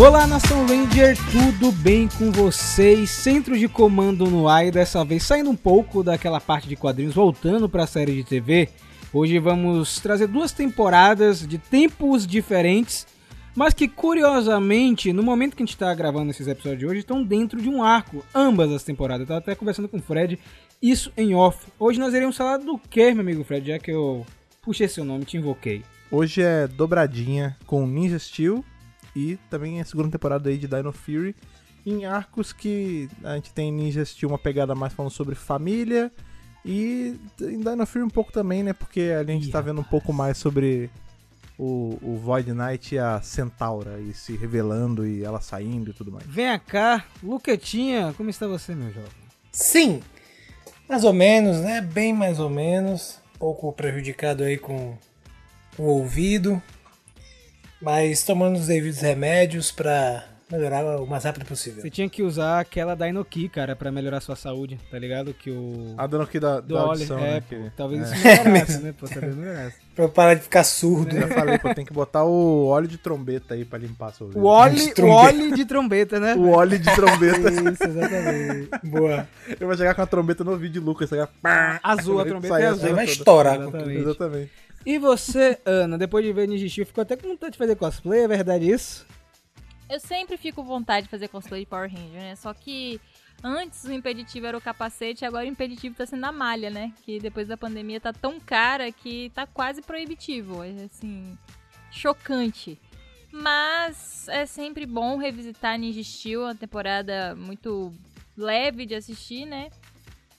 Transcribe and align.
Olá, 0.00 0.26
Nação 0.26 0.64
Ranger, 0.66 1.14
tudo 1.30 1.70
bem 1.70 2.08
com 2.08 2.32
vocês? 2.32 3.10
Centro 3.10 3.56
de 3.58 3.68
comando 3.68 4.24
no 4.30 4.48
ar 4.48 4.70
dessa 4.70 5.04
vez 5.04 5.22
saindo 5.22 5.50
um 5.50 5.54
pouco 5.54 6.02
daquela 6.02 6.40
parte 6.40 6.66
de 6.66 6.74
quadrinhos, 6.74 7.14
voltando 7.14 7.68
para 7.68 7.84
a 7.84 7.86
série 7.86 8.14
de 8.14 8.24
TV. 8.24 8.70
Hoje 9.12 9.38
vamos 9.38 10.00
trazer 10.00 10.26
duas 10.26 10.52
temporadas 10.52 11.46
de 11.46 11.58
tempos 11.58 12.26
diferentes, 12.26 13.06
mas 13.54 13.74
que 13.74 13.86
curiosamente, 13.86 15.12
no 15.12 15.22
momento 15.22 15.54
que 15.54 15.62
a 15.62 15.66
gente 15.66 15.74
está 15.74 15.92
gravando 15.92 16.30
esses 16.30 16.48
episódios 16.48 16.78
de 16.78 16.86
hoje, 16.86 17.00
estão 17.00 17.22
dentro 17.22 17.60
de 17.60 17.68
um 17.68 17.84
arco, 17.84 18.24
ambas 18.34 18.72
as 18.72 18.82
temporadas. 18.82 19.20
Eu 19.20 19.28
tava 19.28 19.40
até 19.40 19.54
conversando 19.54 19.86
com 19.86 19.98
o 19.98 20.02
Fred, 20.02 20.38
isso 20.80 21.12
em 21.14 21.34
off. 21.34 21.66
Hoje 21.78 22.00
nós 22.00 22.14
iremos 22.14 22.38
falar 22.38 22.56
do 22.56 22.78
que, 22.78 23.12
meu 23.12 23.20
amigo 23.20 23.44
Fred, 23.44 23.68
já 23.68 23.78
que 23.78 23.90
eu 23.90 24.24
puxei 24.62 24.88
seu 24.88 25.04
nome, 25.04 25.26
te 25.26 25.36
invoquei. 25.36 25.82
Hoje 26.10 26.40
é 26.40 26.66
dobradinha 26.66 27.54
com 27.66 27.86
Ninja 27.86 28.18
Steel 28.18 28.64
e 29.14 29.36
também 29.48 29.80
a 29.80 29.84
segunda 29.84 30.10
temporada 30.10 30.48
aí 30.48 30.58
de 30.58 30.66
Dino 30.66 30.92
Fury 30.92 31.34
em 31.86 32.04
arcos 32.04 32.52
que 32.52 33.08
a 33.24 33.34
gente 33.34 33.52
tem 33.52 33.72
Ninja 33.72 34.04
Steel 34.04 34.30
uma 34.30 34.38
pegada 34.38 34.74
mais 34.74 34.92
falando 34.92 35.12
sobre 35.12 35.34
família 35.34 36.12
e 36.64 37.18
em 37.40 37.60
Dino 37.60 37.86
Fury 37.86 38.04
um 38.04 38.10
pouco 38.10 38.32
também, 38.32 38.62
né? 38.62 38.72
Porque 38.72 39.12
ali 39.18 39.32
a 39.32 39.34
gente 39.34 39.48
Ih, 39.48 39.52
tá 39.52 39.60
vendo 39.60 39.80
um 39.80 39.84
pouco 39.84 40.12
mais 40.12 40.36
sobre 40.36 40.90
o, 41.58 41.98
o 42.02 42.16
Void 42.16 42.52
Knight 42.52 42.94
e 42.94 42.98
a 42.98 43.20
Centaura 43.20 43.98
e 44.00 44.12
se 44.14 44.36
revelando 44.36 45.06
e 45.06 45.24
ela 45.24 45.40
saindo 45.40 45.90
e 45.90 45.94
tudo 45.94 46.12
mais. 46.12 46.26
Venha 46.26 46.58
cá, 46.58 47.04
Luquetinha, 47.22 48.14
como 48.16 48.30
está 48.30 48.46
você, 48.46 48.74
meu 48.74 48.92
jovem? 48.92 49.10
Sim, 49.52 50.00
mais 50.88 51.04
ou 51.04 51.12
menos, 51.12 51.58
né? 51.58 51.80
Bem 51.80 52.12
mais 52.12 52.38
ou 52.38 52.50
menos. 52.50 53.18
Um 53.36 53.38
pouco 53.38 53.72
prejudicado 53.72 54.42
aí 54.42 54.58
com 54.58 54.96
o 55.78 55.82
ouvido. 55.82 56.62
Mas 57.80 58.22
tomando 58.22 58.56
os 58.56 58.66
devidos 58.66 59.00
remédios 59.00 59.70
pra 59.72 60.24
melhorar 60.50 61.00
o 61.00 61.06
mais 61.06 61.24
rápido 61.24 61.44
possível. 61.46 61.80
Você 61.80 61.90
tinha 61.90 62.08
que 62.08 62.22
usar 62.22 62.58
aquela 62.60 62.94
Dinoki, 62.96 63.48
cara, 63.48 63.76
pra 63.76 63.92
melhorar 63.92 64.20
sua 64.20 64.34
saúde, 64.34 64.78
tá 64.90 64.98
ligado? 64.98 65.32
Que 65.32 65.50
o... 65.50 65.94
A 65.96 66.04
aqui 66.04 66.40
da, 66.40 66.60
do 66.60 66.74
da 66.74 66.80
óleo, 66.80 66.88
audição, 66.90 67.18
é, 67.18 67.34
né? 67.34 67.40
pô, 67.40 67.46
que- 67.48 67.70
talvez 67.76 68.02
é. 68.02 68.14
isso 68.14 68.24
melhorasse, 68.44 68.78
né? 68.82 68.94
Pô, 68.98 69.06
talvez 69.08 69.36
melhorasse. 69.36 69.76
Pra 69.94 70.04
eu 70.04 70.08
parar 70.08 70.34
de 70.34 70.40
ficar 70.42 70.64
surdo. 70.64 71.14
Eu 71.14 71.20
já 71.22 71.28
falei, 71.28 71.58
pô, 71.58 71.72
tem 71.74 71.84
que 71.84 71.92
botar 71.92 72.24
o 72.24 72.66
óleo 72.66 72.88
de 72.88 72.98
trombeta 72.98 73.54
aí 73.54 73.64
pra 73.64 73.78
limpar 73.78 74.12
seu 74.12 74.26
ouvido. 74.26 74.42
O 74.42 74.46
óleo, 74.46 74.74
De 74.74 74.90
o 74.90 74.94
trombeta. 74.94 75.20
óleo 75.26 75.54
de 75.54 75.64
trombeta, 75.64 76.20
né? 76.20 76.34
O 76.34 76.50
óleo 76.50 76.78
de 76.78 76.94
trombeta. 76.94 77.50
Isso, 77.70 77.84
exatamente. 77.84 78.70
Boa. 78.84 79.28
Eu 79.58 79.66
vou 79.66 79.76
chegar 79.76 79.94
com 79.94 80.02
a 80.02 80.06
trombeta 80.06 80.42
no 80.42 80.56
vídeo 80.56 80.80
de 80.80 80.86
Lucas. 80.86 81.08
Chegar... 81.08 81.28
Azul, 81.82 82.20
a 82.20 82.24
trombeta 82.24 82.58
é 82.60 82.66
a 82.66 82.70
azul. 82.70 82.86
Aí 82.88 82.94
vai 82.94 83.04
estourar 83.04 83.56
com 83.56 83.62
Exatamente. 83.68 83.98
tudo. 83.98 84.10
Exatamente. 84.10 84.50
E 84.84 84.98
você, 84.98 85.60
Ana, 85.64 85.98
depois 85.98 86.24
de 86.24 86.32
ver 86.32 86.48
Steel, 86.68 86.86
ficou 86.86 87.02
até 87.02 87.16
com 87.16 87.28
vontade 87.28 87.52
de 87.52 87.58
fazer 87.58 87.76
cosplay, 87.76 88.20
é 88.20 88.28
verdade 88.28 88.70
isso? 88.70 89.06
Eu 89.88 90.00
sempre 90.00 90.36
fico 90.36 90.62
com 90.62 90.68
vontade 90.68 91.04
de 91.04 91.10
fazer 91.10 91.28
cosplay 91.28 91.62
de 91.62 91.66
Power 91.66 91.90
Ranger, 91.90 92.20
né? 92.20 92.36
Só 92.36 92.54
que 92.54 93.00
antes 93.42 93.84
o 93.84 93.92
impeditivo 93.92 94.46
era 94.46 94.56
o 94.56 94.60
capacete, 94.60 95.24
agora 95.24 95.44
o 95.44 95.48
impeditivo 95.48 95.96
tá 95.96 96.06
sendo 96.06 96.24
a 96.24 96.32
malha, 96.32 96.70
né? 96.70 96.92
Que 97.04 97.18
depois 97.18 97.48
da 97.48 97.56
pandemia 97.56 98.00
tá 98.00 98.12
tão 98.12 98.40
cara 98.40 98.90
que 98.90 99.30
tá 99.34 99.46
quase 99.46 99.82
proibitivo. 99.82 100.62
É 100.62 100.84
assim, 100.84 101.36
chocante. 101.90 102.78
Mas 103.32 104.28
é 104.28 104.46
sempre 104.46 104.86
bom 104.86 105.16
revisitar 105.16 105.78
Ninja 105.78 106.02
Steel, 106.02 106.42
uma 106.42 106.54
temporada 106.54 107.34
muito 107.36 107.92
leve 108.36 108.86
de 108.86 108.94
assistir, 108.94 109.44
né? 109.44 109.70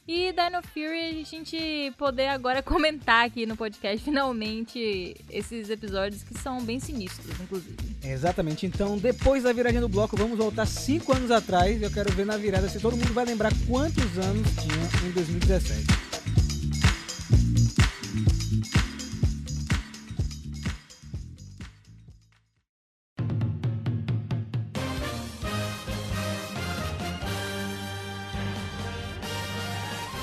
E 0.07 0.33
Dino 0.33 0.61
Fury, 0.61 1.21
a 1.21 1.23
gente 1.23 1.94
poder 1.97 2.27
agora 2.27 2.61
comentar 2.63 3.25
aqui 3.25 3.45
no 3.45 3.55
podcast, 3.55 4.03
finalmente, 4.03 5.16
esses 5.30 5.69
episódios 5.69 6.23
que 6.23 6.38
são 6.39 6.61
bem 6.63 6.80
sinistros, 6.80 7.39
inclusive. 7.39 7.77
Exatamente, 8.03 8.66
então 8.66 8.97
depois 8.97 9.43
da 9.43 9.53
viradinha 9.53 9.81
do 9.81 9.88
bloco, 9.88 10.17
vamos 10.17 10.38
voltar 10.38 10.66
5 10.66 11.16
anos 11.16 11.31
atrás. 11.31 11.81
Eu 11.81 11.91
quero 11.91 12.11
ver 12.13 12.25
na 12.25 12.35
virada 12.35 12.67
se 12.67 12.80
todo 12.80 12.97
mundo 12.97 13.13
vai 13.13 13.25
lembrar 13.25 13.52
quantos 13.67 14.17
anos 14.17 14.48
tinha 14.55 15.08
em 15.08 15.11
2017. 15.11 16.11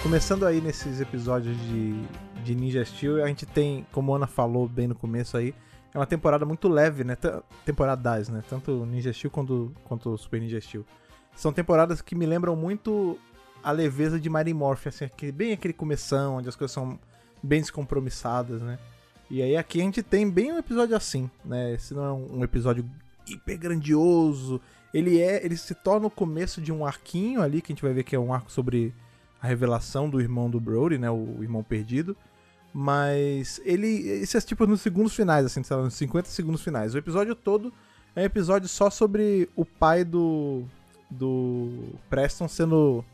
Começando 0.09 0.47
aí 0.47 0.59
nesses 0.63 1.03
episódios 1.03 1.55
de, 1.65 1.93
de 2.43 2.55
Ninja 2.55 2.83
Steel, 2.83 3.23
a 3.23 3.27
gente 3.27 3.45
tem, 3.45 3.87
como 3.93 4.15
a 4.15 4.17
Ana 4.17 4.27
falou 4.27 4.67
bem 4.67 4.89
no 4.89 4.95
começo 4.95 5.37
aí, 5.37 5.55
é 5.93 5.99
uma 5.99 6.07
temporada 6.07 6.47
muito 6.47 6.67
leve, 6.67 7.05
né? 7.05 7.15
Temporadas, 7.67 8.31
né? 8.31 8.43
Tanto 8.49 8.87
Ninja 8.87 9.13
Steel 9.13 9.31
quanto, 9.31 9.71
quanto 9.85 10.17
Super 10.17 10.41
Ninja 10.41 10.59
Steel. 10.63 10.87
São 11.37 11.53
temporadas 11.53 12.01
que 12.01 12.15
me 12.15 12.25
lembram 12.25 12.57
muito 12.57 13.19
a 13.63 13.71
leveza 13.71 14.19
de 14.19 14.31
Mighty 14.31 14.55
Morphin, 14.55 14.89
assim, 14.89 15.05
aquele, 15.05 15.31
bem 15.31 15.53
aquele 15.53 15.75
começão, 15.75 16.37
onde 16.37 16.49
as 16.49 16.57
coisas 16.57 16.73
são 16.73 16.99
bem 17.43 17.61
descompromissadas, 17.61 18.63
né? 18.63 18.79
E 19.31 19.43
aí 19.43 19.59
aqui 19.59 19.79
a 19.79 19.85
gente 19.85 20.03
tem 20.03 20.31
bem 20.31 20.55
um 20.55 20.59
episódio 20.59 20.97
assim, 20.97 21.31
né? 21.45 21.75
Esse 21.75 21.93
não 21.93 22.05
é 22.07 22.13
um 22.13 22.39
um 22.39 22.45
episódio 22.45 22.83
hiper 23.27 23.59
grandioso. 23.59 24.59
Ele 24.95 25.21
é, 25.21 25.45
ele 25.45 25.59
se 25.59 25.75
torna 25.75 26.07
o 26.07 26.11
começo 26.11 26.63
de 26.63 26.73
um 26.73 26.87
arquinho 26.87 27.43
ali, 27.43 27.61
que 27.61 27.71
a 27.71 27.75
gente 27.75 27.83
vai 27.83 27.93
ver 27.93 28.05
que 28.05 28.17
é 28.17 28.19
um 28.19 28.33
arco 28.33 28.51
sobre 28.51 28.95
a 29.41 29.47
revelação 29.47 30.09
do 30.11 30.21
irmão 30.21 30.49
do 30.51 30.61
Brody, 30.61 30.99
né? 30.99 31.11
O 31.11 31.39
irmão 31.43 31.63
perdido. 31.63 32.17
Mas 32.73 33.61
ele. 33.65 33.89
Esse 34.09 34.37
é 34.37 34.41
tipo 34.41 34.67
nos 34.67 34.81
segundos 34.81 35.15
finais, 35.15 35.45
assim, 35.47 35.63
sei 35.63 35.77
lá, 35.77 35.83
nos 35.83 35.95
50 35.95 36.29
segundos 36.29 36.63
finais. 36.63 36.95
O 36.95 36.99
episódio 36.99 37.35
todo 37.35 37.73
é 38.15 38.23
um 38.23 38.25
episódio 38.25 38.69
só 38.69 38.91
sobre 38.91 39.49
o 39.57 39.65
pai 39.65 40.05
do. 40.05 40.63
do 41.11 41.71
Preston 42.11 42.47
sendo. 42.47 43.05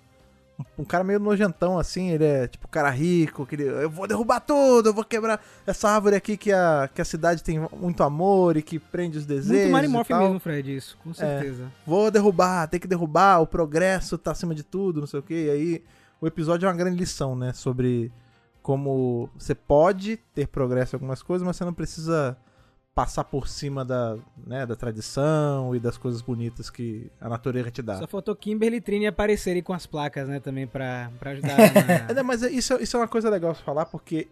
um- 0.77 0.85
cara 0.85 1.03
meio 1.05 1.19
nojentão, 1.21 1.79
assim, 1.79 2.11
ele 2.11 2.25
é 2.25 2.47
tipo 2.49 2.67
cara 2.69 2.91
rico, 2.91 3.47
que 3.47 3.55
ele, 3.55 3.65
eu 3.65 3.89
vou 3.91 4.07
derrubar 4.07 4.41
tudo, 4.41 4.89
eu 4.89 4.95
vou 4.95 5.05
quebrar 5.05 5.41
essa 5.67 5.89
árvore 5.89 6.17
aqui 6.17 6.37
que 6.37 6.53
a, 6.53 6.89
que 6.93 7.01
a 7.01 7.05
cidade 7.05 7.43
tem 7.43 7.61
muito 7.77 8.03
amor 8.03 8.57
e 8.57 8.63
que 8.63 8.79
prende 8.79 9.19
os 9.19 9.27
desejos. 9.27 9.71
Muito 9.89 10.09
tal. 10.09 10.23
mesmo, 10.23 10.41
Fred, 10.41 10.77
isso, 10.77 10.99
com 11.03 11.15
certeza. 11.15 11.71
Vou 11.87 12.11
derrubar, 12.11 12.67
tem 12.69 12.79
que 12.81 12.87
derrubar, 12.89 13.41
o 13.41 13.47
progresso 13.47 14.19
tá 14.19 14.33
acima 14.33 14.55
de 14.55 14.63
tudo, 14.63 15.01
não 15.01 15.07
sei 15.07 15.21
o 15.21 15.23
que. 15.23 15.35
E 15.47 15.51
aí 15.51 15.83
o 16.21 16.27
episódio 16.27 16.67
é 16.67 16.69
uma 16.71 16.77
grande 16.77 16.97
lição, 16.97 17.35
né? 17.37 17.53
Sobre 17.53 18.13
como 18.63 19.29
você 19.37 19.55
pode 19.55 20.17
ter 20.35 20.49
progresso 20.49 20.95
em 20.95 20.97
algumas 20.97 21.23
coisas, 21.23 21.47
mas 21.47 21.57
você 21.57 21.65
não 21.65 21.75
precisa 21.75 22.37
passar 22.95 23.25
por 23.25 23.49
cima 23.49 23.85
da, 23.85 24.17
né, 24.47 24.65
da 24.65 24.77
tradição 24.77 25.75
e 25.75 25.81
das 25.81 25.99
coisas 25.99 26.23
bonitas 26.23 26.71
que 26.71 27.11
a 27.21 27.29
natureza 27.29 27.71
te 27.71 27.83
dá. 27.83 27.99
Só 27.99 28.07
faltou 28.07 28.37
Kimberly 28.37 28.77
e 28.77 28.81
Trini 28.81 29.07
aparecerem 29.09 29.63
com 29.63 29.73
as 29.73 29.85
placas, 29.85 30.29
né, 30.29 30.39
também, 30.39 30.65
pra, 30.67 31.11
pra 31.19 31.33
ajudar 31.33 31.59
É, 32.09 32.15
na... 32.15 32.23
mas 32.23 32.43
é- 32.45 32.51
isso, 32.51 32.73
é- 32.75 32.83
isso 32.83 32.97
é 32.97 33.01
uma 33.01 33.09
coisa 33.09 33.29
legal 33.29 33.53
de 33.53 33.61
falar, 33.63 33.87
porque 33.87 34.29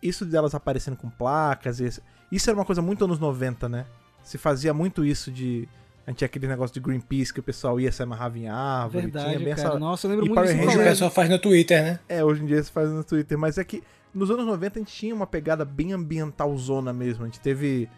isso 0.00 0.24
delas 0.24 0.54
aparecendo 0.54 0.96
com 0.96 1.10
placas, 1.10 1.80
isso, 1.80 2.00
isso 2.30 2.48
era 2.48 2.56
uma 2.56 2.64
coisa 2.64 2.80
muito 2.80 3.04
anos 3.04 3.18
90, 3.18 3.68
né? 3.68 3.84
Se 4.22 4.38
fazia 4.38 4.72
muito 4.72 5.04
isso 5.04 5.30
de. 5.32 5.68
A 6.08 6.10
gente 6.10 6.20
tinha 6.20 6.26
aquele 6.26 6.46
negócio 6.46 6.72
de 6.72 6.80
Greenpeace 6.80 7.34
que 7.34 7.40
o 7.40 7.42
pessoal 7.42 7.78
ia 7.78 7.92
se 7.92 8.02
amarrava 8.02 8.38
em 8.38 8.48
árvore. 8.48 9.10
tinha 9.10 9.22
Verdade, 9.22 9.44
bem 9.44 9.54
cara. 9.54 9.68
essa, 9.68 9.78
Nossa, 9.78 10.06
eu 10.06 10.10
lembro 10.10 10.24
E 10.24 10.28
muito 10.30 10.40
Power 10.40 10.56
disso. 10.56 10.68
Hoje 10.68 10.78
o 10.78 10.82
pessoal 10.82 11.10
faz 11.10 11.28
no 11.28 11.38
Twitter, 11.38 11.82
né? 11.82 12.00
É, 12.08 12.24
hoje 12.24 12.42
em 12.42 12.46
dia 12.46 12.62
se 12.62 12.72
faz 12.72 12.88
no 12.88 13.04
Twitter, 13.04 13.36
mas 13.36 13.58
é 13.58 13.64
que 13.64 13.82
nos 14.14 14.30
anos 14.30 14.46
90 14.46 14.78
a 14.78 14.80
gente 14.80 14.90
tinha 14.90 15.14
uma 15.14 15.26
pegada 15.26 15.66
bem 15.66 15.92
ambiental 15.92 16.56
zona 16.56 16.94
mesmo. 16.94 17.24
A 17.24 17.26
gente 17.26 17.40
teve 17.40 17.90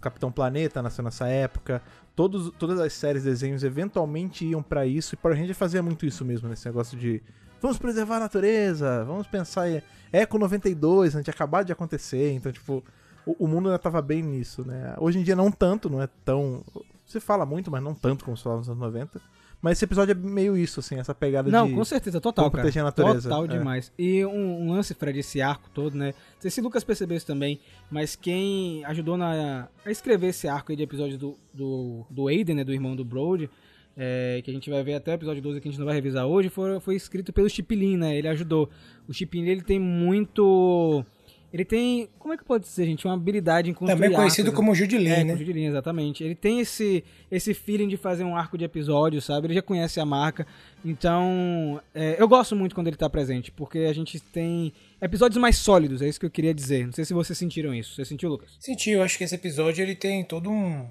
Capitão 0.00 0.30
Planeta 0.30 0.80
nasceu 0.80 1.02
nessa 1.02 1.26
época. 1.26 1.82
Todos, 2.14 2.52
todas 2.56 2.78
as 2.78 2.92
séries 2.92 3.24
desenhos 3.24 3.64
eventualmente 3.64 4.44
iam 4.44 4.62
pra 4.62 4.86
isso. 4.86 5.16
E 5.16 5.16
Power 5.16 5.36
Ranger 5.36 5.56
fazia 5.56 5.82
muito 5.82 6.06
isso 6.06 6.24
mesmo, 6.24 6.48
nesse 6.48 6.66
negócio 6.66 6.96
de 6.96 7.20
vamos 7.60 7.78
preservar 7.78 8.18
a 8.18 8.20
natureza, 8.20 9.04
vamos 9.04 9.26
pensar 9.26 9.68
em 9.68 9.82
Eco 10.12 10.38
92, 10.38 11.16
a 11.16 11.18
gente 11.18 11.30
acabado 11.30 11.66
de 11.66 11.72
acontecer, 11.72 12.32
então 12.32 12.50
tipo, 12.50 12.82
o, 13.26 13.44
o 13.44 13.48
mundo 13.48 13.68
ainda 13.68 13.78
tava 13.78 14.00
bem 14.00 14.22
nisso, 14.22 14.64
né? 14.64 14.94
Hoje 14.98 15.18
em 15.18 15.22
dia 15.24 15.34
não 15.34 15.50
tanto, 15.50 15.90
não 15.90 16.00
é 16.00 16.08
tão 16.24 16.64
se 17.10 17.20
fala 17.20 17.44
muito, 17.44 17.70
mas 17.70 17.82
não 17.82 17.94
tanto 17.94 18.24
como 18.24 18.36
se 18.36 18.42
falava 18.42 18.60
nos 18.60 18.68
anos 18.68 18.80
90. 18.80 19.20
Mas 19.62 19.76
esse 19.76 19.84
episódio 19.84 20.12
é 20.12 20.14
meio 20.14 20.56
isso, 20.56 20.80
assim, 20.80 20.98
essa 20.98 21.14
pegada 21.14 21.50
Não, 21.50 21.68
de. 21.68 21.74
com 21.74 21.84
certeza, 21.84 22.18
total, 22.18 22.46
como 22.46 22.52
proteger 22.52 22.80
a 22.80 22.86
natureza, 22.86 23.28
Total 23.28 23.44
é. 23.44 23.48
demais. 23.48 23.92
E 23.98 24.24
um, 24.24 24.62
um 24.62 24.72
lance, 24.72 24.94
Fred, 24.94 25.18
esse 25.18 25.42
arco 25.42 25.68
todo, 25.74 25.96
né? 25.96 26.06
Não 26.06 26.40
sei 26.40 26.50
se 26.50 26.60
o 26.60 26.64
Lucas 26.64 26.82
percebeu 26.82 27.16
isso 27.16 27.26
também, 27.26 27.60
mas 27.90 28.16
quem 28.16 28.82
ajudou 28.86 29.18
na, 29.18 29.68
a 29.84 29.90
escrever 29.90 30.28
esse 30.28 30.48
arco 30.48 30.72
aí 30.72 30.76
de 30.76 30.82
episódios 30.82 31.18
do, 31.18 31.36
do, 31.52 32.06
do 32.08 32.28
Aiden, 32.28 32.56
né? 32.56 32.64
Do 32.64 32.72
irmão 32.72 32.96
do 32.96 33.04
Brody, 33.04 33.50
é, 33.94 34.40
que 34.42 34.50
a 34.50 34.54
gente 34.54 34.70
vai 34.70 34.82
ver 34.82 34.94
até 34.94 35.12
o 35.12 35.14
episódio 35.14 35.42
12 35.42 35.60
que 35.60 35.68
a 35.68 35.70
gente 35.70 35.78
não 35.78 35.86
vai 35.86 35.94
revisar 35.94 36.26
hoje, 36.26 36.48
foi, 36.48 36.80
foi 36.80 36.96
escrito 36.96 37.30
pelo 37.30 37.50
Chipilin, 37.50 37.98
né? 37.98 38.16
Ele 38.16 38.28
ajudou. 38.28 38.70
O 39.06 39.12
Chipilin, 39.12 39.46
ele 39.46 39.62
tem 39.62 39.78
muito... 39.78 41.04
Ele 41.52 41.64
tem, 41.64 42.08
como 42.18 42.32
é 42.32 42.36
que 42.36 42.44
pode 42.44 42.64
dizer, 42.64 42.86
gente? 42.86 43.04
Uma 43.06 43.14
habilidade 43.14 43.68
em 43.68 43.74
construir 43.74 43.94
Também 43.96 44.12
conhecido 44.12 44.46
arcos, 44.46 44.56
como 44.56 44.74
Judilin, 44.74 45.10
é, 45.10 45.24
né? 45.24 45.32
com 45.32 45.38
Judilinha, 45.38 45.68
exatamente. 45.68 46.22
Ele 46.22 46.34
tem 46.36 46.60
esse, 46.60 47.02
esse 47.28 47.52
feeling 47.54 47.88
de 47.88 47.96
fazer 47.96 48.22
um 48.22 48.36
arco 48.36 48.56
de 48.56 48.64
episódio, 48.64 49.20
sabe? 49.20 49.48
Ele 49.48 49.54
já 49.54 49.62
conhece 49.62 49.98
a 49.98 50.06
marca. 50.06 50.46
Então, 50.84 51.80
é, 51.92 52.14
eu 52.18 52.28
gosto 52.28 52.54
muito 52.54 52.74
quando 52.74 52.86
ele 52.86 52.96
tá 52.96 53.10
presente, 53.10 53.50
porque 53.50 53.80
a 53.80 53.92
gente 53.92 54.20
tem 54.20 54.72
episódios 55.02 55.40
mais 55.40 55.56
sólidos, 55.56 56.02
é 56.02 56.08
isso 56.08 56.20
que 56.20 56.26
eu 56.26 56.30
queria 56.30 56.54
dizer. 56.54 56.86
Não 56.86 56.92
sei 56.92 57.04
se 57.04 57.12
vocês 57.12 57.36
sentiram 57.36 57.74
isso. 57.74 57.96
Você 57.96 58.04
sentiu, 58.04 58.28
Lucas? 58.28 58.56
Senti, 58.60 58.90
eu 58.90 59.02
acho 59.02 59.18
que 59.18 59.24
esse 59.24 59.34
episódio 59.34 59.82
ele 59.82 59.96
tem 59.96 60.22
todo 60.22 60.48
um, 60.48 60.86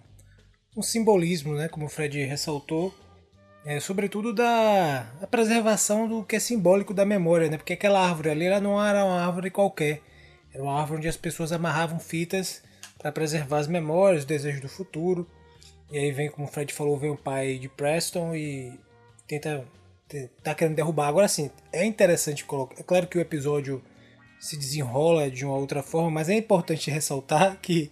um 0.75 0.81
simbolismo, 0.81 1.55
né? 1.55 1.69
Como 1.69 1.85
o 1.85 1.89
Fred 1.89 2.21
ressaltou, 2.25 2.93
é, 3.65 3.79
sobretudo 3.79 4.33
da, 4.33 5.03
da 5.21 5.27
preservação 5.27 6.07
do 6.07 6.23
que 6.23 6.35
é 6.35 6.39
simbólico 6.39 6.93
da 6.93 7.05
memória, 7.05 7.49
né? 7.49 7.57
Porque 7.57 7.73
aquela 7.73 8.05
árvore 8.05 8.29
ali 8.29 8.45
ela 8.45 8.59
não 8.59 8.83
era 8.83 9.05
uma 9.05 9.21
árvore 9.21 9.49
qualquer, 9.49 10.01
era 10.53 10.63
uma 10.63 10.79
árvore 10.79 10.99
onde 10.99 11.07
as 11.07 11.17
pessoas 11.17 11.51
amarravam 11.51 11.99
fitas 11.99 12.61
para 12.97 13.11
preservar 13.11 13.59
as 13.59 13.67
memórias, 13.67 14.21
os 14.21 14.25
desejos 14.25 14.61
do 14.61 14.69
futuro. 14.69 15.27
E 15.91 15.97
aí 15.97 16.11
vem, 16.11 16.29
como 16.29 16.47
o 16.47 16.51
Fred 16.51 16.73
falou, 16.73 16.97
vem 16.97 17.09
o 17.09 17.17
pai 17.17 17.57
de 17.57 17.69
Preston 17.69 18.35
e 18.35 18.79
tenta 19.27 19.65
tá 20.43 20.55
querendo 20.55 20.75
derrubar. 20.75 21.07
Agora 21.07 21.27
sim, 21.27 21.51
é 21.71 21.85
interessante 21.85 22.43
colocar. 22.43 22.79
É 22.79 22.83
claro 22.83 23.07
que 23.07 23.17
o 23.17 23.21
episódio 23.21 23.81
se 24.39 24.57
desenrola 24.57 25.29
de 25.29 25.45
uma 25.45 25.55
outra 25.55 25.83
forma, 25.83 26.09
mas 26.09 26.29
é 26.29 26.35
importante 26.35 26.89
ressaltar 26.89 27.57
que 27.61 27.91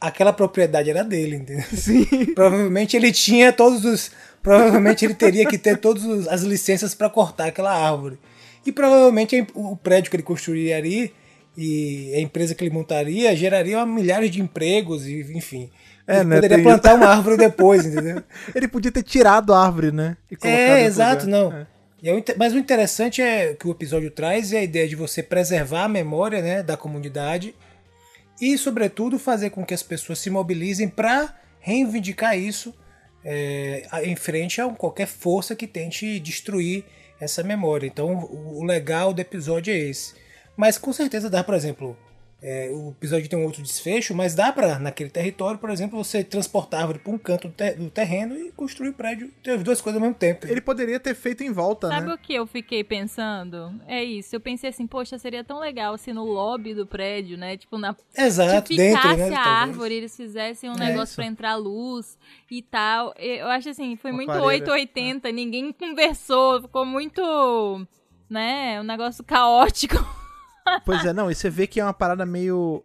aquela 0.00 0.32
propriedade 0.32 0.90
era 0.90 1.02
dele, 1.02 1.36
entendeu? 1.36 1.64
Sim. 1.74 2.04
Provavelmente 2.34 2.96
ele 2.96 3.10
tinha 3.10 3.52
todos 3.52 3.84
os. 3.84 4.10
Provavelmente 4.42 5.04
ele 5.04 5.14
teria 5.14 5.46
que 5.46 5.58
ter 5.58 5.78
todas 5.78 6.28
as 6.28 6.42
licenças 6.42 6.94
para 6.94 7.10
cortar 7.10 7.48
aquela 7.48 7.72
árvore. 7.72 8.18
E 8.64 8.70
provavelmente 8.70 9.46
o 9.54 9.76
prédio 9.76 10.10
que 10.10 10.16
ele 10.16 10.22
construiria 10.22 10.76
ali 10.76 11.12
e 11.60 12.14
a 12.14 12.20
empresa 12.20 12.54
que 12.54 12.62
ele 12.62 12.72
montaria 12.72 13.34
geraria 13.34 13.84
milhares 13.84 14.30
de 14.30 14.40
empregos 14.40 15.04
e 15.08 15.20
enfim. 15.34 15.68
É, 16.06 16.20
ele 16.20 16.24
né, 16.24 16.36
poderia 16.36 16.62
plantar 16.62 16.94
uma 16.94 17.08
árvore 17.08 17.36
depois, 17.36 17.84
entendeu? 17.84 18.22
Ele 18.54 18.68
podia 18.68 18.92
ter 18.92 19.02
tirado 19.02 19.52
a 19.52 19.66
árvore, 19.66 19.90
né? 19.90 20.16
E 20.30 20.36
É, 20.46 20.84
exato, 20.84 21.26
lugar. 21.26 21.40
não. 21.40 21.52
É. 21.52 21.66
E 22.00 22.08
é 22.08 22.16
inte- 22.16 22.36
mas 22.38 22.52
o 22.52 22.58
interessante 22.58 23.20
é 23.20 23.54
que 23.54 23.66
o 23.66 23.72
episódio 23.72 24.08
traz 24.08 24.52
é 24.52 24.58
a 24.58 24.62
ideia 24.62 24.86
de 24.86 24.94
você 24.94 25.20
preservar 25.20 25.82
a 25.84 25.88
memória 25.88 26.40
né, 26.40 26.62
da 26.62 26.76
comunidade 26.76 27.56
e, 28.40 28.56
sobretudo, 28.56 29.18
fazer 29.18 29.50
com 29.50 29.66
que 29.66 29.74
as 29.74 29.82
pessoas 29.82 30.20
se 30.20 30.30
mobilizem 30.30 30.88
para 30.88 31.34
reivindicar 31.58 32.38
isso 32.38 32.72
é, 33.24 33.82
em 34.04 34.14
frente 34.14 34.60
a 34.60 34.68
qualquer 34.68 35.08
força 35.08 35.56
que 35.56 35.66
tente 35.66 36.20
destruir 36.20 36.84
essa 37.20 37.42
memória. 37.42 37.88
Então, 37.88 38.14
o, 38.14 38.60
o 38.60 38.64
legal 38.64 39.12
do 39.12 39.20
episódio 39.20 39.72
é 39.74 39.76
esse. 39.76 40.14
Mas 40.58 40.76
com 40.76 40.92
certeza 40.92 41.30
dá, 41.30 41.44
por 41.44 41.54
exemplo, 41.54 41.96
é, 42.42 42.68
o 42.72 42.90
episódio 42.90 43.28
tem 43.28 43.38
um 43.38 43.44
outro 43.44 43.62
desfecho, 43.62 44.12
mas 44.14 44.34
dá 44.34 44.52
para 44.52 44.78
naquele 44.78 45.08
território, 45.10 45.58
por 45.58 45.70
exemplo, 45.70 45.96
você 46.02 46.22
transportar 46.24 46.78
a 46.80 46.82
árvore 46.82 46.98
para 46.98 47.12
um 47.12 47.18
canto 47.18 47.46
do, 47.48 47.54
ter- 47.54 47.76
do 47.76 47.88
terreno 47.90 48.36
e 48.36 48.50
construir 48.52 48.92
prédio, 48.92 49.30
ter 49.42 49.52
as 49.52 49.62
duas 49.62 49.80
coisas 49.80 50.00
ao 50.00 50.06
mesmo 50.06 50.18
tempo. 50.18 50.46
Ele 50.48 50.60
poderia 50.60 50.98
ter 50.98 51.14
feito 51.14 51.44
em 51.44 51.52
volta, 51.52 51.86
Sabe 51.88 52.08
né? 52.08 52.14
o 52.14 52.18
que 52.18 52.34
eu 52.34 52.44
fiquei 52.46 52.82
pensando? 52.84 53.72
É 53.86 54.02
isso. 54.02 54.34
Eu 54.34 54.40
pensei 54.40 54.70
assim, 54.70 54.84
poxa, 54.86 55.16
seria 55.16 55.42
tão 55.44 55.60
legal 55.60 55.96
se 55.96 56.12
no 56.12 56.24
lobby 56.24 56.74
do 56.74 56.86
prédio, 56.86 57.38
né? 57.38 57.56
Tipo, 57.56 57.78
na 57.78 57.94
Exato, 58.16 58.74
dentro, 58.74 59.08
né? 59.08 59.14
a 59.14 59.16
talvez. 59.16 59.32
árvore, 59.32 59.94
eles 59.94 60.16
fizessem 60.16 60.68
um 60.70 60.74
É 60.74 60.86
negócio 60.86 61.14
pra 61.16 61.24
entrar 61.26 61.54
luz 61.56 62.18
e 62.50 62.62
tal. 62.62 63.14
Eu 63.16 63.46
acho 63.48 63.68
assim, 63.68 63.96
foi 63.96 64.10
Uma 64.10 64.16
muito 64.16 64.28
clareira. 64.32 64.64
880, 64.72 65.30
ninguém 65.32 65.72
conversou, 65.72 66.62
ficou 66.62 66.84
muito, 66.84 67.20
né, 68.30 68.80
um 68.80 68.84
negócio 68.84 69.22
caótico. 69.24 69.96
Pois 70.84 71.04
é, 71.04 71.12
não, 71.12 71.30
e 71.30 71.34
você 71.34 71.50
vê 71.50 71.66
que 71.66 71.80
é 71.80 71.84
uma 71.84 71.94
parada 71.94 72.24
meio. 72.24 72.84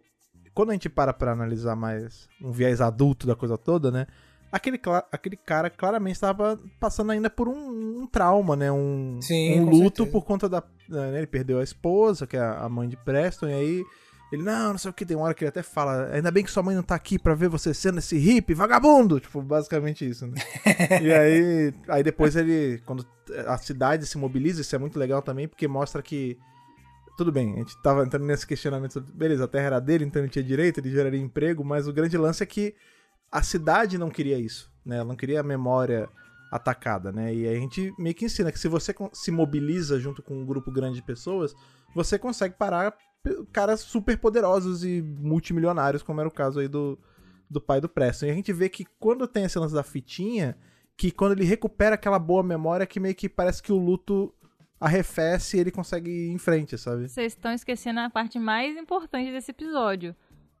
Quando 0.54 0.70
a 0.70 0.72
gente 0.72 0.88
para 0.88 1.12
pra 1.12 1.32
analisar 1.32 1.74
mais 1.74 2.28
um 2.40 2.52
viés 2.52 2.80
adulto 2.80 3.26
da 3.26 3.34
coisa 3.34 3.58
toda, 3.58 3.90
né? 3.90 4.06
Aquele, 4.52 4.80
aquele 5.10 5.36
cara 5.36 5.68
claramente 5.68 6.14
estava 6.14 6.60
passando 6.78 7.10
ainda 7.10 7.28
por 7.28 7.48
um, 7.48 8.02
um 8.02 8.06
trauma, 8.06 8.54
né? 8.54 8.70
Um, 8.70 9.18
Sim, 9.20 9.60
um 9.60 9.64
luto 9.64 10.04
certeza. 10.04 10.10
por 10.12 10.24
conta 10.24 10.48
da. 10.48 10.62
né, 10.88 11.18
Ele 11.18 11.26
perdeu 11.26 11.58
a 11.58 11.64
esposa, 11.64 12.24
que 12.24 12.36
é 12.36 12.40
a 12.40 12.68
mãe 12.68 12.88
de 12.88 12.96
Preston, 12.96 13.48
e 13.48 13.52
aí. 13.52 13.84
Ele, 14.32 14.42
não, 14.42 14.72
não 14.72 14.78
sei 14.78 14.90
o 14.90 14.94
que, 14.94 15.06
tem 15.06 15.16
uma 15.16 15.26
hora 15.26 15.34
que 15.34 15.44
ele 15.44 15.50
até 15.50 15.62
fala, 15.62 16.08
ainda 16.12 16.30
bem 16.30 16.42
que 16.42 16.50
sua 16.50 16.62
mãe 16.62 16.74
não 16.74 16.82
tá 16.82 16.96
aqui 16.96 17.18
pra 17.20 17.34
ver 17.34 17.48
você 17.48 17.72
sendo 17.72 17.98
esse 17.98 18.16
hippie, 18.16 18.52
vagabundo! 18.54 19.20
Tipo, 19.20 19.40
basicamente 19.40 20.08
isso, 20.08 20.26
né? 20.26 20.34
e 21.00 21.12
aí, 21.12 21.74
aí 21.88 22.02
depois 22.02 22.34
ele, 22.34 22.82
quando 22.84 23.06
a 23.46 23.56
cidade 23.58 24.06
se 24.06 24.18
mobiliza, 24.18 24.60
isso 24.60 24.74
é 24.74 24.78
muito 24.78 24.98
legal 24.98 25.22
também, 25.22 25.46
porque 25.46 25.68
mostra 25.68 26.02
que 26.02 26.36
tudo 27.16 27.30
bem, 27.30 27.54
a 27.54 27.58
gente 27.58 27.80
tava 27.82 28.04
entrando 28.04 28.24
nesse 28.24 28.46
questionamento 28.46 28.94
sobre, 28.94 29.12
beleza, 29.12 29.44
a 29.44 29.48
terra 29.48 29.66
era 29.66 29.80
dele, 29.80 30.04
então 30.04 30.22
ele 30.22 30.30
tinha 30.30 30.44
direito, 30.44 30.78
ele 30.78 30.90
geraria 30.90 31.20
emprego, 31.20 31.64
mas 31.64 31.86
o 31.86 31.92
grande 31.92 32.16
lance 32.18 32.42
é 32.42 32.46
que 32.46 32.74
a 33.30 33.42
cidade 33.42 33.98
não 33.98 34.10
queria 34.10 34.38
isso, 34.38 34.70
né? 34.84 34.96
Ela 34.96 35.04
não 35.04 35.16
queria 35.16 35.40
a 35.40 35.44
memória 35.44 36.08
atacada, 36.50 37.10
né? 37.10 37.34
E 37.34 37.48
a 37.48 37.54
gente 37.54 37.92
meio 37.98 38.14
que 38.14 38.24
ensina 38.24 38.52
que 38.52 38.58
se 38.58 38.68
você 38.68 38.94
se 39.12 39.30
mobiliza 39.30 39.98
junto 39.98 40.22
com 40.22 40.34
um 40.34 40.46
grupo 40.46 40.70
grande 40.70 40.96
de 40.96 41.02
pessoas, 41.02 41.54
você 41.94 42.18
consegue 42.18 42.54
parar 42.56 42.96
caras 43.52 43.80
super 43.80 44.18
poderosos 44.18 44.84
e 44.84 45.02
multimilionários, 45.02 46.02
como 46.02 46.20
era 46.20 46.28
o 46.28 46.32
caso 46.32 46.60
aí 46.60 46.68
do, 46.68 46.98
do 47.50 47.60
pai 47.60 47.80
do 47.80 47.88
Preston. 47.88 48.26
E 48.26 48.30
a 48.30 48.34
gente 48.34 48.52
vê 48.52 48.68
que 48.68 48.84
quando 48.98 49.26
tem 49.26 49.44
esse 49.44 49.58
lance 49.58 49.74
da 49.74 49.82
fitinha, 49.82 50.56
que 50.96 51.10
quando 51.10 51.32
ele 51.32 51.44
recupera 51.44 51.94
aquela 51.94 52.18
boa 52.18 52.42
memória, 52.42 52.86
que 52.86 53.00
meio 53.00 53.14
que 53.14 53.28
parece 53.28 53.62
que 53.62 53.72
o 53.72 53.78
luto 53.78 54.32
arrefece 54.80 55.56
e 55.56 55.60
ele 55.60 55.70
consegue 55.70 56.10
ir 56.10 56.30
em 56.32 56.38
frente, 56.38 56.76
sabe? 56.78 57.08
Vocês 57.08 57.32
estão 57.32 57.52
esquecendo 57.52 58.00
a 58.00 58.10
parte 58.10 58.38
mais 58.38 58.76
importante 58.76 59.30
desse 59.32 59.50
episódio, 59.50 60.14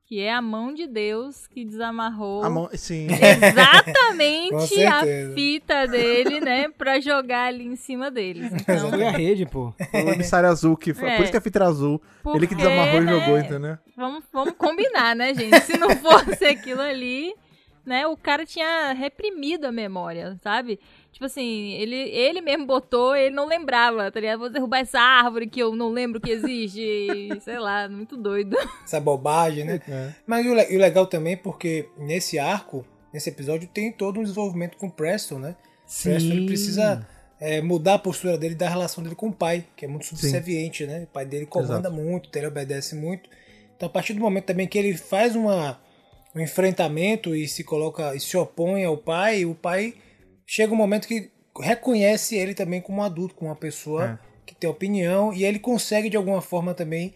que 0.06 0.20
é 0.20 0.32
a 0.32 0.40
mão 0.42 0.72
de 0.74 0.86
Deus 0.86 1.46
que 1.46 1.64
desamarrou 1.64 2.44
A 2.44 2.50
mão, 2.50 2.68
exatamente 2.72 4.80
a 4.84 5.02
fita 5.34 5.86
dele, 5.86 6.40
né, 6.40 6.68
pra 6.68 7.00
jogar 7.00 7.46
ali 7.46 7.64
em 7.66 7.76
cima 7.76 8.10
deles. 8.10 8.50
Então, 8.64 8.90
Foi 8.90 9.04
a 9.04 9.10
rede, 9.10 9.46
pô. 9.46 9.72
o 9.92 9.96
emissário 10.12 10.48
azul, 10.48 10.76
que 10.76 10.94
foi, 10.94 11.08
É. 11.10 11.16
por 11.16 11.22
isso 11.22 11.32
que 11.32 11.38
a 11.38 11.40
fita 11.40 11.58
era 11.58 11.66
azul. 11.68 12.00
ele 12.34 12.46
que 12.46 12.54
porque, 12.54 12.56
desamarrou 12.56 13.02
e 13.02 13.04
né, 13.04 13.12
jogou, 13.12 13.38
entendeu? 13.38 13.78
Vamos, 13.96 14.24
vamos 14.32 14.54
combinar, 14.56 15.14
né, 15.14 15.34
gente? 15.34 15.60
Se 15.60 15.76
não 15.78 15.90
fosse 15.96 16.44
aquilo 16.44 16.80
ali, 16.80 17.34
né, 17.84 18.06
o 18.06 18.16
cara 18.16 18.46
tinha 18.46 18.92
reprimido 18.92 19.66
a 19.66 19.72
memória, 19.72 20.38
sabe? 20.42 20.80
Tipo 21.14 21.26
assim, 21.26 21.70
ele, 21.74 21.94
ele 21.94 22.40
mesmo 22.40 22.66
botou, 22.66 23.14
ele 23.14 23.32
não 23.32 23.46
lembrava, 23.46 24.10
tá 24.10 24.18
ligado? 24.18 24.40
Vou 24.40 24.50
derrubar 24.50 24.80
essa 24.80 24.98
árvore 24.98 25.46
que 25.48 25.60
eu 25.60 25.76
não 25.76 25.88
lembro 25.90 26.20
que 26.20 26.28
existe, 26.28 27.28
sei 27.40 27.56
lá, 27.60 27.88
muito 27.88 28.16
doido. 28.16 28.56
Essa 28.84 28.98
bobagem, 29.00 29.64
né? 29.64 29.80
É. 29.88 30.10
Mas 30.26 30.44
e 30.44 30.48
o, 30.48 30.54
le- 30.54 30.66
e 30.72 30.76
o 30.76 30.80
legal 30.80 31.06
também, 31.06 31.36
porque 31.36 31.88
nesse 31.96 32.36
arco, 32.36 32.84
nesse 33.12 33.28
episódio, 33.30 33.68
tem 33.72 33.92
todo 33.92 34.18
um 34.18 34.24
desenvolvimento 34.24 34.76
com 34.76 34.88
o 34.88 34.90
Preston, 34.90 35.38
né? 35.38 35.54
Preston 36.02 36.32
ele 36.32 36.46
precisa 36.46 37.06
é, 37.38 37.62
mudar 37.62 37.94
a 37.94 37.98
postura 38.00 38.36
dele 38.36 38.56
da 38.56 38.68
relação 38.68 39.00
dele 39.04 39.14
com 39.14 39.28
o 39.28 39.32
pai, 39.32 39.64
que 39.76 39.84
é 39.84 39.88
muito 39.88 40.06
subserviente, 40.06 40.84
né? 40.84 41.04
O 41.04 41.06
pai 41.06 41.24
dele 41.24 41.46
comanda 41.46 41.88
muito, 41.90 42.28
ele 42.36 42.48
obedece 42.48 42.96
muito. 42.96 43.30
Então, 43.76 43.86
a 43.86 43.90
partir 43.90 44.14
do 44.14 44.20
momento 44.20 44.46
também 44.46 44.66
que 44.66 44.76
ele 44.76 44.96
faz 44.96 45.36
uma, 45.36 45.80
um 46.34 46.40
enfrentamento 46.40 47.36
e 47.36 47.46
se 47.46 47.62
coloca 47.62 48.16
e 48.16 48.20
se 48.20 48.36
opõe 48.36 48.84
ao 48.84 48.96
pai, 48.96 49.44
o 49.44 49.54
pai 49.54 49.94
chega 50.46 50.72
um 50.72 50.76
momento 50.76 51.06
que 51.08 51.30
reconhece 51.60 52.36
ele 52.36 52.54
também 52.54 52.80
como 52.80 53.00
um 53.00 53.04
adulto, 53.04 53.34
como 53.34 53.50
uma 53.50 53.56
pessoa 53.56 54.04
É. 54.04 54.18
que 54.46 54.54
tem 54.54 54.68
opinião, 54.68 55.32
e 55.32 55.44
ele 55.44 55.58
consegue 55.58 56.10
de 56.10 56.16
alguma 56.16 56.40
forma 56.42 56.74
também 56.74 57.14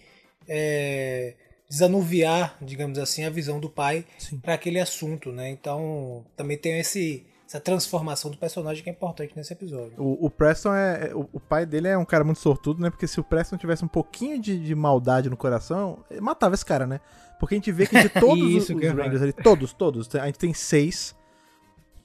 é, 0.48 1.34
desanuviar, 1.68 2.56
digamos 2.62 2.98
assim, 2.98 3.24
a 3.24 3.30
visão 3.30 3.60
do 3.60 3.68
pai 3.68 4.04
para 4.42 4.54
aquele 4.54 4.80
assunto, 4.80 5.30
né? 5.32 5.50
Então 5.50 6.24
também 6.36 6.56
tem 6.56 6.78
esse, 6.78 7.26
essa 7.46 7.60
transformação 7.60 8.30
do 8.30 8.38
personagem 8.38 8.82
que 8.82 8.88
é 8.88 8.92
importante 8.92 9.34
nesse 9.36 9.52
episódio. 9.52 9.92
O, 9.98 10.26
o 10.26 10.30
Preston 10.30 10.74
é. 10.74 11.08
é- 11.10 11.14
O, 11.14 11.28
o 11.34 11.40
pai 11.40 11.66
dele 11.66 11.88
é 11.88 11.98
um 11.98 12.04
cara 12.04 12.24
muito 12.24 12.40
sortudo, 12.40 12.80
né? 12.82 12.88
Porque 12.90 13.06
se 13.06 13.20
o 13.20 13.24
Preston 13.24 13.56
tivesse 13.58 13.84
um 13.84 13.88
pouquinho 13.88 14.40
de, 14.40 14.58
de 14.58 14.74
maldade 14.74 15.28
no 15.28 15.36
coração, 15.36 16.02
ele 16.10 16.20
matava 16.20 16.54
esse 16.54 16.64
cara, 16.64 16.86
né? 16.86 17.00
Porque 17.38 17.54
a 17.54 17.58
gente 17.58 17.70
vê 17.70 17.86
que 17.86 18.00
de 18.00 18.08
todos 18.18 18.42
os, 18.42 18.62
Isso 18.64 18.74
os 18.76 18.82
ia 18.82 18.92
Rangers 18.94 19.22
ali, 19.22 19.32
todos, 19.32 19.72
todos, 19.74 20.08
a 20.14 20.26
gente 20.26 20.38
tem 20.38 20.54
seis. 20.54 21.14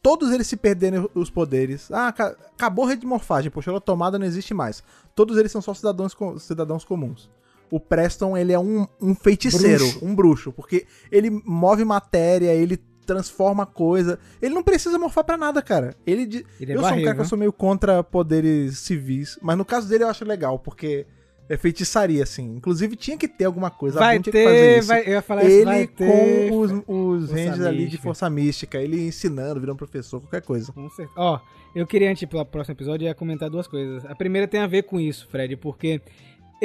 Todos 0.04 0.32
eles 0.32 0.46
se 0.46 0.56
perderem 0.58 1.10
os 1.16 1.30
poderes. 1.32 1.90
Ah, 1.92 2.12
ca- 2.12 2.36
acabou 2.56 2.86
a 2.86 2.90
redimorfagem, 2.90 3.50
poxa, 3.50 3.72
ela 3.72 3.82
tomada 3.82 4.20
não 4.20 4.26
existe 4.26 4.54
mais. 4.54 4.84
Todos 5.16 5.38
eles 5.38 5.52
são 5.52 5.62
só 5.62 5.74
cidadãos, 5.74 6.16
cidadãos 6.40 6.84
comuns. 6.84 7.32
O 7.72 7.80
Preston, 7.80 8.38
ele 8.38 8.52
é 8.54 8.60
um, 8.60 8.86
um 9.02 9.16
feiticeiro, 9.16 9.80
Bruxo. 9.86 10.06
um 10.06 10.14
bruxo, 10.14 10.52
porque 10.52 10.86
ele 11.12 11.30
move 11.46 11.84
matéria, 11.86 12.54
ele 12.54 12.78
transforma 13.06 13.66
coisa. 13.66 14.20
Ele 14.42 14.54
não 14.54 14.62
precisa 14.62 15.00
morfar 15.00 15.24
pra 15.24 15.38
nada, 15.38 15.62
cara. 15.62 15.96
Ele, 16.06 16.46
Ele 16.60 16.74
é 16.74 16.76
eu 16.76 16.82
sou 16.82 16.88
um 16.92 17.02
cara 17.02 17.14
que 17.16 17.20
eu 17.22 17.24
né? 17.24 17.30
sou 17.30 17.38
meio 17.38 17.52
contra 17.54 18.04
poderes 18.04 18.78
civis, 18.80 19.40
mas 19.42 19.58
no 19.58 19.66
caso 19.66 19.88
dele 19.88 20.04
eu 20.04 20.10
acho 20.10 20.24
legal, 20.26 20.60
porque 20.60 21.08
é 21.50 21.58
feitiçaria, 21.58 22.24
assim. 22.24 22.56
Inclusive 22.56 22.96
tinha 22.96 23.18
que 23.18 23.28
ter 23.28 23.46
alguma 23.46 23.70
coisa. 23.70 24.00
Vai 24.00 24.20
tinha 24.20 24.32
que 24.32 24.44
fazer 24.44 24.56
ter, 24.56 24.80
isso. 24.80 24.88
vai, 24.88 25.02
eu 25.02 25.12
ia 25.12 25.22
falar 25.22 25.44
isso, 25.44 25.66
vai 25.66 25.78
Ele 25.80 25.88
ter. 25.88 26.50
com 26.50 26.60
os, 26.60 26.72
os 26.88 27.32
ranges 27.32 27.62
ali 27.62 27.88
de 27.88 27.98
força 27.98 28.30
mística, 28.30 28.78
ele 28.80 29.08
ensinando, 29.08 29.60
virando 29.60 29.78
professor, 29.78 30.20
qualquer 30.22 30.42
coisa. 30.42 30.72
Com 30.72 30.90
certeza. 30.90 31.20
Ó, 31.20 31.40
eu 31.76 31.86
queria, 31.88 32.12
antes, 32.12 32.24
pro 32.28 32.46
próximo 32.46 32.74
episódio, 32.76 33.06
ia 33.06 33.16
comentar 33.16 33.50
duas 33.50 33.68
coisas. 33.68 34.06
A 34.06 34.16
primeira 34.16 34.48
tem 34.48 34.60
a 34.60 34.68
ver 34.68 34.84
com 34.84 35.00
isso, 35.00 35.28
Fred, 35.30 35.56
porque 35.58 36.02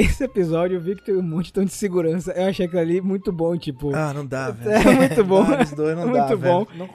esse 0.03 0.25
episódio 0.25 0.77
eu 0.77 0.81
vi 0.81 0.95
que 0.97 1.03
tem 1.05 1.17
um 1.17 1.23
monte 1.23 1.53
de 1.53 1.69
segurança. 1.73 2.33
Eu 2.33 2.47
achei 2.49 2.67
aquilo 2.67 2.81
ali 2.81 3.01
muito 3.01 3.33
bom, 3.33 3.57
tipo. 3.57 3.95
Ah, 3.95 4.13
não 4.15 4.25
dá, 4.25 4.51
velho. 4.51 4.71
É 4.71 4.95
muito 4.95 5.25
bom. 5.25 5.43
Ah, 5.43 5.63
os 5.63 5.73
dois 5.73 5.97
não 5.97 6.05
Muito 6.09 6.17
dá, 6.29 6.37
bom. 6.37 6.65
velho. 6.65 6.79
Não 6.79 6.89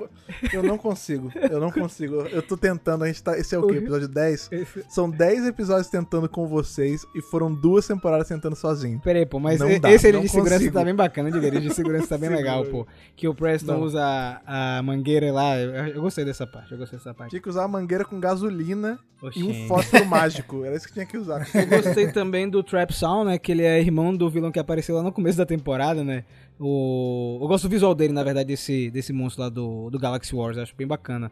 eu 0.52 0.64
não 0.64 0.78
consigo. 0.78 1.32
Eu 1.36 1.60
não 1.60 1.72
consigo. 1.72 2.22
Eu 2.32 2.42
tô 2.42 2.56
tentando, 2.58 3.04
a 3.04 3.08
gente 3.08 3.22
tá. 3.22 3.38
Esse 3.38 3.54
é 3.56 3.60
o 3.60 3.68
quê? 3.68 3.76
Episódio 3.78 4.08
10? 4.08 4.50
Esse- 4.52 4.86
São 4.90 5.10
10 5.10 5.46
episódios 5.48 5.88
tentando 5.90 6.28
com 6.30 6.48
vocês 6.48 7.06
e 7.16 7.22
foram 7.22 7.54
duas 7.54 7.86
temporadas 7.88 8.28
tentando 8.28 8.56
sozinho. 8.56 9.00
Peraí, 9.00 9.26
pô, 9.26 9.40
mas 9.40 9.60
Não 9.60 9.70
e- 9.70 9.80
dá, 9.80 9.92
esse 9.92 10.08
ali 10.08 10.16
não 10.18 10.24
de 10.24 10.30
segurança 10.30 10.58
consigo. 10.60 10.74
tá 10.78 10.84
bem 10.86 10.96
bacana, 10.96 11.32
diga, 11.32 11.48
ele 11.48 11.60
de 11.60 11.74
segurança 11.74 12.08
tá 12.08 12.18
bem 12.18 12.30
legal, 12.34 12.64
pô. 12.66 12.88
Que 13.16 13.28
o 13.28 13.36
Preston 13.36 13.74
Não. 13.74 13.82
usa 13.82 14.02
a, 14.46 14.78
a 14.80 14.84
mangueira 14.84 15.32
lá. 15.32 15.58
Eu, 15.58 15.88
eu 15.96 16.02
gostei 16.02 16.24
dessa 16.26 16.48
parte, 16.48 16.72
eu 16.72 16.78
gostei 16.78 16.98
dessa 16.98 17.14
parte. 17.14 17.32
Tinha 17.32 17.42
que 17.42 17.50
usar 17.50 17.64
a 17.66 17.68
mangueira 17.68 18.06
com 18.06 18.20
gasolina 18.20 18.98
Oxente. 19.22 19.40
e 19.46 19.64
um 19.64 19.68
fósforo 19.68 20.06
mágico. 20.06 20.64
Era 20.66 20.76
isso 20.76 20.88
que 20.88 20.94
tinha 20.94 21.06
que 21.06 21.18
usar. 21.18 21.48
Eu 21.54 21.68
gostei 21.68 22.12
também 22.12 22.50
do 22.50 22.64
Trap 22.64 22.93
Sound, 22.94 23.26
né? 23.32 23.38
Que 23.38 23.52
ele 23.52 23.64
é 23.64 23.80
irmão 23.80 24.16
do 24.16 24.30
vilão 24.30 24.52
que 24.52 24.60
apareceu 24.60 24.96
lá 24.96 25.04
no 25.04 25.12
começo 25.12 25.38
da 25.38 25.46
temporada, 25.46 26.04
né? 26.04 26.24
O... 26.60 27.40
Eu 27.42 27.48
gosto 27.48 27.68
do 27.68 27.72
visual 27.72 27.94
dele, 27.94 28.14
na 28.14 28.24
verdade, 28.24 28.48
desse, 28.48 28.90
desse 28.92 29.12
monstro 29.12 29.44
lá 29.44 29.50
do, 29.50 29.90
do 29.90 30.00
Galaxy 30.00 30.36
Wars. 30.36 30.58
Acho 30.58 30.76
bem 30.76 30.88
bacana. 30.88 31.32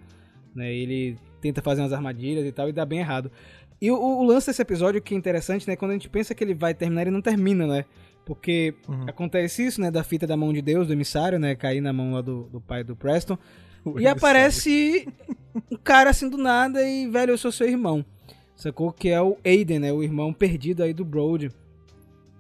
Né? 0.56 0.74
Ele 0.74 1.18
tenta 1.40 1.62
fazer 1.62 1.82
umas 1.82 1.94
armadilhas 1.94 2.46
e 2.46 2.52
tal 2.52 2.68
e 2.68 2.74
dá 2.74 2.86
bem 2.86 3.00
errado. 3.00 3.32
E 3.82 3.90
o, 3.90 3.96
o 3.96 4.24
lance 4.24 4.48
desse 4.48 4.62
episódio 4.62 5.02
que 5.02 5.14
é 5.16 5.18
interessante, 5.18 5.68
né? 5.68 5.76
Quando 5.76 5.92
a 5.92 5.94
gente 5.96 6.10
pensa 6.10 6.36
que 6.36 6.44
ele 6.44 6.54
vai 6.54 6.74
terminar, 6.74 7.02
ele 7.04 7.12
não 7.12 7.22
termina, 7.22 7.66
né? 7.66 7.86
Porque 8.26 8.76
Uhum. 8.88 9.06
acontece 9.08 9.66
isso, 9.66 9.82
né? 9.82 9.90
Da 9.90 10.04
fita 10.04 10.28
da 10.28 10.38
mão 10.38 10.54
de 10.54 10.62
Deus, 10.62 10.88
do 10.88 10.94
emissário, 10.94 11.40
né? 11.40 11.56
Cair 11.56 11.82
na 11.82 11.92
mão 11.92 12.14
lá 12.14 12.22
do, 12.22 12.44
do 12.44 12.62
pai 12.62 12.84
do 12.84 12.96
Preston. 12.96 13.38
E 13.98 14.06
aparece 14.06 15.08
um 15.72 15.78
cara 15.78 16.12
assim 16.12 16.30
do 16.30 16.38
nada 16.38 16.88
e, 16.88 17.08
velho, 17.08 17.32
eu 17.32 17.38
sou 17.38 17.52
seu 17.52 17.68
irmão. 17.68 18.06
Sacou? 18.62 18.92
Que 18.92 19.10
é 19.10 19.20
o 19.22 19.38
Aiden, 19.44 19.80
né? 19.80 19.92
O 19.92 20.04
irmão 20.04 20.32
perdido 20.32 20.84
aí 20.84 20.94
do 20.94 21.04
Brody. 21.04 21.50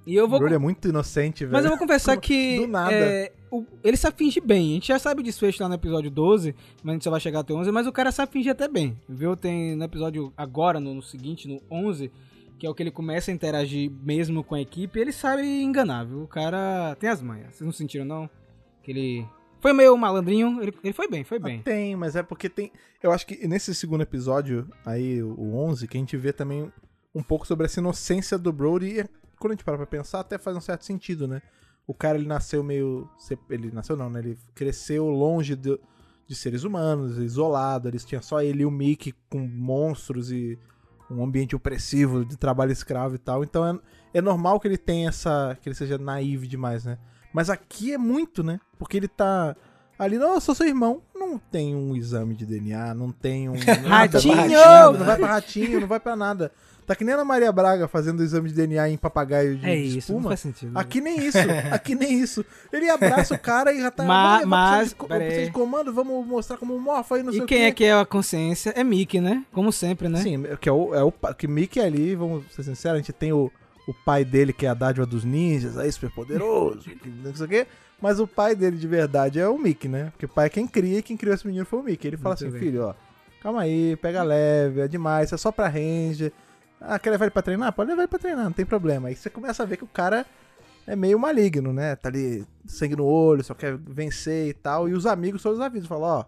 E 0.05 0.15
eu 0.15 0.25
O 0.25 0.27
vou. 0.27 0.37
Brody 0.39 0.53
é 0.53 0.57
muito 0.59 0.87
inocente, 0.87 1.43
velho. 1.45 1.53
Mas 1.53 1.63
eu 1.65 1.69
vou 1.71 1.79
confessar 1.79 2.15
que. 2.21 2.59
Do 2.59 2.67
nada. 2.67 2.93
é, 2.93 3.31
o- 3.51 3.65
ele 3.83 3.97
sabe 3.97 4.17
fingir 4.17 4.43
bem. 4.45 4.71
A 4.71 4.73
gente 4.75 4.87
já 4.89 4.99
sabe 4.99 5.21
o 5.21 5.23
desfecho 5.23 5.61
lá 5.63 5.67
no 5.69 5.75
episódio 5.75 6.11
12, 6.11 6.53
mas 6.83 6.91
a 6.91 6.93
gente 6.93 7.03
só 7.03 7.09
vai 7.09 7.19
chegar 7.19 7.39
até 7.39 7.53
11. 7.53 7.71
Mas 7.71 7.87
o 7.87 7.91
cara 7.91 8.11
sabe 8.11 8.31
fingir 8.31 8.51
até 8.51 8.67
bem. 8.67 8.95
Viu? 9.09 9.35
Tem 9.35 9.75
no 9.75 9.83
episódio 9.83 10.31
agora, 10.37 10.79
no, 10.79 10.93
no 10.93 11.01
seguinte, 11.01 11.47
no 11.47 11.59
11, 11.71 12.11
que 12.59 12.67
é 12.67 12.69
o 12.69 12.75
que 12.75 12.83
ele 12.83 12.91
começa 12.91 13.31
a 13.31 13.33
interagir 13.33 13.91
mesmo 14.03 14.43
com 14.43 14.53
a 14.53 14.61
equipe. 14.61 14.99
Ele 14.99 15.11
sabe 15.11 15.41
enganar, 15.63 16.03
viu? 16.05 16.21
O 16.21 16.27
cara 16.27 16.95
tem 16.99 17.09
as 17.09 17.21
manhas. 17.21 17.55
Vocês 17.55 17.61
não 17.65 17.71
sentiram, 17.71 18.05
não? 18.05 18.29
Que 18.83 18.91
ele. 18.91 19.25
Foi 19.61 19.71
meio 19.73 19.95
malandrinho. 19.95 20.61
Ele, 20.61 20.73
ele 20.83 20.93
foi 20.93 21.07
bem, 21.07 21.23
foi 21.23 21.37
Ah, 21.37 21.41
bem. 21.41 21.61
Tem, 21.61 21.95
mas 21.95 22.15
é 22.15 22.23
porque 22.23 22.49
tem. 22.49 22.71
Eu 23.01 23.11
acho 23.11 23.25
que 23.27 23.47
nesse 23.47 23.73
segundo 23.75 24.01
episódio, 24.01 24.67
aí, 24.85 25.21
o 25.21 25.55
11, 25.55 25.87
que 25.87 25.95
a 25.97 25.99
gente 25.99 26.17
vê 26.17 26.33
também 26.33 26.71
um 27.13 27.21
pouco 27.23 27.45
sobre 27.45 27.65
essa 27.65 27.79
inocência 27.79 28.37
do 28.37 28.51
Brody. 28.51 28.99
E 28.99 29.05
quando 29.39 29.51
a 29.51 29.55
gente 29.55 29.63
para 29.63 29.77
pra 29.77 29.85
pensar, 29.85 30.19
até 30.21 30.37
faz 30.37 30.57
um 30.57 30.61
certo 30.61 30.83
sentido, 30.85 31.27
né? 31.27 31.41
O 31.85 31.93
cara, 31.93 32.17
ele 32.17 32.27
nasceu 32.27 32.63
meio. 32.63 33.07
Ele 33.49 33.71
nasceu 33.71 33.95
não, 33.95 34.09
né? 34.09 34.19
Ele 34.19 34.37
cresceu 34.55 35.07
longe 35.07 35.55
de, 35.55 35.79
de 36.27 36.35
seres 36.35 36.63
humanos, 36.63 37.17
isolado. 37.17 37.87
Eles 37.87 38.03
tinham 38.03 38.21
só 38.21 38.41
ele 38.41 38.63
e 38.63 38.65
o 38.65 38.71
Mickey 38.71 39.13
com 39.29 39.39
monstros 39.39 40.31
e 40.31 40.57
um 41.09 41.23
ambiente 41.23 41.55
opressivo 41.55 42.23
de 42.23 42.37
trabalho 42.37 42.71
escravo 42.71 43.15
e 43.15 43.17
tal. 43.19 43.43
Então 43.43 43.65
é, 43.65 43.79
é 44.17 44.21
normal 44.21 44.59
que 44.59 44.67
ele 44.67 44.77
tenha 44.77 45.09
essa. 45.09 45.57
que 45.61 45.69
ele 45.69 45.75
seja 45.75 45.97
naive 45.97 46.47
demais, 46.47 46.85
né? 46.85 46.97
Mas 47.33 47.49
aqui 47.49 47.93
é 47.93 47.97
muito, 47.97 48.43
né? 48.43 48.59
Porque 48.77 48.97
ele 48.97 49.07
tá 49.07 49.55
ali, 49.97 50.17
não, 50.17 50.33
eu 50.35 50.41
sou 50.41 50.55
seu 50.55 50.67
irmão. 50.67 51.01
Não 51.15 51.37
tem 51.37 51.75
um 51.75 51.95
exame 51.95 52.33
de 52.35 52.45
DNA, 52.45 52.93
não 52.93 53.11
tem 53.11 53.47
um. 53.49 53.53
Ratinho! 53.87 54.93
Não 54.97 55.05
vai 55.05 55.17
pra 55.17 55.27
ratinho, 55.27 55.79
não 55.81 55.87
vai 55.87 55.99
pra 55.99 56.15
nada. 56.15 56.51
Tá 56.85 56.95
que 56.95 57.03
nem 57.05 57.13
a 57.13 57.23
Maria 57.23 57.51
Braga 57.51 57.87
fazendo 57.87 58.23
exame 58.23 58.49
de 58.49 58.55
DNA 58.55 58.89
em 58.89 58.97
papagaio 58.97 59.55
de, 59.55 59.65
É 59.69 59.75
isso, 59.75 59.91
não 59.93 59.99
espuma. 59.99 60.29
faz 60.31 60.39
sentido. 60.39 60.77
Aqui 60.77 60.99
nem 60.99 61.19
isso, 61.25 61.37
aqui 61.71 61.93
nem 61.95 62.19
isso. 62.19 62.43
Ele 62.73 62.89
abraça 62.89 63.35
o 63.35 63.39
cara 63.39 63.71
e 63.71 63.79
já 63.79 63.91
tá. 63.91 64.03
Ma- 64.03 64.23
"Vamos 64.39 64.39
levar 64.45 64.47
mas- 64.49 64.93
você 64.97 65.39
de 65.39 65.45
de 65.45 65.51
comando, 65.51 65.93
vamos 65.93 66.25
mostrar 66.27 66.57
como 66.57 66.77
morfa 66.79 67.15
aí, 67.15 67.23
não 67.23 67.31
sei 67.31 67.39
E 67.39 67.43
o 67.43 67.47
quem 67.47 67.59
quê. 67.59 67.63
é 67.65 67.71
que 67.71 67.83
é 67.85 67.93
a 67.93 68.03
consciência? 68.05 68.73
É 68.75 68.83
Mickey, 68.83 69.21
né? 69.21 69.45
Como 69.53 69.71
sempre, 69.71 70.09
né? 70.09 70.19
Sim, 70.21 70.43
que 70.59 70.67
é 70.67 70.71
o, 70.71 70.93
é 70.95 71.03
o 71.03 71.11
que 71.37 71.47
Mickey 71.47 71.79
ali, 71.79 72.15
vamos 72.15 72.43
ser 72.51 72.63
sinceros, 72.63 72.95
a 72.95 72.97
gente 72.97 73.13
tem 73.13 73.31
o, 73.31 73.49
o 73.87 73.93
pai 73.93 74.23
dele 74.23 74.53
que 74.53 74.65
é 74.65 74.69
a 74.69 74.73
dádiva 74.73 75.05
dos 75.05 75.23
ninjas, 75.23 75.77
aí 75.77 75.91
super 75.91 76.11
poderoso, 76.11 76.89
não 77.23 77.35
sei 77.35 77.45
o 77.45 77.49
quê. 77.49 77.67
Mas 78.01 78.19
o 78.19 78.25
pai 78.27 78.55
dele 78.55 78.77
de 78.77 78.87
verdade 78.87 79.39
é 79.39 79.47
o 79.47 79.57
Mickey, 79.57 79.87
né? 79.87 80.09
Porque 80.11 80.25
o 80.25 80.29
pai 80.29 80.47
é 80.47 80.49
quem 80.49 80.65
cria 80.67 80.99
e 80.99 81.03
quem 81.03 81.15
criou 81.15 81.35
esse 81.35 81.45
menino 81.45 81.65
foi 81.65 81.79
o 81.79 81.83
Mickey. 81.83 82.07
Ele 82.07 82.17
fala 82.17 82.33
Muito 82.35 82.43
assim, 82.45 82.51
bem. 82.51 82.59
filho, 82.59 82.83
ó, 82.85 82.93
calma 83.41 83.61
aí, 83.61 83.95
pega 83.97 84.23
leve, 84.23 84.81
é 84.81 84.87
demais, 84.87 85.27
isso 85.27 85.35
é 85.35 85.37
só 85.37 85.51
pra 85.51 85.67
ranger. 85.67 86.31
Ah, 86.79 86.97
quer 86.97 87.11
levar 87.11 87.25
ele 87.25 87.31
pra 87.31 87.43
treinar? 87.43 87.71
Pode 87.73 87.89
levar 87.89 88.01
ele 88.01 88.07
pra 88.07 88.17
treinar, 88.17 88.45
não 88.45 88.51
tem 88.51 88.65
problema. 88.65 89.09
Aí 89.09 89.15
você 89.15 89.29
começa 89.29 89.61
a 89.61 89.65
ver 89.67 89.77
que 89.77 89.83
o 89.83 89.87
cara 89.87 90.25
é 90.87 90.95
meio 90.95 91.19
maligno, 91.19 91.71
né? 91.71 91.95
Tá 91.95 92.09
ali, 92.09 92.43
sangue 92.65 92.95
no 92.95 93.05
olho, 93.05 93.43
só 93.43 93.53
quer 93.53 93.77
vencer 93.77 94.47
e 94.49 94.53
tal. 94.53 94.89
E 94.89 94.93
os 94.93 95.05
amigos 95.05 95.43
todos 95.43 95.59
avisam, 95.61 95.87
falam, 95.87 96.09
ó, 96.09 96.25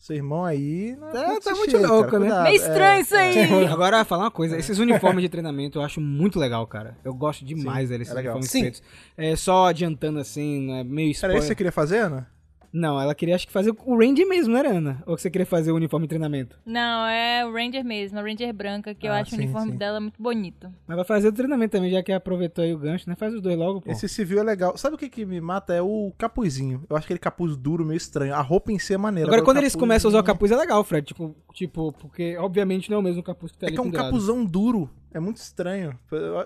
seu 0.00 0.16
irmão 0.16 0.44
aí... 0.44 0.96
Não 0.98 1.12
Tá- 1.12 1.26
muito 1.28 1.44
tá 1.44 1.54
muito 1.54 1.70
cheio, 1.70 1.86
louco, 1.88 2.10
cara, 2.10 2.18
né? 2.18 2.26
cuidado." 2.26 2.42
Meio 2.44 2.56
estranho 2.56 3.00
isso 3.02 3.14
aí. 3.14 3.64
Agora, 3.70 4.04
falar 4.04 4.24
uma 4.24 4.30
coisa, 4.30 4.56
esses 4.56 4.78
uniformes 4.78 5.22
de 5.22 5.28
treinamento 5.28 5.78
eu 5.78 5.82
acho 5.82 6.00
muito 6.00 6.38
legal, 6.38 6.66
cara. 6.66 6.96
Eu 7.04 7.14
gosto 7.14 7.44
demais 7.44 7.88
Sim, 7.88 7.92
deles, 7.92 8.08
esses 8.08 8.12
é 8.12 8.16
legal. 8.16 8.36
uniformes 8.36 8.50
Sim. 8.50 8.60
pretos. 8.62 8.82
É, 9.16 9.36
só 9.36 9.66
adiantando 9.66 10.18
assim, 10.18 10.66
né, 10.66 10.82
meio 10.82 11.06
Era 11.08 11.12
spoiler. 11.12 11.36
isso 11.38 11.42
que 11.44 11.48
você 11.48 11.54
queria 11.54 11.72
fazer, 11.72 11.98
Ana? 11.98 12.28
Não, 12.72 13.00
ela 13.00 13.14
queria 13.14 13.34
acho 13.34 13.46
que 13.46 13.52
fazer 13.52 13.74
o 13.84 13.98
Randy 13.98 14.24
mesmo, 14.24 14.52
não 14.52 14.60
era, 14.60 14.70
Ana? 14.70 15.02
Ou 15.06 15.18
você 15.18 15.28
queria 15.28 15.44
fazer 15.46 15.72
o 15.72 15.76
uniforme 15.76 16.06
de 16.06 16.10
treinamento? 16.10 16.56
Não, 16.64 17.04
é 17.06 17.44
o 17.44 17.52
Ranger 17.52 17.84
mesmo, 17.84 18.18
a 18.18 18.22
Ranger 18.22 18.52
branca, 18.54 18.94
que 18.94 19.08
eu 19.08 19.12
Ah, 19.12 19.18
acho 19.20 19.30
sim, 19.30 19.36
o 19.36 19.38
uniforme 19.40 19.72
sim. 19.72 19.78
dela 19.78 19.98
muito 20.00 20.22
bonito. 20.22 20.72
Mas 20.86 20.96
vai 20.96 21.04
fazer 21.04 21.28
o 21.28 21.32
treinamento 21.32 21.72
também, 21.72 21.90
já 21.90 22.00
que 22.02 22.12
aproveitou 22.12 22.62
aí 22.62 22.72
o 22.72 22.78
gancho, 22.78 23.08
né? 23.10 23.16
Faz 23.16 23.34
os 23.34 23.40
dois 23.42 23.58
logo, 23.58 23.80
pô. 23.80 23.90
Esse 23.90 24.08
civil 24.08 24.38
é 24.38 24.42
legal. 24.44 24.76
Sabe 24.76 24.94
o 24.94 24.98
que, 24.98 25.08
que 25.08 25.26
me 25.26 25.40
mata? 25.40 25.74
É 25.74 25.82
o 25.82 26.12
capuzinho. 26.16 26.84
Eu 26.88 26.96
acho 26.96 27.06
aquele 27.06 27.18
capuz 27.18 27.56
duro, 27.56 27.84
meio 27.84 27.96
estranho. 27.96 28.34
A 28.34 28.40
roupa 28.40 28.70
em 28.70 28.78
si 28.78 28.94
é 28.94 28.98
maneira. 28.98 29.28
Agora, 29.28 29.42
quando 29.42 29.56
eles 29.58 29.74
começam 29.74 30.08
a 30.08 30.10
usar 30.10 30.20
o 30.20 30.24
capuz, 30.24 30.52
é 30.52 30.56
legal, 30.56 30.84
Fred. 30.84 31.06
Tipo, 31.06 31.34
tipo, 31.52 31.92
porque 31.94 32.36
obviamente 32.38 32.88
não 32.88 32.98
é 32.98 33.00
o 33.00 33.02
mesmo 33.02 33.22
capuz 33.22 33.50
que 33.52 33.58
tá 33.58 33.66
É 33.66 33.68
ali 33.68 33.74
que 33.76 33.80
é 33.80 33.82
um 33.82 33.86
pendurado. 33.86 34.06
capuzão 34.06 34.44
duro. 34.44 34.88
É 35.12 35.18
muito 35.18 35.38
estranho. 35.38 35.98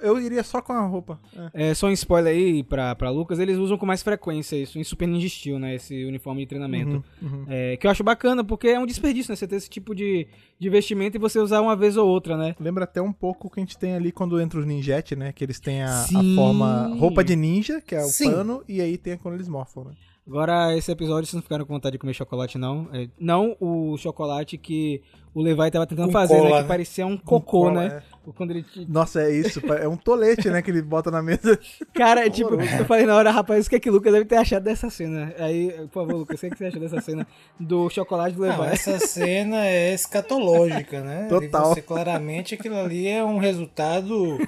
Eu, 0.02 0.18
iria 0.20 0.42
só 0.42 0.62
com 0.62 0.72
a 0.72 0.86
roupa. 0.86 1.20
É. 1.54 1.70
É, 1.70 1.74
só 1.74 1.86
um 1.86 1.92
spoiler 1.92 2.32
aí 2.32 2.62
pra, 2.62 2.94
pra 2.94 3.10
Lucas, 3.10 3.38
eles 3.38 3.58
usam 3.58 3.76
com 3.76 3.84
mais 3.84 4.02
frequência 4.02 4.56
isso 4.56 4.78
em 4.78 4.84
Super 4.84 5.06
Ninja 5.06 5.28
Steel, 5.28 5.58
né? 5.58 5.74
Esse 5.74 6.04
uniforme 6.04 6.40
de 6.40 6.46
treinamento. 6.46 7.04
Uhum, 7.20 7.28
uhum. 7.28 7.44
É, 7.48 7.76
que 7.76 7.86
eu 7.86 7.90
acho 7.90 8.02
bacana, 8.02 8.42
porque 8.42 8.68
é 8.68 8.78
um 8.78 8.86
desperdício, 8.86 9.30
né? 9.30 9.36
Você 9.36 9.46
ter 9.46 9.56
esse 9.56 9.68
tipo 9.68 9.94
de, 9.94 10.26
de 10.58 10.70
vestimento 10.70 11.16
e 11.16 11.18
você 11.18 11.38
usar 11.38 11.60
uma 11.60 11.76
vez 11.76 11.96
ou 11.96 12.08
outra, 12.08 12.36
né? 12.36 12.56
Lembra 12.58 12.84
até 12.84 13.02
um 13.02 13.12
pouco 13.12 13.48
o 13.48 13.50
que 13.50 13.60
a 13.60 13.62
gente 13.62 13.78
tem 13.78 13.94
ali 13.94 14.10
quando 14.10 14.40
entra 14.40 14.58
os 14.58 14.66
ninjete, 14.66 15.14
né? 15.14 15.32
Que 15.32 15.44
eles 15.44 15.60
têm 15.60 15.82
a, 15.82 16.02
a 16.02 16.34
forma 16.34 16.94
roupa 16.98 17.22
de 17.22 17.36
ninja, 17.36 17.80
que 17.80 17.94
é 17.94 18.02
o 18.02 18.08
Sim. 18.08 18.30
pano, 18.30 18.64
e 18.66 18.80
aí 18.80 18.96
tem 18.96 19.18
quando 19.18 19.34
eles 19.34 19.48
morfam, 19.48 19.84
né? 19.84 19.92
Agora, 20.26 20.74
esse 20.74 20.90
episódio, 20.90 21.26
vocês 21.26 21.34
não 21.34 21.42
ficaram 21.42 21.66
com 21.66 21.74
vontade 21.74 21.92
de 21.92 21.98
comer 21.98 22.14
chocolate, 22.14 22.56
não. 22.56 22.88
É, 22.94 23.08
não 23.20 23.54
o 23.60 23.94
chocolate 23.98 24.56
que 24.56 25.02
o 25.34 25.42
Levi 25.42 25.70
tava 25.70 25.86
tentando 25.86 26.06
Com 26.06 26.12
fazer, 26.12 26.34
cola, 26.36 26.48
né? 26.48 26.56
Que 26.56 26.62
né? 26.62 26.68
parecia 26.68 27.06
um 27.06 27.16
cocô, 27.16 27.64
cola, 27.64 27.88
né? 27.88 28.02
Quando 28.34 28.52
ele 28.52 28.62
te- 28.62 28.86
Nossa, 28.90 29.20
é 29.22 29.30
isso. 29.30 29.60
É 29.74 29.86
um 29.86 29.98
tolete, 29.98 30.48
né? 30.48 30.62
Que 30.62 30.70
ele 30.70 30.80
bota 30.80 31.10
na 31.10 31.22
mesa. 31.22 31.58
Cara, 31.92 32.24
é 32.26 32.30
tipo, 32.30 32.54
eu 32.54 32.86
falei 32.86 33.04
na 33.04 33.14
hora, 33.14 33.30
rapaz, 33.30 33.66
o 33.66 33.70
que 33.70 33.76
é 33.76 33.80
que 33.80 33.90
o 33.90 33.92
Lucas 33.92 34.14
deve 34.14 34.24
ter 34.24 34.36
achado 34.36 34.62
dessa 34.62 34.88
cena? 34.88 35.34
Aí, 35.38 35.70
por 35.88 36.06
favor, 36.06 36.14
Lucas, 36.16 36.38
o 36.38 36.40
que, 36.40 36.46
é 36.46 36.50
que 36.50 36.56
você 36.56 36.64
achou 36.68 36.80
dessa 36.80 37.00
cena 37.02 37.26
do 37.60 37.90
chocolate 37.90 38.34
do 38.34 38.40
Levi? 38.42 38.56
Não, 38.56 38.64
essa 38.64 38.98
cena 39.00 39.66
é 39.66 39.92
escatológica, 39.92 41.02
né? 41.02 41.26
Total. 41.28 41.74
Você, 41.74 41.82
claramente 41.82 42.54
aquilo 42.54 42.76
ali 42.78 43.06
é 43.06 43.22
um 43.22 43.36
resultado 43.36 44.38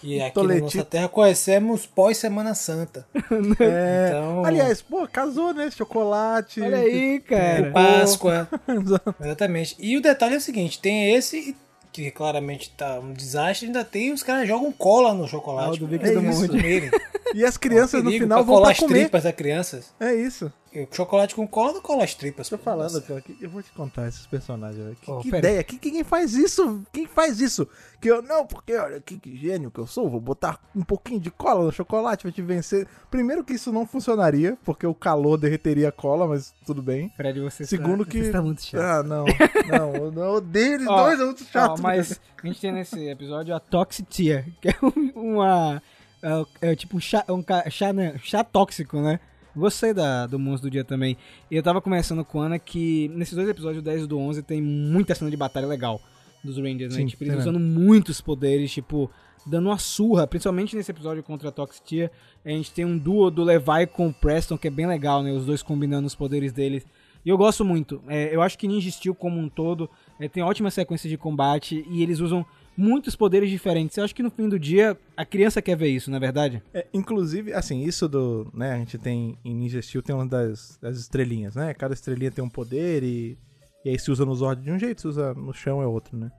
que 0.00 0.20
aqui 0.20 0.42
na 0.42 0.54
nossa 0.56 0.84
terra 0.84 1.08
conhecemos 1.08 1.86
pós-Semana 1.86 2.54
Santa. 2.54 3.06
É. 3.60 4.08
Então- 4.08 4.44
Aliás, 4.44 4.82
pô, 4.82 5.06
casou, 5.06 5.52
né? 5.54 5.70
Chocolate. 5.70 6.60
Olha 6.60 6.78
aí, 6.78 7.20
cara. 7.20 7.70
Páscoa. 7.72 8.48
Exatamente. 9.20 9.76
E 9.78 9.96
o 9.96 10.00
detalhe 10.02 10.34
é 10.34 10.38
o 10.38 10.40
seguinte: 10.40 10.78
tem 10.80 11.14
esse, 11.14 11.56
que 11.92 12.10
claramente 12.10 12.70
tá 12.70 12.98
um 13.00 13.12
desastre, 13.12 13.66
ainda 13.66 13.84
tem 13.84 14.12
os 14.12 14.22
caras 14.22 14.46
jogam 14.46 14.70
cola 14.72 15.14
no 15.14 15.22
Ah, 15.22 15.26
o 15.26 15.28
chocolate. 15.28 15.78
do 15.80 15.86
Victor 15.86 16.10
eles 16.10 16.22
Dumont. 16.22 16.48
comerem. 16.48 16.90
E 17.36 17.44
as 17.44 17.56
crianças 17.58 18.02
no 18.02 18.10
final 18.10 18.42
vão 18.44 18.54
colar 18.54 18.68
pra 18.68 18.72
as 18.72 18.78
comer. 18.78 18.98
tripas 19.00 19.22
das 19.24 19.34
crianças. 19.34 19.94
É 20.00 20.14
isso. 20.14 20.50
O 20.74 20.94
chocolate 20.94 21.34
com 21.34 21.46
cola 21.48 21.72
não 21.74 21.80
cola 21.80 22.04
as 22.04 22.14
tripas. 22.14 22.50
Tô 22.50 22.58
falando, 22.58 23.00
cara, 23.02 23.22
eu 23.40 23.48
vou 23.48 23.62
te 23.62 23.70
contar 23.72 24.08
esses 24.08 24.26
personagens. 24.26 24.82
velho. 24.82 24.96
Que, 25.00 25.10
Ó, 25.10 25.20
que 25.20 25.28
ideia? 25.28 25.64
Que, 25.64 25.78
quem 25.78 26.04
faz 26.04 26.34
isso? 26.34 26.82
Quem 26.92 27.06
faz 27.06 27.40
isso? 27.40 27.66
Que 27.98 28.10
eu, 28.10 28.20
não, 28.20 28.46
porque 28.46 28.74
olha, 28.76 29.00
que, 29.00 29.18
que 29.18 29.36
gênio 29.36 29.70
que 29.70 29.78
eu 29.80 29.86
sou, 29.86 30.08
vou 30.10 30.20
botar 30.20 30.60
um 30.74 30.82
pouquinho 30.82 31.18
de 31.18 31.30
cola 31.30 31.64
no 31.64 31.72
chocolate 31.72 32.22
pra 32.22 32.32
te 32.32 32.42
vencer. 32.42 32.86
Primeiro 33.10 33.42
que 33.42 33.54
isso 33.54 33.72
não 33.72 33.86
funcionaria, 33.86 34.56
porque 34.64 34.86
o 34.86 34.94
calor 34.94 35.38
derreteria 35.38 35.88
a 35.88 35.92
cola, 35.92 36.26
mas 36.26 36.54
tudo 36.66 36.82
bem. 36.82 37.10
Fred, 37.16 37.40
você 37.40 37.64
Segundo 37.64 38.02
está, 38.02 38.12
que- 38.12 38.18
Você 38.20 38.26
está 38.26 38.42
muito 38.42 38.62
chato. 38.62 38.82
Ah, 38.82 39.02
não, 39.02 39.24
não, 39.68 39.94
eu 39.94 40.12
não 40.12 40.34
odeio 40.34 40.74
eles 40.74 40.86
Ó, 40.88 41.04
dois, 41.04 41.20
é 41.20 41.24
muito 41.24 41.44
chato. 41.44 41.78
Ó, 41.78 41.82
mas 41.82 42.20
a 42.42 42.46
gente 42.46 42.60
tem 42.60 42.72
nesse 42.72 43.08
episódio 43.08 43.54
a 43.54 43.60
Toxitia, 43.60 44.46
que 44.60 44.68
é 44.68 44.74
um- 44.82 45.12
uma. 45.36 45.82
É, 46.22 46.70
é 46.72 46.76
tipo 46.76 46.96
um 46.96 47.00
chá, 47.00 47.24
um 47.28 47.44
chá, 47.70 47.92
né, 47.92 48.18
chá 48.22 48.42
tóxico, 48.42 49.00
né? 49.00 49.20
Gostei 49.54 49.94
da, 49.94 50.26
do 50.26 50.38
Monstro 50.38 50.68
do 50.68 50.72
Dia 50.72 50.84
também. 50.84 51.16
E 51.50 51.56
eu 51.56 51.62
tava 51.62 51.80
conversando 51.80 52.24
com 52.24 52.42
a 52.42 52.46
Ana 52.46 52.58
que 52.58 53.08
nesses 53.08 53.34
dois 53.34 53.48
episódios, 53.48 53.80
o 53.80 53.84
10 53.84 54.02
e 54.02 54.06
do 54.06 54.18
11, 54.18 54.42
tem 54.42 54.60
muita 54.60 55.14
cena 55.14 55.30
de 55.30 55.36
batalha 55.36 55.66
legal. 55.66 56.00
dos 56.44 56.58
Rangers, 56.58 56.92
né? 56.92 57.00
Sim, 57.00 57.06
tipo, 57.06 57.24
eles 57.24 57.34
tem 57.34 57.40
usando 57.40 57.58
muitos 57.58 58.20
poderes, 58.20 58.70
tipo, 58.70 59.10
dando 59.46 59.70
uma 59.70 59.78
surra, 59.78 60.26
principalmente 60.26 60.76
nesse 60.76 60.90
episódio 60.90 61.22
contra 61.22 61.48
a 61.48 61.52
Toxtia. 61.52 62.10
A 62.44 62.50
gente 62.50 62.70
tem 62.70 62.84
um 62.84 62.98
duo 62.98 63.30
do 63.30 63.42
Levi 63.42 63.86
com 63.90 64.08
o 64.08 64.12
Preston, 64.12 64.58
que 64.58 64.68
é 64.68 64.70
bem 64.70 64.86
legal, 64.86 65.22
né? 65.22 65.32
Os 65.32 65.46
dois 65.46 65.62
combinando 65.62 66.06
os 66.06 66.14
poderes 66.14 66.52
deles. 66.52 66.86
E 67.24 67.28
eu 67.28 67.38
gosto 67.38 67.64
muito. 67.64 68.02
É, 68.06 68.34
eu 68.34 68.42
acho 68.42 68.58
que 68.58 68.68
Ninja 68.68 68.90
Steel 68.90 69.14
como 69.14 69.40
um 69.40 69.48
todo 69.48 69.88
é, 70.20 70.28
tem 70.28 70.42
ótima 70.42 70.70
sequência 70.70 71.08
de 71.08 71.16
combate 71.16 71.84
e 71.90 72.02
eles 72.02 72.20
usam 72.20 72.44
muitos 72.76 73.16
poderes 73.16 73.48
diferentes. 73.48 73.96
Eu 73.96 74.04
acho 74.04 74.14
que 74.14 74.22
no 74.22 74.30
fim 74.30 74.48
do 74.48 74.58
dia 74.58 74.96
a 75.16 75.24
criança 75.24 75.62
quer 75.62 75.76
ver 75.76 75.88
isso, 75.88 76.10
não 76.10 76.18
é 76.18 76.20
verdade? 76.20 76.62
É, 76.74 76.86
inclusive, 76.92 77.52
assim, 77.52 77.82
isso 77.82 78.08
do. 78.08 78.50
né, 78.52 78.72
a 78.72 78.78
gente 78.78 78.98
tem 78.98 79.38
em 79.44 79.54
Ninja 79.54 79.80
Steel 79.80 80.02
tem 80.02 80.14
uma 80.14 80.26
das, 80.26 80.78
das 80.80 80.98
estrelinhas, 80.98 81.54
né? 81.54 81.72
Cada 81.74 81.94
estrelinha 81.94 82.30
tem 82.30 82.44
um 82.44 82.50
poder 82.50 83.02
e. 83.02 83.38
E 83.84 83.90
aí 83.90 83.98
se 83.98 84.10
usa 84.10 84.24
no 84.24 84.34
Zord 84.34 84.62
de 84.62 84.70
um 84.70 84.78
jeito, 84.78 85.00
se 85.00 85.08
usa 85.08 85.32
no 85.32 85.54
chão 85.54 85.80
é 85.80 85.86
outro, 85.86 86.16
né? 86.16 86.30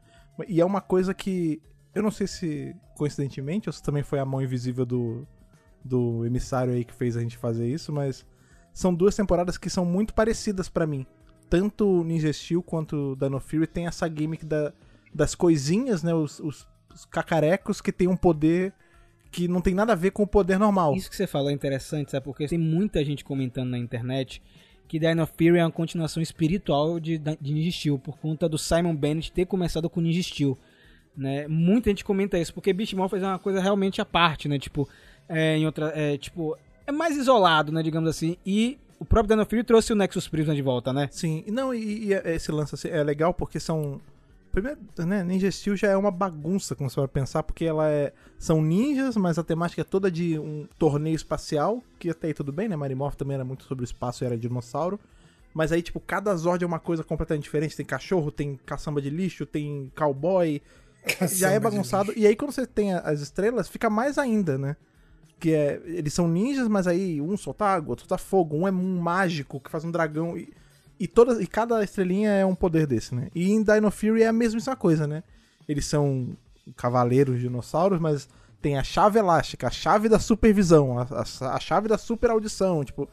E 0.48 0.62
é 0.62 0.66
uma 0.66 0.82
coisa 0.82 1.14
que. 1.14 1.62
Eu 1.96 2.04
não 2.04 2.12
sei 2.12 2.28
se 2.28 2.76
coincidentemente 2.96 3.70
ou 3.70 3.74
se 3.74 3.82
também 3.82 4.04
foi 4.04 4.20
a 4.20 4.26
mão 4.26 4.42
invisível 4.42 4.86
do, 4.86 5.26
do 5.84 6.26
emissário 6.26 6.74
aí 6.74 6.84
que 6.84 6.94
fez 6.94 7.16
a 7.16 7.22
gente 7.22 7.38
fazer 7.38 7.68
isso, 7.68 7.92
mas 7.92 8.26
são 8.74 8.94
duas 8.94 9.16
temporadas 9.16 9.58
que 9.58 9.70
são 9.70 9.86
muito 9.86 10.14
parecidas 10.14 10.70
pra 10.70 10.86
mim. 10.86 11.06
Tanto 11.50 12.04
Ninja 12.04 12.32
Steel 12.32 12.62
quanto 12.62 13.16
Dino 13.16 13.40
Fury 13.40 13.66
tem 13.66 13.88
essa 13.88 14.08
gimmick 14.08 14.46
da, 14.46 14.74
das 15.14 15.36
coisinhas, 15.36 16.04
né? 16.04 16.14
Os, 16.14 16.40
os, 16.40 16.68
os 16.94 17.06
cacarecos 17.06 17.82
que 17.82 17.92
tem 17.92 18.08
um 18.08 18.18
poder 18.18 18.74
que 19.32 19.48
não 19.48 19.62
tem 19.62 19.74
nada 19.74 19.94
a 19.94 19.96
ver 19.96 20.12
com 20.12 20.24
o 20.24 20.28
poder 20.28 20.58
normal. 20.58 20.96
Isso 20.96 21.10
que 21.10 21.16
você 21.16 21.28
falou 21.28 21.50
é 21.50 21.54
interessante, 21.54 22.12
sabe? 22.12 22.24
Porque 22.24 22.48
tem 22.48 22.58
muita 22.58 23.04
gente 23.04 23.24
comentando 23.24 23.70
na 23.70 23.78
internet 23.78 24.42
que 24.88 24.98
Dino 24.98 25.28
Fury 25.28 25.58
é 25.58 25.66
uma 25.66 25.72
continuação 25.72 26.24
espiritual 26.24 27.00
de, 27.00 27.18
de 27.18 27.54
Ninja 27.54 27.72
Steel, 27.72 28.00
por 28.00 28.18
conta 28.18 28.48
do 28.48 28.58
Simon 28.58 28.96
Bennett 28.96 29.32
ter 29.32 29.46
começado 29.46 29.90
com 29.90 30.00
Ninja 30.00 30.24
Steel. 30.24 30.58
Né? 31.16 31.48
Muita 31.48 31.90
gente 31.90 32.06
comenta 32.06 32.38
isso, 32.38 32.54
porque 32.54 32.72
Beast 32.72 32.94
Morphers 32.94 33.24
é 33.24 33.28
uma 33.28 33.40
coisa 33.40 33.60
realmente 33.60 34.00
à 34.00 34.06
parte, 34.06 34.48
né? 34.48 34.58
Tipo, 34.58 34.88
é, 35.28 35.58
em 35.58 35.66
outra, 35.66 35.92
é, 35.96 36.18
tipo, 36.18 36.58
é 36.86 36.92
mais 36.92 37.18
isolado, 37.18 37.72
né, 37.72 37.84
digamos 37.84 38.10
assim. 38.10 38.38
E 38.46 38.78
o 39.00 39.06
próprio 39.06 39.36
Dino 39.36 39.46
Fury 39.46 39.64
trouxe 39.64 39.92
o 39.92 39.96
Nexus 39.96 40.28
Prisma 40.28 40.56
de 40.56 40.62
volta, 40.62 40.94
né? 40.94 41.10
Sim, 41.12 41.44
e 41.46 41.52
não, 41.52 41.74
e, 41.74 42.10
e 42.10 42.14
esse 42.14 42.52
lance 42.52 42.76
assim, 42.76 42.88
é 42.88 43.04
legal 43.04 43.34
porque 43.34 43.60
são. 43.60 44.00
Primeiro, 44.58 44.80
né, 45.06 45.24
Ninja 45.24 45.52
Steel 45.52 45.76
já 45.76 45.90
é 45.90 45.96
uma 45.96 46.10
bagunça, 46.10 46.74
como 46.74 46.90
você 46.90 47.00
vai 47.00 47.08
pensar, 47.08 47.44
porque 47.44 47.64
ela 47.64 47.88
é. 47.92 48.12
São 48.40 48.60
ninjas, 48.60 49.16
mas 49.16 49.38
a 49.38 49.44
temática 49.44 49.82
é 49.82 49.84
toda 49.84 50.10
de 50.10 50.40
um 50.40 50.68
torneio 50.80 51.16
espacial, 51.16 51.84
que 52.00 52.10
até 52.10 52.26
aí 52.26 52.34
tudo 52.34 52.52
bem, 52.52 52.68
né? 52.68 52.76
Marimorph 52.76 53.14
também 53.14 53.36
era 53.36 53.46
muito 53.46 53.66
sobre 53.66 53.84
o 53.84 53.86
espaço 53.86 54.24
e 54.24 54.26
era 54.26 54.36
dinossauro. 54.36 55.00
Mas 55.54 55.72
aí, 55.72 55.84
tipo, 55.84 56.00
cada 56.00 56.36
Zord 56.36 56.64
é 56.64 56.66
uma 56.66 56.80
coisa 56.80 57.04
completamente 57.04 57.44
diferente. 57.44 57.78
Tem 57.78 57.86
cachorro, 57.86 58.32
tem 58.32 58.60
caçamba 58.66 59.00
de 59.00 59.12
lixo, 59.12 59.46
tem 59.46 59.92
cowboy. 59.96 60.60
já 61.34 61.52
é 61.52 61.60
bagunçado. 61.60 62.12
E 62.16 62.26
aí, 62.26 62.36
quando 62.36 62.52
você 62.52 62.66
tem 62.66 62.96
as 62.96 63.22
estrelas, 63.22 63.70
fica 63.70 63.92
mais 63.92 64.18
ainda, 64.18 64.58
né? 64.58 64.76
Que 65.40 65.54
é. 65.54 65.80
Eles 65.86 66.16
são 66.16 66.28
ninjas, 66.28 66.68
mas 66.68 66.88
aí 66.88 67.22
um 67.22 67.38
solta 67.38 67.64
água, 67.64 67.92
outro 67.92 68.08
solta 68.08 68.18
fogo, 68.18 68.58
um 68.58 68.68
é 68.68 68.72
um 68.72 69.00
mágico 69.00 69.60
que 69.60 69.70
faz 69.70 69.86
um 69.86 69.92
dragão. 69.92 70.36
E, 70.36 70.52
e, 71.00 71.08
todas, 71.08 71.40
e 71.40 71.48
cada 71.48 71.84
estrelinha 71.84 72.30
é 72.32 72.46
um 72.46 72.56
poder 72.56 72.88
desse, 72.88 73.14
né? 73.14 73.30
E 73.36 73.52
em 73.52 73.64
Dino 73.64 73.92
Fury 73.92 74.24
é 74.24 74.28
a 74.28 74.34
mesma 74.34 74.76
coisa, 74.76 75.06
né? 75.08 75.24
Eles 75.68 75.86
são 75.86 76.36
cavaleiros 76.76 77.40
dinossauros, 77.40 78.00
mas 78.00 78.28
tem 78.62 78.78
a 78.78 78.84
chave 78.84 79.20
elástica, 79.20 79.68
a 79.68 79.72
chave 79.72 80.10
da 80.10 80.20
supervisão, 80.20 80.98
a, 81.00 81.04
a, 81.42 81.56
a 81.56 81.60
chave 81.60 81.88
da 81.88 81.98
super 81.98 82.30
audição, 82.30 82.84
tipo. 82.84 83.08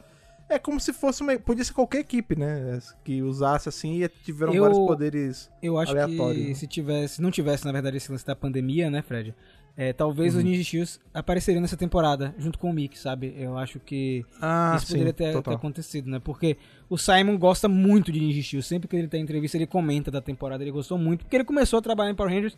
É 0.47 0.59
como 0.59 0.79
se 0.79 0.93
fosse 0.93 1.23
uma. 1.23 1.35
Podia 1.39 1.63
ser 1.63 1.73
qualquer 1.73 1.99
equipe, 1.99 2.35
né? 2.37 2.79
Que 3.03 3.23
usasse 3.23 3.67
assim 3.67 4.03
e 4.03 4.07
tiveram 4.07 4.53
Eu- 4.53 4.61
vários 4.61 4.77
poderes. 4.79 5.49
Eu 5.61 5.75
acho 5.79 5.91
Aleatório, 5.91 6.39
que 6.39 6.47
né? 6.49 6.53
se 6.53 6.67
tivesse, 6.67 7.15
se 7.15 7.21
não 7.21 7.31
tivesse, 7.31 7.65
na 7.65 7.71
verdade, 7.71 7.97
esse 7.97 8.11
lance 8.11 8.23
da 8.25 8.35
pandemia, 8.35 8.89
né, 8.91 9.01
Fred? 9.01 9.33
É, 9.77 9.91
talvez 9.91 10.33
Uhum. 10.33 10.39
os 10.39 10.45
Ninja 10.45 10.63
Steels 10.63 10.99
apareceriam 11.13 11.61
nessa 11.61 11.75
temporada, 11.75 12.33
junto 12.37 12.57
com 12.57 12.69
o 12.69 12.73
Mickey, 12.73 12.97
sabe? 12.97 13.35
Eu 13.37 13.57
acho 13.57 13.77
que 13.79 14.25
Ah, 14.41 14.75
isso 14.77 14.87
poderia 14.87 15.11
ter, 15.11 15.41
ter 15.41 15.51
acontecido, 15.53 16.09
né? 16.09 16.17
Porque 16.17 16.55
o 16.89 16.97
Simon 16.97 17.37
gosta 17.37 17.67
muito 17.67 18.09
de 18.11 18.19
Ninja 18.21 18.41
Steel. 18.41 18.61
Sempre 18.63 18.87
que 18.87 18.95
ele 18.95 19.09
tá 19.09 19.17
em 19.17 19.21
entrevista, 19.21 19.57
ele 19.57 19.67
comenta 19.67 20.09
da 20.09 20.21
temporada, 20.21 20.63
ele 20.63 20.71
gostou 20.71 20.97
muito, 20.97 21.25
porque 21.25 21.35
ele 21.35 21.43
começou 21.43 21.79
a 21.79 21.81
trabalhar 21.81 22.09
em 22.11 22.15
Power 22.15 22.33
Rangers 22.33 22.57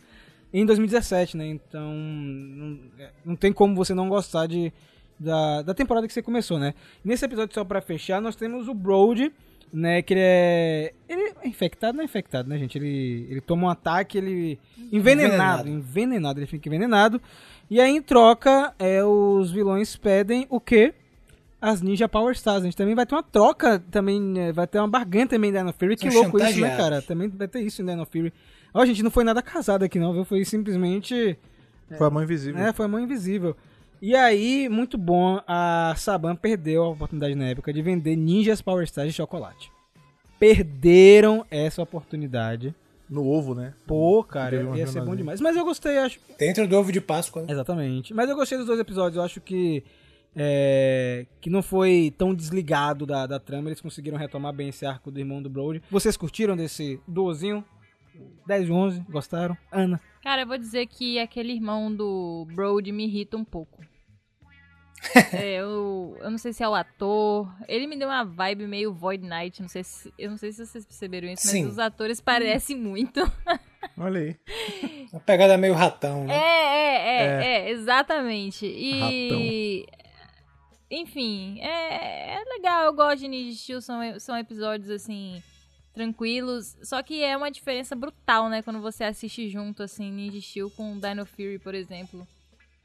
em 0.52 0.64
2017, 0.64 1.36
né? 1.36 1.48
Então, 1.48 1.92
não, 1.92 2.78
é, 2.98 3.10
não 3.24 3.34
tem 3.34 3.52
como 3.52 3.74
você 3.74 3.92
não 3.94 4.08
gostar 4.08 4.46
de, 4.46 4.72
da, 5.18 5.62
da 5.62 5.74
temporada 5.74 6.06
que 6.06 6.12
você 6.12 6.22
começou, 6.22 6.56
né? 6.58 6.72
Nesse 7.04 7.24
episódio, 7.24 7.52
só 7.52 7.64
pra 7.64 7.80
fechar, 7.80 8.20
nós 8.22 8.36
temos 8.36 8.68
o 8.68 8.74
Brody, 8.74 9.32
né? 9.72 10.02
Que 10.02 10.14
ele 10.14 10.20
é. 10.22 10.92
Ele 11.08 11.32
é 11.42 11.48
infectado, 11.48 11.96
não 11.96 12.02
é 12.02 12.04
infectado, 12.04 12.48
né, 12.48 12.58
gente? 12.58 12.76
Ele, 12.78 13.26
ele 13.30 13.40
toma 13.40 13.66
um 13.66 13.70
ataque, 13.70 14.18
ele. 14.18 14.58
Envenenado, 14.92 15.68
Envenenado. 15.68 15.68
envenenado, 15.68 16.40
ele 16.40 16.46
fica 16.46 16.68
envenenado. 16.68 17.20
E 17.70 17.80
aí, 17.80 17.90
em 17.90 18.02
troca, 18.02 18.74
é, 18.78 19.04
os 19.04 19.50
vilões 19.50 19.96
pedem 19.96 20.46
o 20.48 20.58
quê? 20.58 20.94
As 21.60 21.82
Ninja 21.82 22.08
Power 22.08 22.32
Stars. 22.34 22.62
A 22.62 22.64
gente 22.64 22.76
também 22.76 22.94
vai 22.94 23.04
ter 23.04 23.14
uma 23.14 23.22
troca 23.22 23.78
também, 23.90 24.20
né, 24.20 24.52
vai 24.52 24.66
ter 24.66 24.78
uma 24.78 24.88
barganha 24.88 25.26
também 25.26 25.50
em 25.50 25.52
Dino 25.52 25.72
Fury. 25.72 25.96
Que 25.96 26.10
São 26.10 26.22
louco 26.22 26.38
isso, 26.42 26.60
né, 26.60 26.76
cara? 26.76 27.02
Também 27.02 27.28
vai 27.28 27.48
ter 27.48 27.60
isso 27.60 27.82
em 27.82 27.86
Dino 27.86 28.06
Fury. 28.06 28.32
Ó, 28.72 28.84
gente, 28.86 29.02
não 29.02 29.10
foi 29.10 29.24
nada 29.24 29.42
casado 29.42 29.82
aqui 29.84 29.98
não, 29.98 30.12
viu? 30.12 30.24
Foi 30.24 30.44
simplesmente... 30.44 31.36
Foi 31.96 32.06
a 32.06 32.10
mão 32.10 32.22
invisível. 32.22 32.62
É, 32.62 32.72
foi 32.72 32.84
a 32.84 32.88
mão 32.88 33.00
invisível. 33.00 33.56
E 34.00 34.14
aí, 34.14 34.68
muito 34.68 34.96
bom, 34.96 35.40
a 35.46 35.92
Saban 35.96 36.36
perdeu 36.36 36.84
a 36.84 36.88
oportunidade 36.90 37.34
na 37.34 37.48
época 37.48 37.72
de 37.72 37.82
vender 37.82 38.14
Ninjas 38.16 38.62
Power 38.62 38.84
Stars 38.84 39.08
de 39.08 39.16
chocolate. 39.16 39.72
Perderam 40.38 41.44
essa 41.50 41.82
oportunidade. 41.82 42.74
No 43.10 43.26
ovo, 43.26 43.54
né? 43.54 43.72
Pô, 43.86 44.22
cara, 44.22 44.76
ia 44.76 44.86
ser 44.86 45.02
bom 45.02 45.16
demais. 45.16 45.40
Mas 45.40 45.56
eu 45.56 45.64
gostei, 45.64 45.96
acho. 45.96 46.20
Dentro 46.38 46.68
do 46.68 46.76
ovo 46.76 46.92
de 46.92 47.00
Páscoa, 47.00 47.42
né? 47.42 47.50
Exatamente. 47.50 48.12
Mas 48.12 48.28
eu 48.28 48.36
gostei 48.36 48.58
dos 48.58 48.66
dois 48.66 48.78
episódios. 48.78 49.16
Eu 49.16 49.22
acho 49.22 49.40
que. 49.40 49.82
é, 50.36 51.24
que 51.40 51.48
não 51.48 51.62
foi 51.62 52.12
tão 52.18 52.34
desligado 52.34 53.06
da, 53.06 53.26
da 53.26 53.40
trama. 53.40 53.70
Eles 53.70 53.80
conseguiram 53.80 54.18
retomar 54.18 54.52
bem 54.52 54.68
esse 54.68 54.84
arco 54.84 55.10
do 55.10 55.18
irmão 55.18 55.40
do 55.40 55.48
Brody. 55.48 55.82
Vocês 55.90 56.18
curtiram 56.18 56.54
desse 56.54 57.00
duozinho? 57.08 57.64
10 58.46 58.68
e 58.68 58.72
11, 58.72 59.00
gostaram? 59.08 59.56
Ana. 59.72 59.98
Cara, 60.22 60.42
eu 60.42 60.46
vou 60.46 60.58
dizer 60.58 60.86
que 60.86 61.18
aquele 61.18 61.52
irmão 61.52 61.94
do 61.94 62.46
Brody 62.54 62.92
me 62.92 63.06
irrita 63.06 63.36
um 63.36 63.44
pouco. 63.44 63.82
É, 65.32 65.54
eu, 65.54 66.16
eu 66.20 66.30
não 66.30 66.38
sei 66.38 66.52
se 66.52 66.62
é 66.62 66.68
o 66.68 66.74
ator. 66.74 67.48
Ele 67.68 67.86
me 67.86 67.96
deu 67.96 68.08
uma 68.08 68.24
vibe 68.24 68.66
meio 68.66 68.92
Void 68.92 69.24
Knight. 69.26 69.60
Não 69.62 69.68
sei 69.68 69.84
se, 69.84 70.12
eu 70.18 70.30
não 70.30 70.36
sei 70.36 70.52
se 70.52 70.66
vocês 70.66 70.84
perceberam 70.84 71.28
isso, 71.28 71.46
Sim. 71.46 71.64
mas 71.64 71.72
os 71.72 71.78
atores 71.78 72.20
parecem 72.20 72.76
muito. 72.76 73.20
Olha 73.96 74.20
aí. 74.20 74.36
Uma 75.12 75.20
pegada 75.20 75.56
meio 75.56 75.74
ratão, 75.74 76.24
É, 76.24 76.26
né? 76.26 76.34
é, 76.36 76.96
é, 77.06 77.46
é, 77.46 77.70
exatamente. 77.70 78.66
E. 78.66 79.86
Enfim, 80.90 81.60
é, 81.60 82.34
é 82.40 82.44
legal. 82.56 82.84
Eu 82.86 82.94
gosto 82.94 83.18
de 83.20 83.28
Ninja 83.28 83.56
Steel. 83.56 83.80
São, 83.80 84.00
são 84.18 84.36
episódios 84.36 84.90
assim. 84.90 85.42
Tranquilos, 85.94 86.76
só 86.84 87.02
que 87.02 87.24
é 87.24 87.36
uma 87.36 87.50
diferença 87.50 87.96
brutal, 87.96 88.48
né? 88.48 88.62
Quando 88.62 88.80
você 88.80 89.02
assiste 89.02 89.48
junto, 89.48 89.82
assim, 89.82 90.12
Ninja 90.12 90.40
Steel 90.40 90.70
com 90.70 90.96
Dino 90.96 91.26
Fury, 91.26 91.58
por 91.58 91.74
exemplo. 91.74 92.24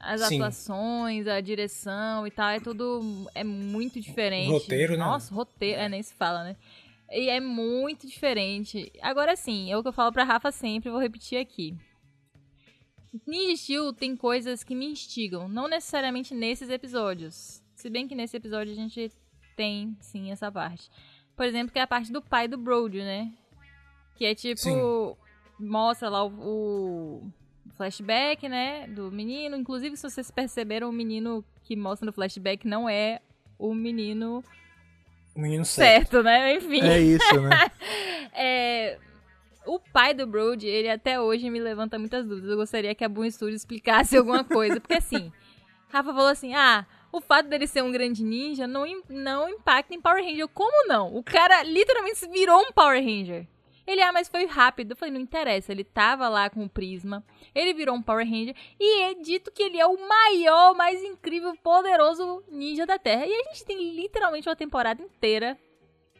As 0.04 0.20
Sim. 0.22 0.36
atuações, 0.36 1.26
a 1.26 1.40
direção 1.40 2.26
e 2.26 2.30
tal, 2.30 2.50
é 2.50 2.60
tudo. 2.60 3.26
É 3.34 3.42
muito 3.42 4.00
diferente. 4.00 4.50
roteiro, 4.50 4.92
né? 4.92 4.98
Nossa, 4.98 5.34
roteiro, 5.34 5.80
é, 5.80 5.88
nem 5.88 6.02
se 6.02 6.14
fala, 6.14 6.44
né? 6.44 6.56
E 7.10 7.28
é 7.28 7.40
muito 7.40 8.06
diferente. 8.06 8.92
Agora 9.00 9.36
sim, 9.36 9.70
é 9.70 9.76
o 9.76 9.82
que 9.82 9.88
eu 9.88 9.92
falo 9.92 10.12
pra 10.12 10.24
Rafa 10.24 10.50
sempre, 10.50 10.90
vou 10.90 11.00
repetir 11.00 11.38
aqui. 11.38 11.76
Ninja 13.26 13.56
Steel 13.56 13.92
tem 13.92 14.16
coisas 14.16 14.64
que 14.64 14.74
me 14.74 14.86
instigam, 14.86 15.48
não 15.48 15.68
necessariamente 15.68 16.34
nesses 16.34 16.68
episódios. 16.68 17.62
Se 17.76 17.88
bem 17.88 18.08
que 18.08 18.14
nesse 18.14 18.36
episódio 18.36 18.72
a 18.72 18.76
gente 18.76 19.12
tem, 19.56 19.96
sim, 20.00 20.32
essa 20.32 20.50
parte. 20.50 20.90
Por 21.36 21.46
exemplo, 21.46 21.72
que 21.72 21.78
é 21.78 21.82
a 21.82 21.86
parte 21.86 22.12
do 22.12 22.20
pai 22.20 22.48
do 22.48 22.58
Brody, 22.58 22.98
né? 22.98 23.32
Que 24.16 24.26
é 24.26 24.34
tipo. 24.34 24.60
Sim. 24.60 25.16
Mostra 25.56 26.08
lá 26.08 26.24
o, 26.24 26.28
o 26.28 27.32
flashback, 27.76 28.48
né? 28.48 28.86
Do 28.88 29.10
menino. 29.10 29.56
Inclusive, 29.56 29.96
se 29.96 30.08
vocês 30.08 30.30
perceberam, 30.30 30.88
o 30.88 30.92
menino 30.92 31.44
que 31.62 31.74
mostra 31.76 32.06
no 32.06 32.12
flashback 32.12 32.66
não 32.66 32.88
é 32.88 33.20
o 33.58 33.74
menino 33.74 34.42
O 35.34 35.40
menino 35.40 35.64
certo. 35.64 36.10
certo, 36.10 36.22
né? 36.22 36.54
Enfim. 36.56 36.80
É 36.82 37.00
isso, 37.00 37.40
né? 37.40 37.70
É, 38.36 38.98
O 39.64 39.78
pai 39.78 40.12
do 40.12 40.26
Brody, 40.26 40.66
ele 40.66 40.90
até 40.90 41.20
hoje 41.20 41.48
me 41.48 41.60
levanta 41.60 41.98
muitas 41.98 42.26
dúvidas. 42.26 42.50
Eu 42.50 42.56
gostaria 42.56 42.94
que 42.94 43.04
a 43.04 43.08
Boom 43.08 43.30
Studio 43.30 43.54
explicasse 43.54 44.16
alguma 44.16 44.42
coisa. 44.44 44.80
Porque 44.80 44.94
assim, 44.94 45.32
Rafa 45.88 46.12
falou 46.12 46.28
assim: 46.28 46.52
ah, 46.54 46.84
o 47.12 47.20
fato 47.20 47.48
dele 47.48 47.66
ser 47.66 47.82
um 47.82 47.92
grande 47.92 48.24
ninja 48.24 48.66
não, 48.66 48.84
não 49.08 49.48
impacta 49.48 49.94
em 49.94 50.00
Power 50.00 50.22
Ranger. 50.24 50.48
Como 50.48 50.88
não? 50.88 51.14
O 51.14 51.22
cara 51.22 51.62
literalmente 51.62 52.18
se 52.18 52.28
virou 52.28 52.58
um 52.60 52.72
Power 52.72 53.00
Ranger. 53.02 53.46
Ele, 53.86 54.00
ah, 54.02 54.12
mas 54.12 54.28
foi 54.28 54.46
rápido. 54.46 54.92
Eu 54.92 54.96
falei, 54.96 55.12
não 55.12 55.20
interessa. 55.20 55.72
Ele 55.72 55.84
tava 55.84 56.28
lá 56.28 56.48
com 56.48 56.64
o 56.64 56.68
Prisma. 56.68 57.24
Ele 57.54 57.74
virou 57.74 57.94
um 57.94 58.02
Power 58.02 58.24
Ranger. 58.24 58.54
E 58.80 59.02
é 59.02 59.14
dito 59.14 59.52
que 59.52 59.62
ele 59.62 59.78
é 59.78 59.86
o 59.86 60.08
maior, 60.08 60.74
mais 60.74 61.02
incrível, 61.02 61.54
poderoso 61.62 62.42
ninja 62.50 62.86
da 62.86 62.98
Terra. 62.98 63.26
E 63.26 63.34
a 63.34 63.42
gente 63.44 63.64
tem 63.64 63.94
literalmente 63.94 64.48
uma 64.48 64.56
temporada 64.56 65.02
inteira 65.02 65.58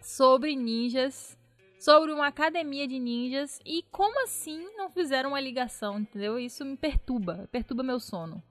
sobre 0.00 0.54
ninjas 0.54 1.36
sobre 1.84 2.12
uma 2.12 2.28
academia 2.28 2.88
de 2.88 2.98
ninjas 2.98 3.60
e 3.62 3.84
como 3.90 4.24
assim 4.24 4.66
não 4.74 4.88
fizeram 4.88 5.30
uma 5.30 5.40
ligação, 5.40 5.98
entendeu? 5.98 6.38
Isso 6.38 6.64
me 6.64 6.78
perturba, 6.78 7.46
perturba 7.52 7.82
meu 7.82 8.00
sono. 8.00 8.42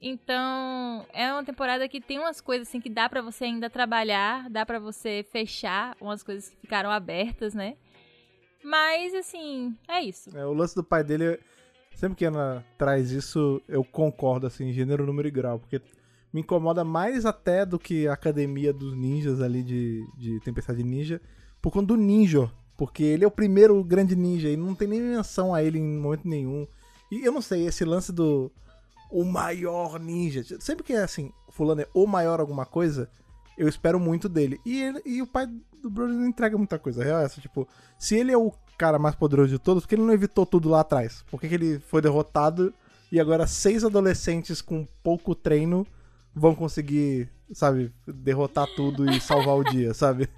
Então, 0.00 1.06
é 1.12 1.32
uma 1.32 1.44
temporada 1.44 1.88
que 1.88 2.00
tem 2.00 2.18
umas 2.18 2.40
coisas 2.40 2.66
assim 2.66 2.80
que 2.80 2.90
dá 2.90 3.08
para 3.08 3.22
você 3.22 3.44
ainda 3.44 3.70
trabalhar, 3.70 4.50
dá 4.50 4.66
para 4.66 4.80
você 4.80 5.24
fechar 5.30 5.96
umas 6.00 6.24
coisas 6.24 6.50
que 6.50 6.56
ficaram 6.56 6.90
abertas, 6.90 7.54
né? 7.54 7.76
Mas 8.66 9.14
assim, 9.14 9.76
é 9.86 10.02
isso. 10.02 10.36
É, 10.36 10.44
o 10.44 10.52
lance 10.52 10.74
do 10.74 10.82
pai 10.82 11.04
dele, 11.04 11.38
sempre 11.94 12.16
que 12.16 12.24
Ana 12.24 12.66
traz 12.76 13.12
isso, 13.12 13.62
eu 13.68 13.84
concordo 13.84 14.44
assim, 14.44 14.72
gênero, 14.72 15.06
número 15.06 15.28
e 15.28 15.30
grau, 15.30 15.60
porque 15.60 15.80
me 16.32 16.40
incomoda 16.40 16.82
mais 16.82 17.24
até 17.24 17.64
do 17.64 17.78
que 17.78 18.08
a 18.08 18.12
academia 18.12 18.72
dos 18.72 18.96
ninjas 18.96 19.40
ali 19.40 19.62
de, 19.62 20.04
de 20.18 20.40
Tempestade 20.40 20.82
Ninja, 20.82 21.20
por 21.62 21.72
conta 21.72 21.86
do 21.86 21.96
ninja, 21.96 22.50
porque 22.76 23.04
ele 23.04 23.22
é 23.22 23.26
o 23.28 23.30
primeiro 23.30 23.84
grande 23.84 24.16
ninja 24.16 24.48
e 24.48 24.56
não 24.56 24.74
tem 24.74 24.88
nem 24.88 25.00
menção 25.00 25.54
a 25.54 25.62
ele 25.62 25.78
em 25.78 25.98
momento 25.98 26.26
nenhum. 26.26 26.66
E 27.08 27.24
eu 27.24 27.30
não 27.30 27.40
sei, 27.40 27.68
esse 27.68 27.84
lance 27.84 28.10
do 28.10 28.50
o 29.12 29.24
maior 29.24 30.00
ninja. 30.00 30.42
Sempre 30.58 30.82
que 30.82 30.92
é 30.92 31.04
assim, 31.04 31.30
fulano 31.50 31.82
é 31.82 31.88
o 31.94 32.04
maior 32.04 32.40
alguma 32.40 32.66
coisa, 32.66 33.08
eu 33.56 33.68
espero 33.68 33.98
muito 33.98 34.28
dele. 34.28 34.60
E, 34.64 34.82
ele, 34.82 35.02
e 35.04 35.22
o 35.22 35.26
pai 35.26 35.48
do 35.82 35.90
Brody 35.90 36.12
não 36.12 36.26
entrega 36.26 36.58
muita 36.58 36.78
coisa. 36.78 37.02
Real 37.02 37.20
é 37.20 37.24
essa, 37.24 37.40
tipo, 37.40 37.66
se 37.98 38.16
ele 38.16 38.32
é 38.32 38.36
o 38.36 38.52
cara 38.76 38.98
mais 38.98 39.14
poderoso 39.14 39.50
de 39.50 39.58
todos, 39.58 39.84
por 39.84 39.88
que 39.88 39.94
ele 39.94 40.02
não 40.02 40.12
evitou 40.12 40.44
tudo 40.44 40.68
lá 40.68 40.80
atrás? 40.80 41.24
Por 41.30 41.40
que, 41.40 41.48
que 41.48 41.54
ele 41.54 41.78
foi 41.78 42.02
derrotado 42.02 42.74
e 43.10 43.20
agora 43.20 43.46
seis 43.46 43.84
adolescentes 43.84 44.60
com 44.60 44.86
pouco 45.02 45.34
treino 45.34 45.86
vão 46.34 46.54
conseguir, 46.54 47.30
sabe, 47.52 47.90
derrotar 48.06 48.66
tudo 48.76 49.10
e 49.10 49.20
salvar 49.20 49.56
o 49.56 49.64
dia, 49.64 49.94
sabe? 49.94 50.28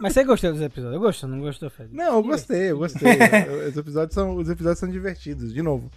Mas 0.00 0.12
você 0.12 0.22
gostou 0.22 0.52
dos 0.52 0.60
episódios? 0.60 0.94
Eu 0.94 1.00
gostou, 1.00 1.28
não 1.28 1.40
gostou, 1.40 1.70
Fred? 1.70 1.92
Não, 1.92 2.16
eu 2.16 2.22
gostei, 2.22 2.70
eu 2.70 2.78
gostei. 2.78 3.18
os, 3.68 3.76
episódios 3.76 4.14
são, 4.14 4.36
os 4.36 4.48
episódios 4.48 4.78
são 4.78 4.88
divertidos, 4.88 5.52
de 5.52 5.62
novo. 5.62 5.90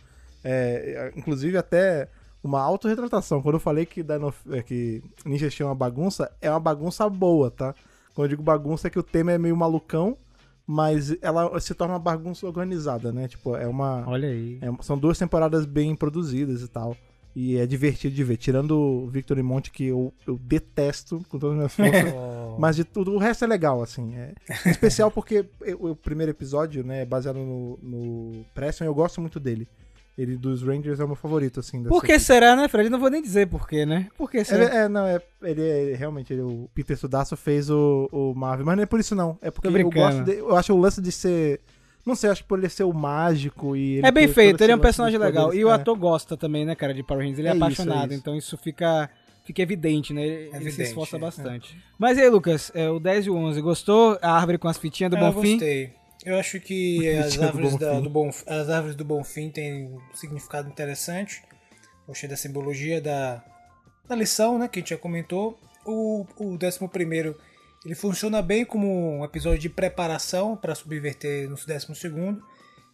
É, 0.43 1.11
inclusive, 1.15 1.57
até 1.57 2.09
uma 2.47 2.61
autorretratação. 2.61 3.41
Quando 3.41 3.55
eu 3.55 3.59
falei 3.59 3.85
que, 3.85 4.01
Dino, 4.01 4.33
é, 4.51 4.63
que 4.63 5.03
Ninja 5.25 5.49
tinha 5.49 5.67
uma 5.67 5.75
bagunça, 5.75 6.31
é 6.41 6.49
uma 6.49 6.59
bagunça 6.59 7.07
boa, 7.09 7.51
tá? 7.51 7.75
Quando 8.15 8.25
eu 8.25 8.29
digo 8.29 8.43
bagunça, 8.43 8.87
é 8.87 8.89
que 8.89 8.97
o 8.97 9.03
tema 9.03 9.31
é 9.31 9.37
meio 9.37 9.55
malucão, 9.55 10.17
mas 10.65 11.15
ela 11.21 11.59
se 11.59 11.73
torna 11.73 11.93
uma 11.93 11.99
bagunça 11.99 12.47
organizada, 12.47 13.11
né? 13.11 13.27
Tipo, 13.27 13.55
é 13.55 13.67
uma. 13.67 14.03
Olha 14.07 14.29
aí. 14.29 14.59
É, 14.61 14.83
são 14.83 14.97
duas 14.97 15.17
temporadas 15.17 15.65
bem 15.65 15.95
produzidas 15.95 16.61
e 16.61 16.67
tal. 16.67 16.95
E 17.35 17.57
é 17.57 17.67
divertido 17.67 18.15
de 18.15 18.23
ver. 18.23 18.37
Tirando 18.37 18.71
o 18.71 19.07
Victor 19.07 19.37
e 19.37 19.43
Monte, 19.43 19.69
que 19.69 19.85
eu, 19.85 20.11
eu 20.25 20.39
detesto 20.39 21.23
com 21.29 21.37
todas 21.37 21.59
as 21.59 21.77
minhas 21.77 21.93
forças. 21.93 22.13
Oh. 22.47 22.59
Mas 22.59 22.75
de 22.75 22.83
tudo, 22.83 23.13
o 23.13 23.19
resto 23.19 23.43
é 23.43 23.47
legal, 23.47 23.83
assim. 23.83 24.15
É 24.15 24.33
especial 24.65 25.11
porque 25.11 25.45
o, 25.77 25.91
o 25.91 25.95
primeiro 25.95 26.31
episódio, 26.31 26.83
né, 26.83 27.03
é 27.03 27.05
baseado 27.05 27.37
no, 27.37 27.77
no 27.83 28.45
Preston, 28.55 28.85
eu 28.85 28.95
gosto 28.95 29.21
muito 29.21 29.39
dele. 29.39 29.67
Ele 30.17 30.35
dos 30.35 30.63
Rangers 30.63 30.99
é 30.99 31.03
o 31.03 31.07
meu 31.07 31.15
favorito, 31.15 31.59
assim. 31.59 31.83
Por 31.83 32.03
que 32.03 32.17
será, 32.17 32.55
né, 32.55 32.67
Fred? 32.67 32.89
Não 32.89 32.99
vou 32.99 33.09
nem 33.09 33.21
dizer 33.21 33.47
por 33.47 33.67
quê, 33.67 33.85
né? 33.85 34.07
Por 34.17 34.31
que 34.31 34.43
será? 34.43 34.65
Ele, 34.65 34.75
é, 34.75 34.89
não, 34.89 35.05
é, 35.05 35.21
ele 35.43 35.61
é 35.61 35.95
realmente, 35.95 36.33
ele, 36.33 36.41
o 36.41 36.67
Peter 36.73 36.97
Sudasso 36.97 37.37
fez 37.37 37.69
o, 37.69 38.09
o 38.11 38.33
Marvel, 38.33 38.65
mas 38.65 38.77
não 38.77 38.83
é 38.83 38.87
por 38.87 38.99
isso 38.99 39.13
não. 39.13 39.37
É 39.41 39.51
porque 39.51 39.67
eu 39.67 39.91
gosto 39.91 40.23
de, 40.23 40.37
eu 40.37 40.55
acho 40.55 40.73
o 40.73 40.79
lance 40.79 40.99
de 40.99 41.11
ser 41.11 41.61
não 42.07 42.15
sei, 42.15 42.29
acho 42.29 42.41
que 42.41 42.47
por 42.47 42.57
ele 42.57 42.69
ser 42.69 42.85
o 42.85 42.93
mágico 42.93 43.75
e 43.75 43.99
É 43.99 44.09
bem 44.09 44.29
feito, 44.29 44.63
ele 44.63 44.71
é 44.71 44.75
um 44.75 44.79
personagem 44.79 45.19
legal. 45.19 45.53
E 45.53 45.63
o 45.65 45.69
é. 45.69 45.73
ator 45.73 45.95
gosta 45.97 46.37
também, 46.37 46.65
né, 46.65 46.73
cara, 46.73 46.93
de 46.93 47.03
Power 47.03 47.21
Rangers. 47.21 47.39
Ele 47.39 47.49
é, 47.49 47.51
é 47.51 47.53
apaixonado, 47.53 48.05
isso, 48.05 48.13
é 48.13 48.15
então 48.15 48.35
isso 48.35 48.57
fica 48.57 49.09
fica 49.43 49.61
evidente, 49.61 50.13
né? 50.13 50.25
Ele, 50.25 50.33
evidente, 50.33 50.63
ele 50.63 50.71
se 50.71 50.81
esforça 50.83 51.17
é. 51.17 51.19
bastante. 51.19 51.77
Mas 51.99 52.17
aí, 52.17 52.29
Lucas, 52.29 52.71
é, 52.73 52.89
o 52.89 52.99
10 52.99 53.27
e 53.27 53.29
o 53.29 53.35
11, 53.35 53.61
gostou? 53.61 54.17
A 54.21 54.31
árvore 54.31 54.57
com 54.57 54.69
as 54.69 54.77
fitinhas 54.77 55.11
do 55.11 55.17
é, 55.17 55.19
Bonfim? 55.19 55.47
Eu 55.47 55.51
gostei. 55.51 55.96
Eu 56.25 56.37
acho 56.37 56.59
que 56.59 57.07
as 57.09 57.39
árvores 57.39 57.73
do, 57.73 57.77
da, 57.77 57.99
do 57.99 58.09
Bonfim, 58.09 58.43
as 58.47 58.69
árvores 58.69 58.95
do 58.95 59.05
Bonfim 59.05 59.49
têm 59.49 59.85
um 59.85 59.99
significado 60.13 60.67
interessante. 60.67 61.43
Gostei 62.07 62.29
da 62.29 62.37
simbologia 62.37 62.99
da, 62.99 63.43
da 64.07 64.15
lição, 64.15 64.57
né, 64.57 64.67
que 64.67 64.79
a 64.79 64.81
gente 64.81 64.89
já 64.89 64.97
comentou. 64.97 65.59
O, 65.85 66.25
o 66.37 66.57
11 66.61 66.87
primeiro 66.89 67.37
ele 67.85 67.95
funciona 67.95 68.41
bem 68.41 68.65
como 68.65 69.19
um 69.19 69.23
episódio 69.23 69.59
de 69.59 69.69
preparação 69.69 70.57
para 70.57 70.75
subverter 70.75 71.49
no 71.49 71.55
12 71.55 72.41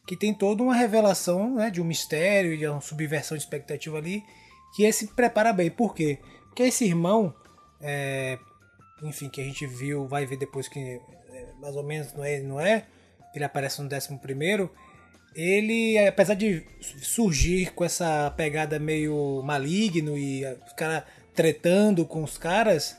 que 0.05 0.15
tem 0.15 0.33
toda 0.33 0.61
uma 0.61 0.75
revelação 0.75 1.55
né, 1.55 1.69
de 1.69 1.81
um 1.81 1.85
mistério, 1.85 2.57
de 2.57 2.67
uma 2.67 2.81
subversão 2.81 3.37
de 3.37 3.43
expectativa 3.43 3.97
ali, 3.97 4.21
que 4.75 4.83
esse 4.83 5.07
prepara 5.07 5.53
bem. 5.53 5.71
Por 5.71 5.95
quê? 5.95 6.19
Porque 6.47 6.63
esse 6.63 6.85
irmão, 6.85 7.33
é, 7.81 8.37
enfim, 9.01 9.29
que 9.29 9.39
a 9.41 9.43
gente 9.43 9.65
viu, 9.65 10.07
vai 10.07 10.25
ver 10.25 10.37
depois 10.37 10.67
que 10.67 10.79
é, 10.79 11.53
mais 11.59 11.75
ou 11.75 11.83
menos 11.83 12.13
não 12.13 12.23
é, 12.23 12.39
não 12.41 12.59
é, 12.59 12.85
ele 13.33 13.43
aparece 13.43 13.81
no 13.81 13.87
11 13.87 14.19
ele, 15.35 15.97
apesar 15.97 16.35
de 16.35 16.63
surgir 17.01 17.73
com 17.73 17.83
essa 17.83 18.31
pegada 18.37 18.77
meio 18.79 19.41
maligno 19.43 20.17
e 20.17 20.45
os 20.45 20.73
caras 20.73 21.03
tretando 21.33 22.05
com 22.05 22.23
os 22.23 22.37
caras 22.37 22.95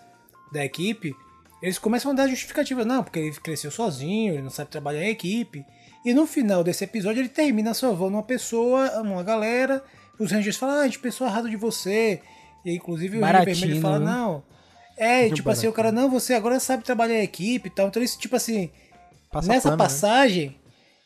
da 0.52 0.64
equipe, 0.64 1.14
eles 1.62 1.78
começam 1.78 2.10
a 2.10 2.14
dar 2.14 2.28
justificativas. 2.28 2.84
Não, 2.84 3.02
porque 3.02 3.18
ele 3.18 3.32
cresceu 3.32 3.70
sozinho, 3.70 4.34
ele 4.34 4.42
não 4.42 4.50
sabe 4.50 4.70
trabalhar 4.70 5.04
em 5.04 5.10
equipe. 5.10 5.64
E 6.04 6.12
no 6.12 6.26
final 6.26 6.62
desse 6.62 6.84
episódio 6.84 7.20
ele 7.20 7.28
termina 7.28 7.72
salvando 7.72 8.16
uma 8.16 8.22
pessoa, 8.22 9.00
uma 9.00 9.22
galera. 9.22 9.82
Os 10.18 10.30
Rangers 10.30 10.56
falam, 10.56 10.76
ah, 10.76 10.80
a 10.80 10.84
gente 10.84 10.98
pensou 10.98 11.26
errado 11.26 11.48
de 11.48 11.56
você. 11.56 12.20
E 12.64 12.74
inclusive 12.74 13.18
o 13.18 13.24
Rio 13.24 13.44
Vermelho 13.44 13.80
fala, 13.80 13.98
né? 13.98 14.06
não. 14.06 14.42
É, 14.96 15.28
tipo 15.28 15.44
baratinho. 15.44 15.50
assim, 15.50 15.66
o 15.68 15.72
cara, 15.72 15.90
não, 15.90 16.10
você 16.10 16.34
agora 16.34 16.60
sabe 16.60 16.84
trabalhar 16.84 17.18
em 17.18 17.22
equipe 17.22 17.68
e 17.68 17.70
tal. 17.70 17.88
Então 17.88 18.02
isso, 18.02 18.18
tipo 18.18 18.36
assim, 18.36 18.70
Passa 19.34 19.48
nessa 19.48 19.68
pano, 19.68 19.76
né? 19.76 19.84
passagem, 19.84 20.48
né? 20.48 20.54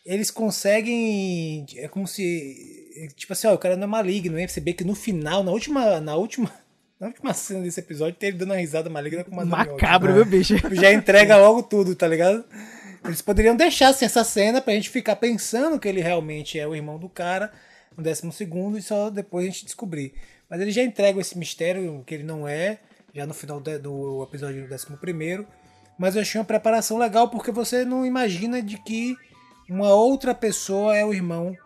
eles 0.04 0.30
conseguem. 0.30 1.66
É 1.76 1.88
como 1.88 2.06
se. 2.06 3.10
Tipo 3.16 3.32
assim, 3.32 3.46
ó, 3.46 3.54
o 3.54 3.58
cara 3.58 3.76
não 3.76 3.84
é 3.84 3.86
maligno, 3.86 4.36
né? 4.36 4.46
Você 4.46 4.60
vê 4.60 4.72
que 4.72 4.84
no 4.84 4.94
final, 4.94 5.42
na 5.42 5.50
última. 5.50 6.00
Na 6.00 6.14
última 6.14 6.50
na 6.98 7.06
última 7.06 7.32
cena 7.32 7.62
desse 7.62 7.80
episódio, 7.80 8.18
tem 8.18 8.30
ele 8.30 8.38
dando 8.38 8.50
uma 8.50 8.56
risada 8.56 8.90
maligna 8.90 9.22
com 9.22 9.30
uma 9.30 9.44
Macabro, 9.44 10.12
meu 10.12 10.24
bicho. 10.24 10.56
Já 10.74 10.92
entrega 10.92 11.36
logo 11.36 11.62
tudo, 11.62 11.94
tá 11.94 12.08
ligado? 12.08 12.44
Eles 13.04 13.22
poderiam 13.22 13.54
deixar 13.54 13.88
assim, 13.88 14.04
essa 14.04 14.24
cena 14.24 14.60
pra 14.60 14.74
gente 14.74 14.90
ficar 14.90 15.16
pensando 15.16 15.78
que 15.78 15.88
ele 15.88 16.00
realmente 16.00 16.58
é 16.58 16.66
o 16.66 16.74
irmão 16.74 16.98
do 16.98 17.08
cara 17.08 17.52
no 17.96 18.02
décimo 18.02 18.32
segundo 18.32 18.76
e 18.76 18.82
só 18.82 19.10
depois 19.10 19.44
a 19.44 19.50
gente 19.50 19.64
descobrir. 19.64 20.14
Mas 20.50 20.60
ele 20.60 20.70
já 20.70 20.82
entrega 20.82 21.20
esse 21.20 21.38
mistério 21.38 22.02
que 22.04 22.14
ele 22.14 22.24
não 22.24 22.48
é, 22.48 22.78
já 23.14 23.26
no 23.26 23.34
final 23.34 23.60
do 23.60 24.22
episódio 24.22 24.62
do 24.62 24.68
décimo 24.68 24.96
primeiro. 24.96 25.46
Mas 25.98 26.14
eu 26.14 26.22
achei 26.22 26.40
uma 26.40 26.44
preparação 26.44 26.96
legal 26.96 27.28
porque 27.28 27.50
você 27.50 27.84
não 27.84 28.06
imagina 28.06 28.62
de 28.62 28.78
que 28.78 29.16
uma 29.68 29.92
outra 29.92 30.34
pessoa 30.34 30.96
é 30.96 31.04
o 31.04 31.12
irmão 31.12 31.56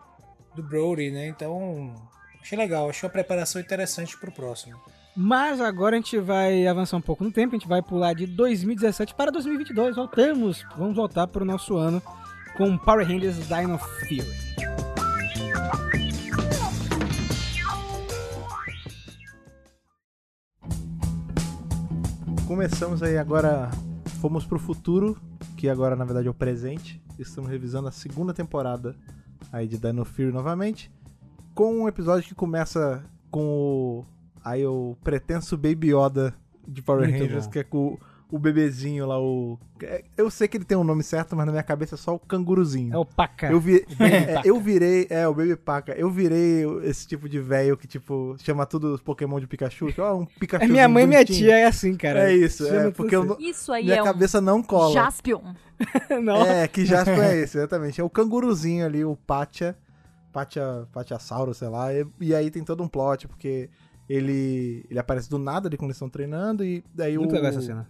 do 0.55 0.63
Brody, 0.63 1.11
né? 1.11 1.27
Então, 1.27 1.93
achei 2.41 2.57
legal, 2.57 2.89
achei 2.89 3.07
uma 3.07 3.13
preparação 3.13 3.61
interessante 3.61 4.17
pro 4.17 4.31
próximo. 4.31 4.79
Mas 5.15 5.61
agora 5.61 5.95
a 5.95 5.99
gente 5.99 6.17
vai 6.17 6.65
avançar 6.65 6.97
um 6.97 7.01
pouco 7.01 7.23
no 7.23 7.31
tempo, 7.31 7.55
a 7.55 7.59
gente 7.59 7.67
vai 7.67 7.83
pular 7.83 8.13
de 8.13 8.25
2017 8.25 9.13
para 9.13 9.31
2022. 9.31 9.95
Voltamos, 9.95 10.65
vamos 10.75 10.95
voltar 10.95 11.27
para 11.27 11.43
o 11.43 11.45
nosso 11.45 11.77
ano 11.77 12.01
com 12.57 12.75
Power 12.79 13.07
Rangers 13.07 13.47
Dino 13.47 13.77
Fury. 13.77 14.23
Começamos 22.47 23.01
aí 23.03 23.17
agora, 23.17 23.69
fomos 24.23 24.45
pro 24.45 24.57
futuro, 24.57 25.17
que 25.57 25.67
agora 25.67 25.97
na 25.97 26.05
verdade 26.05 26.29
é 26.29 26.31
o 26.31 26.33
presente. 26.33 27.03
Estamos 27.19 27.49
revisando 27.51 27.89
a 27.89 27.91
segunda 27.91 28.33
temporada 28.33 28.95
aí 29.51 29.67
de 29.67 29.77
Dino 29.77 30.05
Fury 30.05 30.31
novamente, 30.31 30.89
com 31.53 31.81
um 31.81 31.89
episódio 31.89 32.29
que 32.29 32.33
começa 32.33 33.03
com 33.29 33.43
o 33.43 34.05
Aí 34.41 34.65
o 34.65 34.95
pretenso 35.03 35.57
Baby 35.57 35.93
Yoda 35.93 36.33
de 36.65 36.81
Power 36.81 37.09
Muito 37.09 37.21
Rangers, 37.21 37.47
bom. 37.47 37.51
que 37.51 37.59
é 37.59 37.63
com 37.65 37.97
o, 38.35 38.39
bebezinho 38.39 39.05
lá, 39.05 39.19
o. 39.19 39.59
É, 39.81 40.03
eu 40.17 40.29
sei 40.31 40.47
que 40.47 40.57
ele 40.57 40.65
tem 40.65 40.77
um 40.77 40.83
nome 40.83 41.03
certo, 41.03 41.35
mas 41.35 41.45
na 41.45 41.51
minha 41.51 41.63
cabeça 41.63 41.95
é 41.95 41.97
só 41.97 42.15
o 42.15 42.19
canguruzinho. 42.19 42.93
É 42.93 42.97
o 42.97 43.05
Paca. 43.05 43.51
Eu, 43.51 43.59
vi, 43.59 43.85
é, 43.99 44.41
eu 44.43 44.59
virei. 44.59 45.07
É, 45.09 45.27
o 45.27 45.33
Baby 45.33 45.55
Paca. 45.55 45.93
Eu 45.93 46.09
virei 46.09 46.65
esse 46.83 47.07
tipo 47.07 47.29
de 47.29 47.39
velho 47.39 47.77
que, 47.77 47.87
tipo, 47.87 48.35
chama 48.39 48.65
tudo 48.65 48.93
os 48.93 49.01
Pokémon 49.01 49.39
de 49.39 49.47
Pikachu. 49.47 49.93
Ó, 49.97 50.13
oh, 50.13 50.21
um 50.21 50.25
Pikachu. 50.25 50.63
É 50.63 50.67
minha 50.67 50.87
mãe 50.87 51.03
e 51.03 51.07
minha 51.07 51.25
tia 51.25 51.57
é 51.57 51.65
assim, 51.65 51.95
cara. 51.95 52.31
É 52.31 52.35
isso, 52.35 52.67
é. 52.67 52.91
Porque 52.91 53.15
eu, 53.15 53.37
isso 53.39 53.71
aí 53.71 53.83
minha 53.83 53.99
é 53.99 54.03
cabeça 54.03 54.39
um 54.39 54.41
não 54.41 54.63
cola. 54.63 54.93
Jaspion. 54.93 55.41
não. 56.23 56.45
É, 56.45 56.67
que 56.67 56.85
Jaspion 56.85 57.21
é 57.21 57.37
esse, 57.37 57.57
exatamente. 57.57 58.01
É 58.01 58.03
o 58.03 58.09
canguruzinho 58.09 58.85
ali, 58.85 59.05
o 59.05 59.15
Patia. 59.15 59.77
Patia, 60.31 60.87
Patiasauro, 60.91 61.53
sei 61.53 61.67
lá. 61.67 61.93
E, 61.93 62.05
e 62.19 62.33
aí 62.33 62.49
tem 62.49 62.63
todo 62.63 62.81
um 62.81 62.87
plot, 62.87 63.27
porque 63.27 63.69
ele, 64.09 64.85
ele 64.89 64.99
aparece 64.99 65.29
do 65.29 65.37
nada 65.37 65.67
ali 65.67 65.77
quando 65.77 65.89
eles 65.89 65.97
estão 65.97 66.09
treinando 66.09 66.63
e 66.63 66.83
daí 66.93 67.17
Muito 67.17 67.31
o... 67.31 67.35
legal 67.35 67.51
essa 67.51 67.61
cena. 67.61 67.87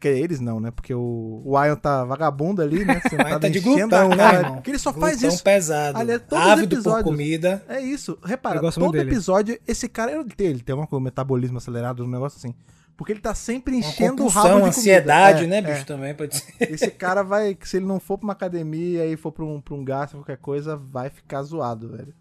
Que 0.00 0.08
é 0.08 0.18
eles 0.18 0.40
não, 0.40 0.58
né? 0.58 0.72
Porque 0.72 0.92
o, 0.92 1.42
o 1.44 1.64
Ion 1.64 1.76
tá 1.76 2.04
vagabundo 2.04 2.60
ali, 2.60 2.84
né? 2.84 3.00
Sentado 3.08 3.38
tá 3.40 3.48
de 3.48 3.60
glutão, 3.60 4.08
né? 4.08 4.50
Porque 4.54 4.70
ele 4.72 4.78
só 4.78 4.90
glutão 4.90 5.08
faz 5.08 5.22
isso. 5.22 5.44
pesado. 5.44 5.96
Aliás, 5.96 6.22
todos 6.28 6.44
Ávido 6.44 6.82
por 6.82 7.04
comida. 7.04 7.62
É 7.68 7.80
isso. 7.80 8.18
Repara, 8.24 8.60
todo 8.72 8.96
episódio, 8.96 9.56
esse 9.66 9.88
cara, 9.88 10.12
ele 10.12 10.24
tem, 10.24 10.48
ele 10.48 10.60
tem 10.60 10.74
um 10.74 11.00
metabolismo 11.00 11.58
acelerado, 11.58 12.04
um 12.04 12.08
negócio 12.08 12.36
assim. 12.36 12.52
Porque 12.96 13.12
ele 13.12 13.20
tá 13.20 13.34
sempre 13.34 13.76
enchendo 13.76 14.24
o 14.24 14.28
rabo 14.28 14.48
de 14.48 14.52
comida. 14.54 14.68
ansiedade, 14.68 15.44
É, 15.44 15.46
né, 15.46 15.58
é. 15.58 15.62
bicho, 15.62 15.84
também 15.86 16.14
pode 16.14 16.36
ser. 16.36 16.72
Esse 16.72 16.90
cara 16.92 17.22
vai, 17.22 17.56
se 17.62 17.76
ele 17.76 17.86
não 17.86 18.00
for 18.00 18.16
pra 18.16 18.26
uma 18.26 18.32
academia 18.32 19.06
e 19.06 19.16
for 19.16 19.30
pra 19.30 19.44
um, 19.44 19.60
pra 19.60 19.74
um 19.74 19.84
gasto, 19.84 20.16
qualquer 20.16 20.38
coisa, 20.38 20.76
vai 20.76 21.10
ficar 21.10 21.42
zoado, 21.42 21.90
velho. 21.90 22.14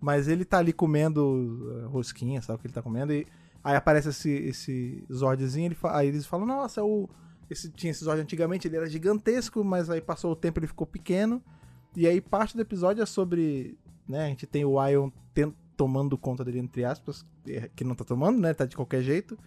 Mas 0.00 0.28
ele 0.28 0.44
tá 0.44 0.58
ali 0.58 0.72
comendo 0.72 1.20
uh, 1.22 1.88
rosquinha, 1.88 2.40
sabe 2.40 2.58
o 2.58 2.60
que 2.60 2.68
ele 2.68 2.74
tá 2.74 2.80
comendo? 2.80 3.12
E 3.12 3.26
aí 3.62 3.76
aparece 3.76 4.08
esse, 4.08 4.30
esse 4.30 5.04
Zordzinho, 5.12 5.66
ele 5.66 5.76
aí 5.84 6.08
eles 6.08 6.26
falam, 6.26 6.46
nossa, 6.46 6.82
o, 6.82 7.08
esse, 7.50 7.68
tinha 7.70 7.90
esse 7.90 8.04
Zord 8.04 8.20
antigamente, 8.20 8.68
ele 8.68 8.76
era 8.76 8.86
gigantesco, 8.86 9.64
mas 9.64 9.90
aí 9.90 10.00
passou 10.00 10.32
o 10.32 10.36
tempo 10.36 10.58
ele 10.58 10.66
ficou 10.66 10.86
pequeno. 10.86 11.42
E 11.96 12.06
aí 12.06 12.20
parte 12.20 12.54
do 12.54 12.62
episódio 12.62 13.02
é 13.02 13.06
sobre, 13.06 13.76
né, 14.08 14.26
a 14.26 14.28
gente 14.28 14.46
tem 14.46 14.64
o 14.64 14.84
Ion 14.86 15.10
tomando 15.76 16.18
conta 16.18 16.44
dele, 16.44 16.58
entre 16.58 16.84
aspas, 16.84 17.24
é, 17.46 17.70
que 17.74 17.84
não 17.84 17.94
tá 17.94 18.04
tomando, 18.04 18.38
né, 18.38 18.52
tá 18.52 18.66
de 18.66 18.76
qualquer 18.76 19.02
jeito. 19.02 19.38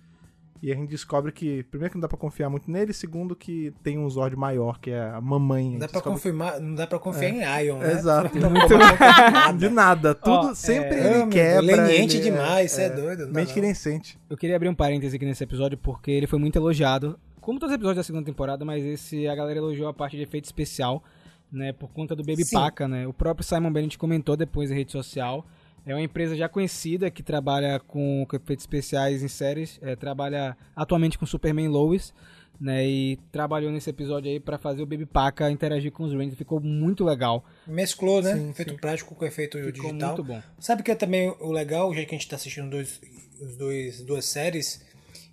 E 0.65 0.71
a 0.71 0.75
gente 0.75 0.89
descobre 0.89 1.29
que, 1.33 1.61
primeiro 1.63 1.91
que 1.91 1.97
não 1.97 2.01
dá 2.03 2.07
pra 2.07 2.17
confiar 2.17 2.49
muito 2.49 2.71
nele, 2.71 2.93
segundo 2.93 3.35
que 3.35 3.73
tem 3.83 3.99
um 3.99 4.09
Zord 4.09 4.33
maior, 4.37 4.79
que 4.79 4.91
é 4.91 5.01
a 5.09 5.19
mamãe. 5.19 5.71
Não 5.71 5.79
dá 5.79 5.89
pra 5.89 5.99
confirmar, 6.01 6.57
não 6.61 6.73
dá 6.73 6.87
pra 6.87 6.97
confiar 6.99 7.29
em 7.31 7.65
Ion, 7.65 7.79
né? 7.79 7.91
Exato. 7.91 8.35
Não 8.39 8.49
Muito- 8.49 8.71
nada. 8.79 9.57
De 9.57 9.67
nada, 9.69 10.15
tudo 10.15 10.47
Ó, 10.51 10.53
sempre 10.55 10.95
é, 10.95 11.19
ele 11.21 11.27
quebra. 11.29 11.61
leniente 11.83 12.15
ele 12.15 12.23
demais, 12.23 12.71
cê 12.71 12.83
é 12.83 12.89
doido, 12.89 13.25
não 13.25 13.33
dá 13.33 13.39
Mente 13.41 13.53
que 13.53 13.59
não. 13.59 13.65
nem 13.65 13.73
sente. 13.75 14.17
Eu 14.29 14.37
queria 14.37 14.55
abrir 14.55 14.69
um 14.69 14.73
parêntese 14.73 15.17
aqui 15.17 15.25
nesse 15.25 15.43
episódio 15.43 15.77
porque 15.77 16.09
ele 16.09 16.27
foi 16.27 16.39
muito 16.39 16.55
elogiado. 16.55 17.19
Como 17.41 17.59
todos 17.59 17.73
os 17.73 17.75
episódios 17.75 17.97
da 17.97 18.03
segunda 18.03 18.23
temporada, 18.25 18.63
mas 18.63 18.85
esse 18.85 19.27
a 19.27 19.35
galera 19.35 19.59
elogiou 19.59 19.89
a 19.89 19.93
parte 19.93 20.15
de 20.15 20.23
efeito 20.23 20.45
especial, 20.45 21.03
né? 21.51 21.73
Por 21.73 21.89
conta 21.91 22.15
do 22.15 22.23
Baby 22.23 22.45
Sim. 22.45 22.55
Paca, 22.55 22.87
né? 22.87 23.05
O 23.05 23.11
próprio 23.11 23.45
Simon 23.45 23.69
Bennett 23.69 23.97
comentou 23.97 24.37
depois 24.37 24.71
em 24.71 24.75
rede 24.75 24.93
social. 24.93 25.45
É 25.85 25.93
uma 25.93 26.01
empresa 26.01 26.35
já 26.35 26.47
conhecida 26.47 27.11
que 27.11 27.21
trabalha 27.21 27.79
com, 27.79 28.25
efeitos 28.33 28.63
especiais 28.63 29.21
em 29.21 29.27
séries. 29.27 29.79
é, 29.81 29.95
trabalha 29.95 30.55
atualmente 30.75 31.17
com 31.17 31.25
Superman 31.25 31.67
Lois, 31.67 32.13
né? 32.59 32.87
E 32.87 33.19
trabalhou 33.31 33.71
nesse 33.71 33.89
episódio 33.89 34.31
aí 34.31 34.39
pra 34.39 34.57
fazer 34.57 34.81
o 34.81 34.85
Baby 34.85 35.05
Paca 35.05 35.51
interagir 35.51 35.91
com 35.91 36.03
os 36.03 36.13
Rangers. 36.13 36.37
Ficou 36.37 36.59
muito 36.61 37.03
legal. 37.03 37.43
Mesclou, 37.67 38.21
né? 38.21 38.35
Sim, 38.35 38.49
efeito 38.51 38.71
sim. 38.71 38.77
prático 38.77 39.13
com 39.13 39.25
efeito 39.25 39.57
Ficou 39.57 39.71
digital. 39.71 40.15
muito 40.15 40.23
bom. 40.23 40.41
Sabe 40.59 40.83
que 40.83 40.91
é 40.91 40.95
também 40.95 41.35
o 41.39 41.51
legal, 41.51 41.93
já 41.93 42.05
que 42.05 42.15
a 42.15 42.17
gente 42.17 42.29
tá 42.29 42.37
assistindo 42.37 42.69
dois, 42.69 43.01
os 43.41 43.57
dois, 43.57 44.01
duas 44.01 44.25
séries, 44.25 44.85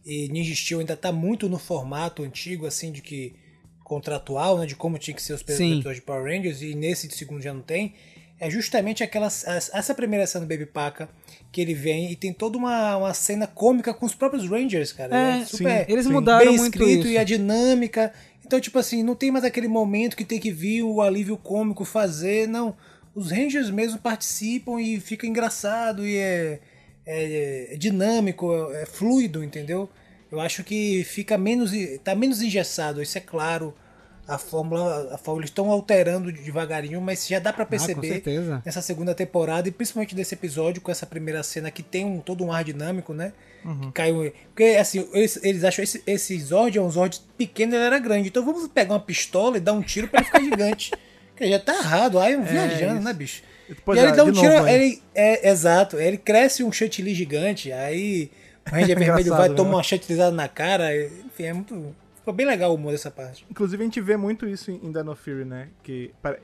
e 0.04 0.28
Ninja 0.28 0.54
Steel 0.54 0.80
ainda 0.80 0.96
tá 0.96 1.12
muito 1.12 1.48
no 1.48 1.58
formato 1.58 2.24
antigo, 2.24 2.66
assim, 2.66 2.90
de 2.90 3.02
que 3.02 3.36
contratual, 3.84 4.58
né? 4.58 4.66
De 4.66 4.74
como 4.74 4.98
tinha 4.98 5.14
que 5.14 5.22
ser 5.22 5.34
os 5.34 5.42
episódios 5.42 5.96
de 5.96 6.02
Power 6.02 6.24
Rangers, 6.24 6.62
e 6.62 6.74
nesse 6.74 7.06
de 7.06 7.14
segundo 7.14 7.42
já 7.42 7.52
não 7.52 7.62
tem. 7.62 7.94
É 8.40 8.48
justamente 8.48 9.04
aquela, 9.04 9.26
essa 9.26 9.94
primeira 9.94 10.26
cena 10.26 10.46
do 10.46 10.48
Baby 10.48 10.64
Paca 10.64 11.10
que 11.52 11.60
ele 11.60 11.74
vem 11.74 12.10
e 12.10 12.16
tem 12.16 12.32
toda 12.32 12.56
uma, 12.56 12.96
uma 12.96 13.12
cena 13.12 13.46
cômica 13.46 13.92
com 13.92 14.06
os 14.06 14.14
próprios 14.14 14.48
Rangers, 14.48 14.92
cara. 14.92 15.14
É, 15.14 15.44
super 15.44 15.84
Eles 15.90 16.06
Sim. 16.06 16.12
mudaram 16.12 16.46
bem 16.46 16.56
muito 16.56 16.74
escrito 16.78 17.00
isso. 17.06 17.08
e 17.08 17.18
a 17.18 17.24
dinâmica. 17.24 18.12
Então, 18.44 18.58
tipo 18.58 18.78
assim, 18.78 19.02
não 19.02 19.14
tem 19.14 19.30
mais 19.30 19.44
aquele 19.44 19.68
momento 19.68 20.16
que 20.16 20.24
tem 20.24 20.40
que 20.40 20.50
vir 20.50 20.82
o 20.82 21.02
alívio 21.02 21.36
cômico 21.36 21.84
fazer, 21.84 22.48
não. 22.48 22.74
Os 23.14 23.30
Rangers 23.30 23.68
mesmo 23.70 23.98
participam 23.98 24.80
e 24.80 24.98
fica 24.98 25.26
engraçado 25.26 26.06
e 26.06 26.16
é, 26.16 26.60
é- 27.06 27.74
é 27.74 27.76
dinâmico, 27.76 28.52
é, 28.72 28.82
é 28.82 28.86
fluido, 28.86 29.44
entendeu? 29.44 29.88
Eu 30.32 30.40
acho 30.40 30.64
que 30.64 31.04
fica 31.04 31.36
menos. 31.36 31.72
tá 32.02 32.14
menos 32.14 32.40
engessado, 32.40 33.02
isso 33.02 33.18
é 33.18 33.20
claro. 33.20 33.74
A 34.32 34.38
fórmula, 34.38 35.08
a 35.12 35.18
fórmula 35.18 35.40
eles 35.42 35.50
estão 35.50 35.70
alterando 35.70 36.30
devagarinho, 36.30 37.00
mas 37.00 37.26
já 37.26 37.38
dá 37.38 37.52
pra 37.52 37.64
Ah, 37.64 37.66
perceber 37.66 38.06
certeza. 38.08 38.62
nessa 38.64 38.80
segunda 38.80 39.14
temporada 39.14 39.68
e 39.68 39.72
principalmente 39.72 40.14
desse 40.14 40.34
episódio 40.34 40.80
com 40.80 40.90
essa 40.90 41.04
primeira 41.04 41.42
cena 41.42 41.70
que 41.70 41.82
tem 41.82 42.04
um, 42.04 42.20
todo 42.20 42.44
um 42.44 42.52
ar 42.52 42.62
dinâmico, 42.62 43.12
né? 43.12 43.32
Que 43.82 43.92
caiu, 43.92 44.32
porque 44.54 44.76
assim, 44.80 45.06
eles, 45.12 45.38
eles 45.42 45.64
acham 45.64 45.82
esse, 45.82 46.02
esse 46.06 46.38
Zord 46.40 46.78
é 46.78 46.80
um 46.80 46.90
Zord 46.90 47.20
pequeno, 47.36 47.74
ele 47.74 47.84
era 47.84 47.98
grande. 47.98 48.28
Então 48.28 48.44
vamos 48.44 48.66
pegar 48.68 48.94
uma 48.94 49.00
pistola 49.00 49.56
e 49.56 49.60
dar 49.60 49.72
um 49.72 49.82
tiro 49.82 50.08
pra 50.08 50.20
ele 50.20 50.26
ficar 50.26 50.40
gigante. 50.40 50.90
Porque 51.34 51.48
já 51.50 51.58
tá 51.58 51.74
errado, 51.74 52.18
aí 52.18 52.36
um 52.36 52.42
viajando, 52.44 52.96
isso. 52.96 53.02
né, 53.04 53.12
bicho? 53.14 53.42
Pois 53.84 53.96
e 53.98 54.00
aí 54.00 54.06
é, 54.06 54.08
ele 54.10 54.16
dá 54.16 54.24
um 54.24 54.32
tiro, 54.32 54.52
novo, 54.52 54.68
ele 54.68 55.02
é 55.14 55.48
exato, 55.48 55.98
ele 55.98 56.18
cresce 56.18 56.62
um 56.62 56.70
chantilly 56.70 57.14
gigante, 57.14 57.72
aí 57.72 58.30
o 58.66 58.70
Ranger 58.70 58.88
Vermelho 58.98 59.20
Engraçado, 59.20 59.38
vai 59.38 59.48
né? 59.48 59.54
tomar 59.54 59.76
uma 59.76 59.82
chantilizada 59.82 60.30
na 60.36 60.48
cara, 60.48 60.94
enfim, 60.94 61.44
é 61.44 61.52
muito 61.54 61.94
ficou 62.20 62.32
bem 62.32 62.46
legal 62.46 62.70
o 62.70 62.74
humor 62.74 62.92
dessa 62.92 63.10
parte. 63.10 63.44
Inclusive 63.50 63.82
a 63.82 63.86
gente 63.86 64.00
vê 64.00 64.16
muito 64.16 64.46
isso 64.46 64.70
em 64.70 64.92
Dino 64.92 65.14
Fury, 65.14 65.44
né? 65.44 65.68
Que 65.82 66.12
pare- 66.22 66.40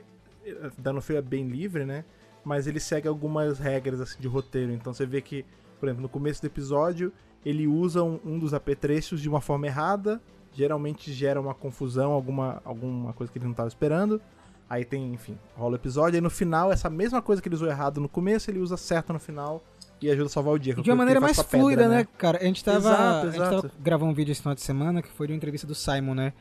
Dino 0.77 1.01
Fury 1.01 1.17
é 1.17 1.21
bem 1.21 1.47
livre, 1.47 1.85
né? 1.85 2.03
Mas 2.43 2.67
ele 2.67 2.79
segue 2.79 3.07
algumas 3.07 3.59
regras 3.59 3.99
assim, 3.99 4.19
de 4.19 4.27
roteiro. 4.27 4.71
Então 4.71 4.93
você 4.93 5.05
vê 5.05 5.21
que, 5.21 5.45
por 5.79 5.87
exemplo, 5.87 6.01
no 6.03 6.09
começo 6.09 6.41
do 6.41 6.45
episódio, 6.45 7.11
ele 7.45 7.67
usa 7.67 8.03
um, 8.03 8.19
um 8.25 8.39
dos 8.39 8.53
apetrechos 8.53 9.21
de 9.21 9.27
uma 9.29 9.41
forma 9.41 9.67
errada. 9.67 10.21
Geralmente 10.53 11.11
gera 11.13 11.39
uma 11.41 11.53
confusão, 11.53 12.11
alguma, 12.13 12.61
alguma 12.63 13.13
coisa 13.13 13.31
que 13.31 13.37
ele 13.37 13.45
não 13.45 13.51
estava 13.51 13.67
esperando. 13.67 14.21
Aí 14.69 14.83
tem, 14.83 15.13
enfim, 15.13 15.37
rola 15.55 15.73
o 15.73 15.75
episódio. 15.75 16.15
Aí 16.15 16.21
no 16.21 16.29
final, 16.29 16.71
essa 16.71 16.89
mesma 16.89 17.21
coisa 17.21 17.41
que 17.41 17.47
ele 17.47 17.55
usou 17.55 17.67
errado 17.67 17.99
no 18.01 18.09
começo, 18.09 18.49
ele 18.49 18.59
usa 18.59 18.75
certo 18.77 19.13
no 19.13 19.19
final 19.19 19.63
e 20.01 20.09
ajuda 20.09 20.25
a 20.25 20.29
salvar 20.29 20.53
o 20.53 20.59
dia. 20.59 20.75
De 20.75 20.89
uma 20.89 20.95
maneira 20.95 21.19
mais 21.19 21.39
fluida, 21.41 21.83
pedra, 21.83 21.97
né, 21.97 22.07
cara? 22.17 22.39
A 22.39 22.43
gente 22.43 22.63
tava, 22.63 22.77
Exato, 22.77 23.27
a 23.27 23.31
gente 23.31 23.39
tava 23.39 23.55
exato. 23.55 23.71
gravando 23.79 24.11
um 24.11 24.13
vídeo 24.13 24.31
esse 24.31 24.41
final 24.41 24.55
de 24.55 24.61
semana 24.61 25.01
que 25.01 25.09
foi 25.09 25.27
de 25.27 25.33
uma 25.33 25.37
entrevista 25.37 25.65
do 25.65 25.75
Simon, 25.75 26.13
né? 26.13 26.33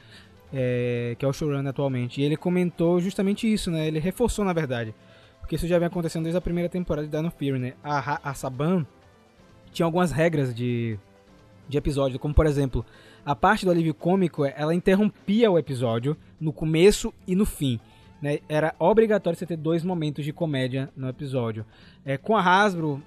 É, 0.53 1.17
que 1.19 1.25
é 1.25 1.29
o 1.29 1.33
showrunner 1.33 1.69
atualmente. 1.69 2.21
E 2.21 2.25
ele 2.25 2.37
comentou 2.37 3.01
justamente 3.01 3.51
isso, 3.53 3.71
né? 3.71 3.87
Ele 3.87 3.99
reforçou, 3.99 4.45
na 4.45 4.53
verdade. 4.53 4.95
Porque 5.41 5.57
isso 5.57 5.67
já 5.67 5.79
vem 5.79 5.87
acontecendo 5.87 6.25
desde 6.25 6.39
a 6.39 6.41
primeira 6.41 6.69
temporada 6.69 7.07
de 7.07 7.17
Dino 7.17 7.31
Fury, 7.31 7.59
né? 7.59 7.75
A, 7.83 8.31
a 8.31 8.35
Saban 8.35 8.87
tinha 9.73 9.87
algumas 9.87 10.11
regras 10.11 10.55
de, 10.55 10.99
de 11.69 11.79
episódio, 11.79 12.19
como 12.19 12.35
por 12.35 12.47
exemplo, 12.47 12.85
a 13.25 13.35
parte 13.35 13.65
do 13.65 13.71
alívio 13.71 13.93
cômico, 13.93 14.45
ela 14.45 14.75
interrompia 14.75 15.51
o 15.51 15.59
episódio 15.59 16.17
no 16.41 16.53
começo 16.53 17.13
e 17.27 17.35
no 17.35 17.45
fim. 17.45 17.79
Né? 18.21 18.39
Era 18.49 18.75
obrigatório 18.79 19.39
você 19.39 19.45
ter 19.45 19.57
dois 19.57 19.85
momentos 19.85 20.25
de 20.25 20.33
comédia 20.33 20.91
no 20.97 21.09
episódio. 21.09 21.67
É, 22.05 22.17
com 22.17 22.37
a 22.37 22.41
Hasbro, 22.41 23.03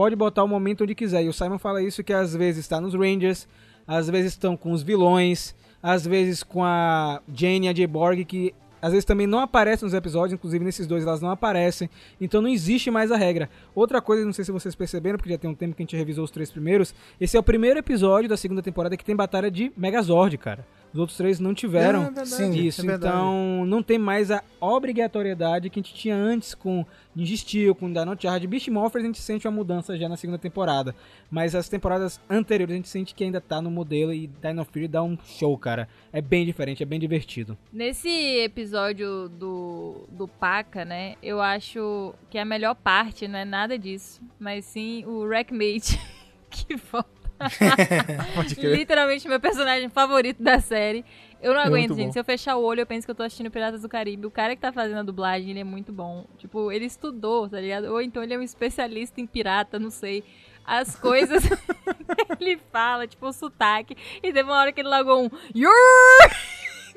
pode 0.00 0.16
botar 0.16 0.42
o 0.42 0.48
momento 0.48 0.84
onde 0.84 0.94
quiser. 0.94 1.24
E 1.24 1.28
o 1.28 1.32
Simon 1.32 1.58
fala 1.58 1.82
isso 1.82 2.02
que 2.02 2.10
às 2.10 2.34
vezes 2.34 2.64
está 2.64 2.80
nos 2.80 2.94
Rangers, 2.94 3.46
às 3.86 4.08
vezes 4.08 4.32
estão 4.32 4.56
com 4.56 4.72
os 4.72 4.82
vilões, 4.82 5.54
às 5.82 6.06
vezes 6.06 6.42
com 6.42 6.64
a 6.64 7.20
Jane 7.30 7.66
e 7.66 7.68
a 7.68 7.74
Jay 7.74 7.86
Borg, 7.86 8.24
que 8.24 8.54
às 8.80 8.92
vezes 8.92 9.04
também 9.04 9.26
não 9.26 9.40
aparecem 9.40 9.84
nos 9.84 9.92
episódios, 9.92 10.32
inclusive 10.32 10.64
nesses 10.64 10.86
dois 10.86 11.04
elas 11.04 11.20
não 11.20 11.30
aparecem. 11.30 11.90
Então 12.18 12.40
não 12.40 12.48
existe 12.48 12.90
mais 12.90 13.12
a 13.12 13.16
regra. 13.18 13.50
Outra 13.74 14.00
coisa, 14.00 14.24
não 14.24 14.32
sei 14.32 14.42
se 14.42 14.50
vocês 14.50 14.74
perceberam, 14.74 15.18
porque 15.18 15.32
já 15.32 15.36
tem 15.36 15.50
um 15.50 15.54
tempo 15.54 15.76
que 15.76 15.82
a 15.82 15.84
gente 15.84 15.94
revisou 15.94 16.24
os 16.24 16.30
três 16.30 16.50
primeiros, 16.50 16.94
esse 17.20 17.36
é 17.36 17.40
o 17.40 17.42
primeiro 17.42 17.78
episódio 17.78 18.26
da 18.26 18.38
segunda 18.38 18.62
temporada 18.62 18.96
que 18.96 19.04
tem 19.04 19.14
batalha 19.14 19.50
de 19.50 19.70
Megazord, 19.76 20.38
cara. 20.38 20.66
Os 20.92 20.98
outros 20.98 21.16
três 21.16 21.38
não 21.38 21.54
tiveram 21.54 22.00
É, 22.00 22.02
é 22.02 22.06
verdade, 22.06 22.28
Sim, 22.28 22.50
disso. 22.50 22.90
é 22.90 22.94
então 22.94 23.64
não 23.64 23.82
tem 23.82 23.98
mais 23.98 24.30
a 24.30 24.42
obrigatoriedade 24.60 25.70
que 25.70 25.78
a 25.78 25.82
gente 25.82 25.94
tinha 25.94 26.16
antes 26.16 26.54
com 26.54 26.84
Ninja 27.14 27.36
Steel, 27.36 27.74
com 27.74 27.92
Dino 27.92 28.16
Charge. 28.18 28.46
Beast 28.46 28.68
Morphers 28.68 29.04
a 29.04 29.06
gente 29.06 29.20
sente 29.20 29.46
uma 29.46 29.54
mudança 29.56 29.96
já 29.96 30.08
na 30.08 30.16
segunda 30.16 30.38
temporada. 30.38 30.94
Mas 31.30 31.54
as 31.54 31.68
temporadas 31.68 32.20
anteriores 32.28 32.72
a 32.72 32.76
gente 32.76 32.88
sente 32.88 33.14
que 33.14 33.22
ainda 33.22 33.40
tá 33.40 33.60
no 33.62 33.70
modelo 33.70 34.12
e 34.12 34.26
Dino 34.26 34.64
Fury 34.64 34.88
dá 34.88 35.02
um 35.02 35.16
show, 35.24 35.56
cara. 35.56 35.88
É 36.12 36.20
bem 36.20 36.44
diferente, 36.44 36.82
é 36.82 36.86
bem 36.86 36.98
divertido. 36.98 37.56
Nesse 37.72 38.08
episódio 38.40 39.28
do, 39.28 40.08
do 40.10 40.26
Paca, 40.26 40.84
né? 40.84 41.14
Eu 41.22 41.40
acho 41.40 42.14
que 42.28 42.36
a 42.38 42.44
melhor 42.44 42.74
parte 42.74 43.28
não 43.28 43.38
é 43.38 43.44
nada 43.44 43.78
disso, 43.78 44.20
mas 44.38 44.64
sim 44.64 45.04
o 45.06 45.20
Wreckmate 45.20 46.00
que 46.50 46.76
volta. 46.76 47.19
Literalmente 48.76 49.28
meu 49.28 49.40
personagem 49.40 49.88
favorito 49.88 50.42
da 50.42 50.60
série. 50.60 51.04
Eu 51.42 51.54
não 51.54 51.60
É 51.60 51.64
aguento, 51.66 51.94
gente. 51.94 52.06
bom. 52.08 52.12
Se 52.12 52.18
eu 52.20 52.24
fechar 52.24 52.56
o 52.56 52.62
olho, 52.62 52.80
eu 52.80 52.86
penso 52.86 53.06
que 53.06 53.10
eu 53.10 53.14
tô 53.14 53.22
assistindo 53.22 53.50
Piratas 53.50 53.80
do 53.82 53.88
Caribe. 53.88 54.26
O 54.26 54.30
cara 54.30 54.54
que 54.54 54.60
tá 54.60 54.70
fazendo 54.72 54.98
a 54.98 55.02
dublagem, 55.02 55.50
ele 55.50 55.60
é 55.60 55.64
muito 55.64 55.90
bom. 55.92 56.26
Tipo, 56.36 56.70
ele 56.70 56.84
estudou, 56.84 57.48
tá 57.48 57.58
ligado? 57.60 57.84
Ou 57.86 58.00
então 58.02 58.22
ele 58.22 58.34
é 58.34 58.38
um 58.38 58.42
especialista 58.42 59.20
em 59.20 59.26
pirata, 59.26 59.78
não 59.78 59.90
sei. 59.90 60.22
As 60.66 60.94
coisas 60.94 61.42
que 62.36 62.44
ele 62.44 62.60
fala, 62.70 63.06
tipo, 63.06 63.26
o 63.26 63.32
sotaque. 63.32 63.96
E 64.22 64.32
teve 64.32 64.42
uma 64.42 64.58
hora 64.58 64.70
que 64.70 64.80
ele 64.82 64.88
largou 64.88 65.24
um 65.24 65.30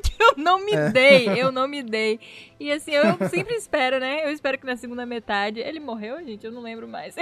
que 0.04 0.22
eu 0.22 0.34
não 0.38 0.64
me 0.66 0.74
É. 0.74 0.90
dei, 0.90 1.30
eu 1.42 1.50
não 1.52 1.66
me 1.68 1.82
dei. 1.82 2.20
E 2.60 2.70
assim, 2.72 2.92
eu 2.92 3.30
sempre 3.30 3.56
espero, 3.56 4.00
né? 4.00 4.26
Eu 4.26 4.32
espero 4.32 4.58
que 4.58 4.66
na 4.66 4.76
segunda 4.76 5.06
metade. 5.06 5.62
Ele 5.62 5.80
morreu, 5.80 6.18
gente? 6.26 6.46
Eu 6.46 6.52
não 6.52 6.62
lembro 6.62 6.86
mais. 6.88 7.16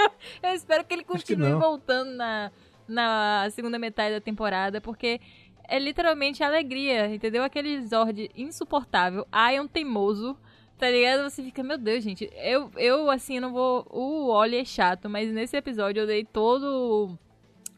Eu 0.42 0.54
espero 0.54 0.84
que 0.84 0.94
ele 0.94 1.02
que 1.02 1.08
continue 1.08 1.50
não. 1.50 1.60
voltando 1.60 2.12
na, 2.12 2.50
na 2.86 3.48
segunda 3.50 3.78
metade 3.78 4.14
da 4.14 4.20
temporada, 4.20 4.80
porque 4.80 5.20
é 5.68 5.78
literalmente 5.78 6.42
alegria, 6.42 7.06
entendeu? 7.14 7.44
Aquele 7.44 7.86
Zord 7.86 8.30
insuportável, 8.36 9.26
Ion 9.54 9.66
teimoso, 9.66 10.36
tá 10.76 10.90
ligado? 10.90 11.30
Você 11.30 11.42
fica, 11.42 11.62
meu 11.62 11.78
Deus, 11.78 12.02
gente, 12.02 12.28
eu, 12.34 12.70
eu 12.76 13.10
assim, 13.10 13.38
não 13.38 13.52
vou. 13.52 13.86
O 13.90 14.28
Oli 14.30 14.56
é 14.56 14.64
chato, 14.64 15.08
mas 15.08 15.32
nesse 15.32 15.56
episódio 15.56 16.00
eu 16.00 16.06
dei 16.06 16.24
todo 16.24 17.16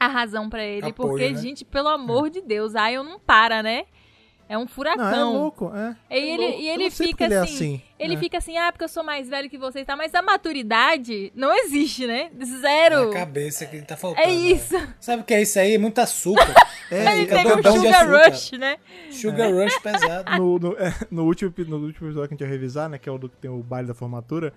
a 0.01 0.09
razão 0.09 0.49
pra 0.49 0.65
ele, 0.65 0.89
Apoio, 0.89 1.11
porque, 1.11 1.31
né? 1.31 1.37
gente, 1.37 1.65
pelo 1.65 1.89
amor 1.89 2.31
de 2.31 2.41
Deus, 2.41 2.73
Ion 2.75 3.05
não 3.05 3.21
para, 3.21 3.63
né? 3.63 3.85
É 4.53 4.59
um 4.59 4.63
Não, 4.63 4.69
furacão. 4.69 5.07
é 5.07 5.39
louco, 5.39 5.73
é. 5.75 5.97
E 6.11 6.15
ele, 6.31 6.43
louco. 6.47 6.61
e 6.61 6.69
ele 6.69 6.85
não 6.85 6.91
fica 6.91 7.25
ele 7.25 7.35
é 7.35 7.39
assim. 7.39 7.55
assim. 7.55 7.83
Ele 7.99 8.15
É. 8.15 8.19
fica 8.19 8.37
assim, 8.39 8.59
ah, 8.59 8.71
porque 8.71 8.85
eu 8.85 8.89
sou 8.89 9.03
mais 9.03 9.29
velho 9.29 9.49
que 9.49 9.57
você 9.57 9.81
e 9.81 9.85
tal. 9.85 9.97
Mas 9.97 10.15
a 10.15 10.21
maturidade 10.21 11.33
não 11.35 11.55
existe, 11.57 12.07
né? 12.07 12.31
Zero. 12.61 13.07
Na 13.07 13.13
cabeça 13.15 13.65
que 13.65 13.77
ele 13.77 13.85
tá 13.87 13.97
faltando. 13.97 14.27
É 14.27 14.31
isso. 14.31 14.75
né? 14.75 14.95
Sabe 15.01 15.23
o 15.23 15.25
que 15.25 15.33
é 15.35 15.41
isso 15.43 15.59
aí? 15.59 15.75
É 15.75 15.79
muito 15.79 15.99
açúcar. 16.01 16.53
É, 16.93 17.17
Ele 17.21 17.27
pega 17.27 17.55
um 17.57 17.63
sugar 17.63 18.03
açúcar. 18.03 18.29
rush, 18.31 18.53
né? 18.53 18.77
Sugar 19.11 19.51
Rush 19.51 19.79
pesado. 19.79 20.37
no, 20.37 20.59
no, 20.59 20.73
é, 20.77 20.95
no 21.11 21.25
último, 21.25 21.51
no 21.67 21.79
último 21.87 22.09
episódio 22.09 22.29
que 22.29 22.35
a 22.35 22.37
gente 22.37 22.41
vai 22.47 22.51
revisar, 22.51 22.87
né? 22.91 22.99
Que 22.99 23.09
é 23.09 23.13
o 23.13 23.17
do 23.17 23.31
que 23.31 23.37
tem 23.39 23.51
o 23.51 23.63
baile 23.63 23.89
da 23.89 23.95
formatura. 23.95 24.53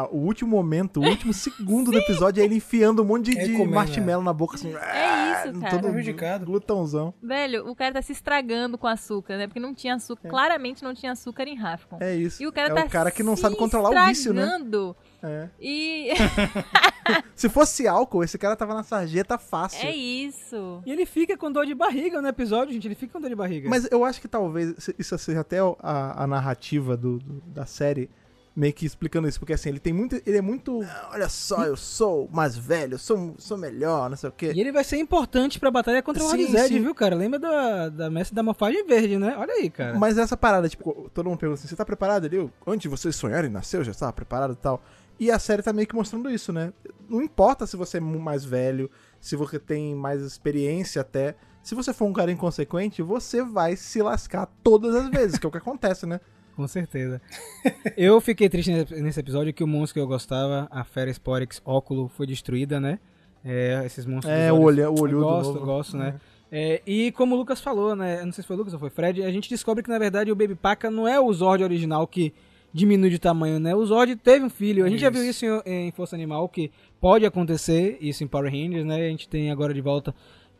Ah, 0.00 0.08
o 0.10 0.16
último 0.18 0.50
momento, 0.50 1.00
o 1.00 1.04
último 1.08 1.32
segundo 1.32 1.90
do 1.90 1.98
episódio 1.98 2.40
é 2.40 2.44
ele 2.44 2.56
enfiando 2.56 3.02
um 3.02 3.04
monte 3.04 3.30
de, 3.34 3.44
de 3.46 3.66
marshmallow 3.66 4.22
na 4.22 4.32
boca, 4.32 4.54
assim. 4.56 4.72
É 4.74 5.48
isso, 5.48 5.60
cara. 5.60 5.70
Todo 5.70 5.88
Prejudicado. 5.90 6.46
glutãozão. 6.46 7.12
Velho, 7.22 7.68
o 7.68 7.74
cara 7.74 7.94
tá 7.94 8.02
se 8.02 8.12
estragando 8.12 8.78
com 8.78 8.86
açúcar, 8.86 9.36
né? 9.36 9.46
Porque 9.46 9.58
não 9.60 9.74
tinha 9.74 9.94
açúcar. 9.94 10.28
Claramente 10.28 10.82
não 10.82 10.94
tinha 10.94 11.12
açúcar 11.12 11.48
em 11.48 11.56
Rafcon. 11.56 11.98
É 12.00 12.14
isso. 12.14 12.42
E 12.42 12.46
o 12.46 12.52
cara 12.52 12.72
é 12.72 12.74
tá 12.74 12.84
o 12.84 12.88
cara 12.88 13.10
que 13.10 13.22
não 13.22 13.36
sabe 13.36 13.56
controlar 13.56 13.90
o 13.90 14.06
vício, 14.08 14.32
né? 14.32 14.42
estragando. 14.42 14.96
É. 15.22 15.48
E 15.60 16.08
Se 17.34 17.48
fosse 17.48 17.88
álcool, 17.88 18.22
esse 18.22 18.36
cara 18.38 18.54
tava 18.56 18.74
na 18.74 18.82
sarjeta 18.82 19.38
fácil. 19.38 19.86
é 19.86 19.94
isso. 19.94 20.82
E 20.84 20.92
ele 20.92 21.06
fica 21.06 21.36
com 21.36 21.50
dor 21.50 21.64
de 21.66 21.74
barriga 21.74 22.20
no 22.20 22.28
episódio, 22.28 22.72
gente. 22.74 22.86
Ele 22.86 22.94
fica 22.94 23.12
com 23.12 23.20
dor 23.20 23.28
de 23.30 23.34
barriga. 23.36 23.68
Mas 23.68 23.88
eu 23.90 24.04
acho 24.04 24.20
que 24.20 24.28
talvez 24.28 24.90
isso 24.98 25.16
seja 25.18 25.40
até 25.40 25.58
a, 25.80 26.22
a 26.24 26.26
narrativa 26.26 26.96
do, 26.96 27.18
do- 27.18 27.40
da 27.46 27.64
série 27.66 28.10
meio 28.58 28.72
que 28.72 28.84
explicando 28.84 29.28
isso, 29.28 29.38
porque 29.38 29.52
assim, 29.52 29.68
ele 29.68 29.78
tem 29.78 29.92
muito. 29.92 30.20
Ele 30.26 30.36
é 30.36 30.42
muito. 30.42 30.82
"Ah, 30.82 31.10
olha 31.12 31.28
só, 31.28 31.64
eu 31.64 31.76
sou 31.76 32.28
mais 32.32 32.56
velho, 32.58 32.94
eu 32.94 32.98
sou, 32.98 33.36
sou 33.38 33.56
melhor, 33.56 34.10
não 34.10 34.16
sei 34.16 34.28
o 34.28 34.32
quê. 34.32 34.52
E 34.52 34.60
ele 34.60 34.72
vai 34.72 34.82
ser 34.82 34.96
importante 34.96 35.60
pra 35.60 35.70
batalha 35.70 36.02
contra 36.02 36.22
o 36.22 36.26
Sim, 36.26 36.32
Horized, 36.32 36.66
sim. 36.68 36.82
viu, 36.82 36.92
cara? 36.94 37.14
Lembra 37.14 37.38
da, 37.38 37.88
da 37.88 38.10
mestre 38.10 38.34
da 38.34 38.42
morfagem 38.42 38.84
verde, 38.84 39.16
né? 39.16 39.36
Olha 39.38 39.54
aí, 39.54 39.70
cara. 39.70 39.96
Mas 39.96 40.18
essa 40.18 40.36
parada, 40.36 40.68
tipo, 40.68 41.08
todo 41.14 41.26
mundo 41.28 41.38
pergunta 41.38 41.60
assim: 41.60 41.68
você 41.68 41.76
tá 41.76 41.84
preparado 41.84 42.24
ali? 42.26 42.50
Antes 42.66 42.82
de 42.82 42.88
vocês 42.88 43.14
sonharem 43.14 43.48
nascer, 43.48 43.76
eu 43.78 43.84
já 43.84 43.92
estava 43.92 44.12
preparado 44.12 44.54
e 44.54 44.56
tal. 44.56 44.82
E 45.20 45.30
a 45.30 45.38
série 45.38 45.62
tá 45.62 45.72
meio 45.72 45.86
que 45.86 45.94
mostrando 45.94 46.28
isso, 46.28 46.52
né? 46.52 46.72
Não 47.08 47.22
importa 47.22 47.64
se 47.66 47.76
você 47.76 47.98
é 47.98 48.00
mais 48.00 48.44
velho, 48.44 48.90
se 49.20 49.36
você 49.36 49.58
tem 49.58 49.94
mais 49.94 50.20
experiência 50.20 51.00
até. 51.00 51.36
Se 51.62 51.74
você 51.74 51.92
for 51.92 52.06
um 52.06 52.12
cara 52.12 52.30
inconsequente, 52.32 53.02
você 53.02 53.42
vai 53.42 53.76
se 53.76 54.00
lascar 54.02 54.46
todas 54.64 54.94
as 54.94 55.08
vezes, 55.10 55.38
que 55.38 55.46
é 55.46 55.48
o 55.48 55.52
que 55.52 55.58
acontece, 55.58 56.06
né? 56.06 56.20
Com 56.58 56.66
certeza. 56.66 57.22
eu 57.96 58.20
fiquei 58.20 58.48
triste 58.48 58.72
nesse, 58.72 59.20
episódio 59.20 59.54
que 59.54 59.62
o 59.62 59.66
monstro 59.66 59.94
que 59.94 60.00
eu 60.00 60.08
gostava, 60.08 60.66
a 60.72 60.82
Fera 60.82 61.08
Sporix 61.08 61.62
óculo, 61.64 62.08
foi 62.08 62.26
destruída, 62.26 62.80
né? 62.80 62.98
É, 63.44 63.80
esses 63.86 64.04
monstros. 64.04 64.34
É, 64.34 64.52
o 64.52 64.60
olho, 64.62 64.90
o 64.90 65.00
olho 65.00 65.18
Eu 65.18 65.20
do 65.20 65.24
gosto, 65.24 65.54
novo. 65.54 65.66
gosto, 65.66 65.96
né? 65.96 66.16
É, 66.50 66.82
e 66.84 67.12
como 67.12 67.36
o 67.36 67.38
Lucas 67.38 67.60
falou, 67.60 67.94
né? 67.94 68.24
Não 68.24 68.32
sei 68.32 68.42
se 68.42 68.48
foi 68.48 68.56
o 68.56 68.58
Lucas 68.58 68.72
ou 68.72 68.80
foi 68.80 68.88
o 68.88 68.90
Fred, 68.90 69.22
a 69.22 69.30
gente 69.30 69.48
descobre 69.48 69.84
que 69.84 69.88
na 69.88 70.00
verdade 70.00 70.32
o 70.32 70.34
Baby 70.34 70.56
Paca 70.56 70.90
não 70.90 71.06
é 71.06 71.20
o 71.20 71.32
Zord 71.32 71.62
original 71.62 72.04
que 72.08 72.34
diminui 72.72 73.08
de 73.08 73.20
tamanho, 73.20 73.60
né? 73.60 73.72
O 73.72 73.86
Zord 73.86 74.16
teve 74.16 74.44
um 74.44 74.50
filho. 74.50 74.84
A 74.84 74.88
gente 74.88 75.00
já 75.00 75.10
viu 75.10 75.22
isso 75.22 75.44
em, 75.64 75.86
em 75.86 75.92
Força 75.92 76.16
Animal, 76.16 76.48
que 76.48 76.72
pode 77.00 77.24
acontecer, 77.24 77.98
isso 78.00 78.24
em 78.24 78.26
Power 78.26 78.50
Rangers, 78.50 78.84
né? 78.84 78.96
A 78.96 79.10
gente 79.10 79.28
tem 79.28 79.52
agora 79.52 79.72
de 79.72 79.80
volta 79.80 80.12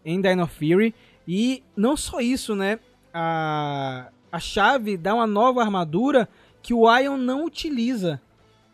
em 0.05 0.21
Dino 0.21 0.47
Fury. 0.47 0.95
E 1.27 1.61
não 1.77 1.97
só 1.97 2.21
isso, 2.21 2.55
né? 2.55 2.79
A, 3.13 4.13
a 4.31 4.39
chave 4.39 4.97
dá 4.97 5.15
uma 5.15 5.27
nova 5.27 5.61
armadura 5.63 6.29
que 6.63 6.75
o 6.75 6.93
Ion 6.99 7.17
não 7.17 7.45
utiliza. 7.45 8.21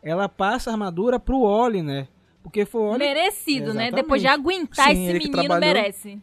Ela 0.03 0.29
passa 0.29 0.71
a 0.71 0.73
armadura 0.73 1.19
pro 1.19 1.41
Oli, 1.41 1.83
né? 1.83 2.09
Porque 2.43 2.65
foi 2.67 2.81
o 2.81 2.85
Oli 2.85 2.99
Merecido, 2.99 3.73
né? 3.73 3.85
Exatamente. 3.85 3.95
Depois 3.95 4.21
de 4.21 4.29
aguentar 4.29 4.89
Sim, 4.89 5.05
esse 5.05 5.13
menino, 5.15 5.33
trabalhou. 5.33 5.61
merece. 5.61 6.21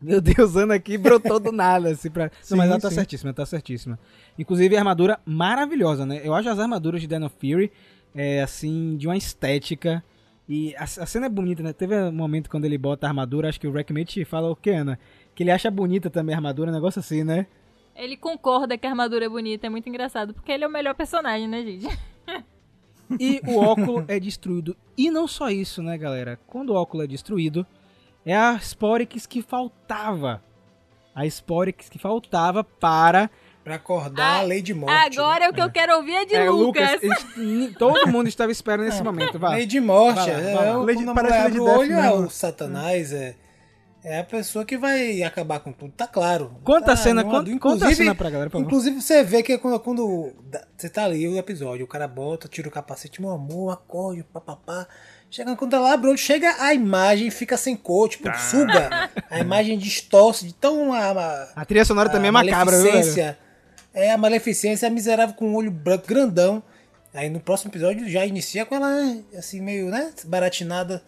Meu 0.00 0.20
Deus, 0.20 0.54
Ana 0.54 0.74
aqui 0.74 0.98
brotou 0.98 1.40
do 1.40 1.50
nada. 1.52 1.90
Assim, 1.90 2.10
pra... 2.10 2.30
Sim, 2.40 2.52
Não, 2.54 2.58
mas 2.58 2.70
ela 2.70 2.80
tá 2.80 2.90
sim. 2.90 2.96
certíssima, 2.96 3.30
ela 3.30 3.34
tá 3.34 3.46
certíssima. 3.46 3.98
Inclusive, 4.38 4.76
a 4.76 4.78
armadura 4.78 5.18
maravilhosa, 5.24 6.04
né? 6.04 6.20
Eu 6.22 6.34
acho 6.34 6.48
as 6.48 6.58
armaduras 6.58 7.00
de 7.00 7.06
Dino 7.06 7.28
Fury, 7.28 7.72
é, 8.14 8.42
assim, 8.42 8.96
de 8.96 9.08
uma 9.08 9.16
estética. 9.16 10.04
E 10.48 10.76
a, 10.76 10.84
a 10.84 11.06
cena 11.06 11.26
é 11.26 11.28
bonita, 11.28 11.62
né? 11.62 11.72
Teve 11.72 11.96
um 11.96 12.12
momento 12.12 12.50
quando 12.50 12.66
ele 12.66 12.76
bota 12.76 13.06
a 13.06 13.10
armadura, 13.10 13.48
acho 13.48 13.58
que 13.58 13.66
o 13.66 13.72
Wreckmate 13.72 14.24
fala 14.24 14.50
o 14.50 14.54
que, 14.54 14.70
Ana? 14.70 14.98
Que 15.34 15.42
ele 15.42 15.50
acha 15.50 15.70
bonita 15.70 16.10
também 16.10 16.34
a 16.34 16.38
armadura, 16.38 16.70
um 16.70 16.74
negócio 16.74 17.00
assim, 17.00 17.24
né? 17.24 17.46
Ele 17.96 18.16
concorda 18.16 18.76
que 18.76 18.86
a 18.86 18.90
armadura 18.90 19.24
é 19.24 19.28
bonita, 19.28 19.66
é 19.66 19.70
muito 19.70 19.88
engraçado, 19.88 20.34
porque 20.34 20.50
ele 20.50 20.64
é 20.64 20.66
o 20.66 20.70
melhor 20.70 20.94
personagem, 20.94 21.46
né, 21.48 21.62
gente? 21.62 21.86
E 23.20 23.40
o 23.46 23.58
óculo 23.58 24.02
é 24.08 24.18
destruído. 24.18 24.74
E 24.96 25.10
não 25.10 25.28
só 25.28 25.50
isso, 25.50 25.82
né, 25.82 25.96
galera? 25.98 26.40
Quando 26.46 26.70
o 26.70 26.74
óculo 26.74 27.02
é 27.04 27.06
destruído, 27.06 27.66
é 28.24 28.34
a 28.34 28.54
Sporix 28.56 29.26
que 29.26 29.42
faltava. 29.42 30.42
A 31.14 31.26
Sporix 31.26 31.88
que 31.90 31.98
faltava 31.98 32.64
para 32.64 33.30
Pra 33.62 33.76
acordar 33.76 34.22
Ah, 34.24 34.38
a 34.40 34.42
lei 34.42 34.60
de 34.60 34.74
morte. 34.74 35.18
Agora 35.18 35.48
o 35.50 35.52
que 35.54 35.60
eu 35.60 35.70
quero 35.70 35.96
ouvir 35.96 36.14
é 36.14 36.24
de 36.24 36.34
É, 36.34 36.50
Lucas. 36.50 37.00
ni- 37.36 37.72
todo 37.74 38.06
mundo 38.10 38.26
estava 38.28 38.50
esperando 38.50 38.88
esse 38.88 39.02
momento. 39.02 39.38
Vai. 39.38 39.56
Lei 39.56 39.66
de 39.66 39.80
morte. 39.80 40.16
Vai 40.16 40.32
lá, 40.32 40.48
é, 40.50 40.54
vai 40.54 40.66
lá. 40.70 40.78
o- 40.78 40.82
Lei 40.82 40.96
de- 40.96 41.04
quando 41.04 41.18
a 41.18 41.22
parece 41.22 41.60
o 41.60 41.64
Death 41.64 41.78
olho, 41.78 41.92
é 41.92 42.02
mesmo. 42.02 42.26
o 42.26 42.30
satanás, 42.30 43.12
é, 43.12 43.36
é 44.04 44.18
a 44.20 44.24
pessoa 44.24 44.64
que 44.64 44.76
vai 44.76 45.22
acabar 45.22 45.58
com 45.60 45.72
tudo, 45.72 45.92
tá 45.92 46.06
claro. 46.06 46.54
Conta 46.62 46.86
Tá 46.86 46.92
a 46.92 46.96
cena, 46.96 47.24
conta, 47.24 47.36
conta 47.38 47.50
a 47.50 47.54
inclusive- 47.54 47.94
cena 47.96 48.14
pra 48.14 48.28
galera, 48.30 48.50
favor. 48.50 48.64
Inclusive 48.64 49.00
você 49.00 49.22
vê 49.24 49.42
que 49.42 49.56
quando, 49.58 49.80
quando 49.80 50.32
você 50.76 50.88
tá 50.88 51.04
ali 51.04 51.26
o 51.26 51.38
episódio, 51.38 51.84
o 51.84 51.88
cara 51.88 52.06
bota, 52.06 52.46
tira 52.46 52.68
o 52.68 52.70
capacete, 52.70 53.20
meu 53.20 53.30
amor, 53.30 53.72
acorde, 53.72 54.22
papapá. 54.24 54.86
Chega 55.30 55.56
quando 55.56 55.74
ela 55.74 55.92
abre 55.92 56.06
o 56.06 56.10
olho, 56.10 56.18
chega 56.18 56.54
a 56.60 56.72
imagem 56.74 57.28
fica 57.30 57.56
sem 57.56 57.74
cor, 57.74 58.08
tipo, 58.08 58.24
Tá. 58.24 58.34
suga. 58.34 59.10
A 59.30 59.40
imagem 59.40 59.76
distorce 59.78 60.46
de 60.46 60.54
tão 60.54 60.92
a, 60.92 61.10
a, 61.10 61.48
A 61.56 61.64
trilha 61.64 61.84
sonora 61.84 62.08
também 62.10 62.28
é 62.28 62.30
macabra, 62.30 62.76
viu? 62.76 62.84
velho? 62.84 62.94
maleficência. 62.98 63.38
É 63.92 64.12
a 64.12 64.18
maleficência, 64.18 64.86
a 64.86 64.90
miserável 64.90 65.34
com 65.34 65.52
o 65.52 65.56
olho 65.56 65.70
branco 65.70 66.06
grandão. 66.06 66.62
Aí 67.12 67.30
no 67.30 67.40
próximo 67.40 67.70
episódio 67.70 68.08
já 68.08 68.26
inicia 68.26 68.66
com 68.66 68.74
ela 68.74 68.88
assim 69.36 69.60
meio, 69.60 69.88
né, 69.88 70.12
baratinada. 70.24 71.02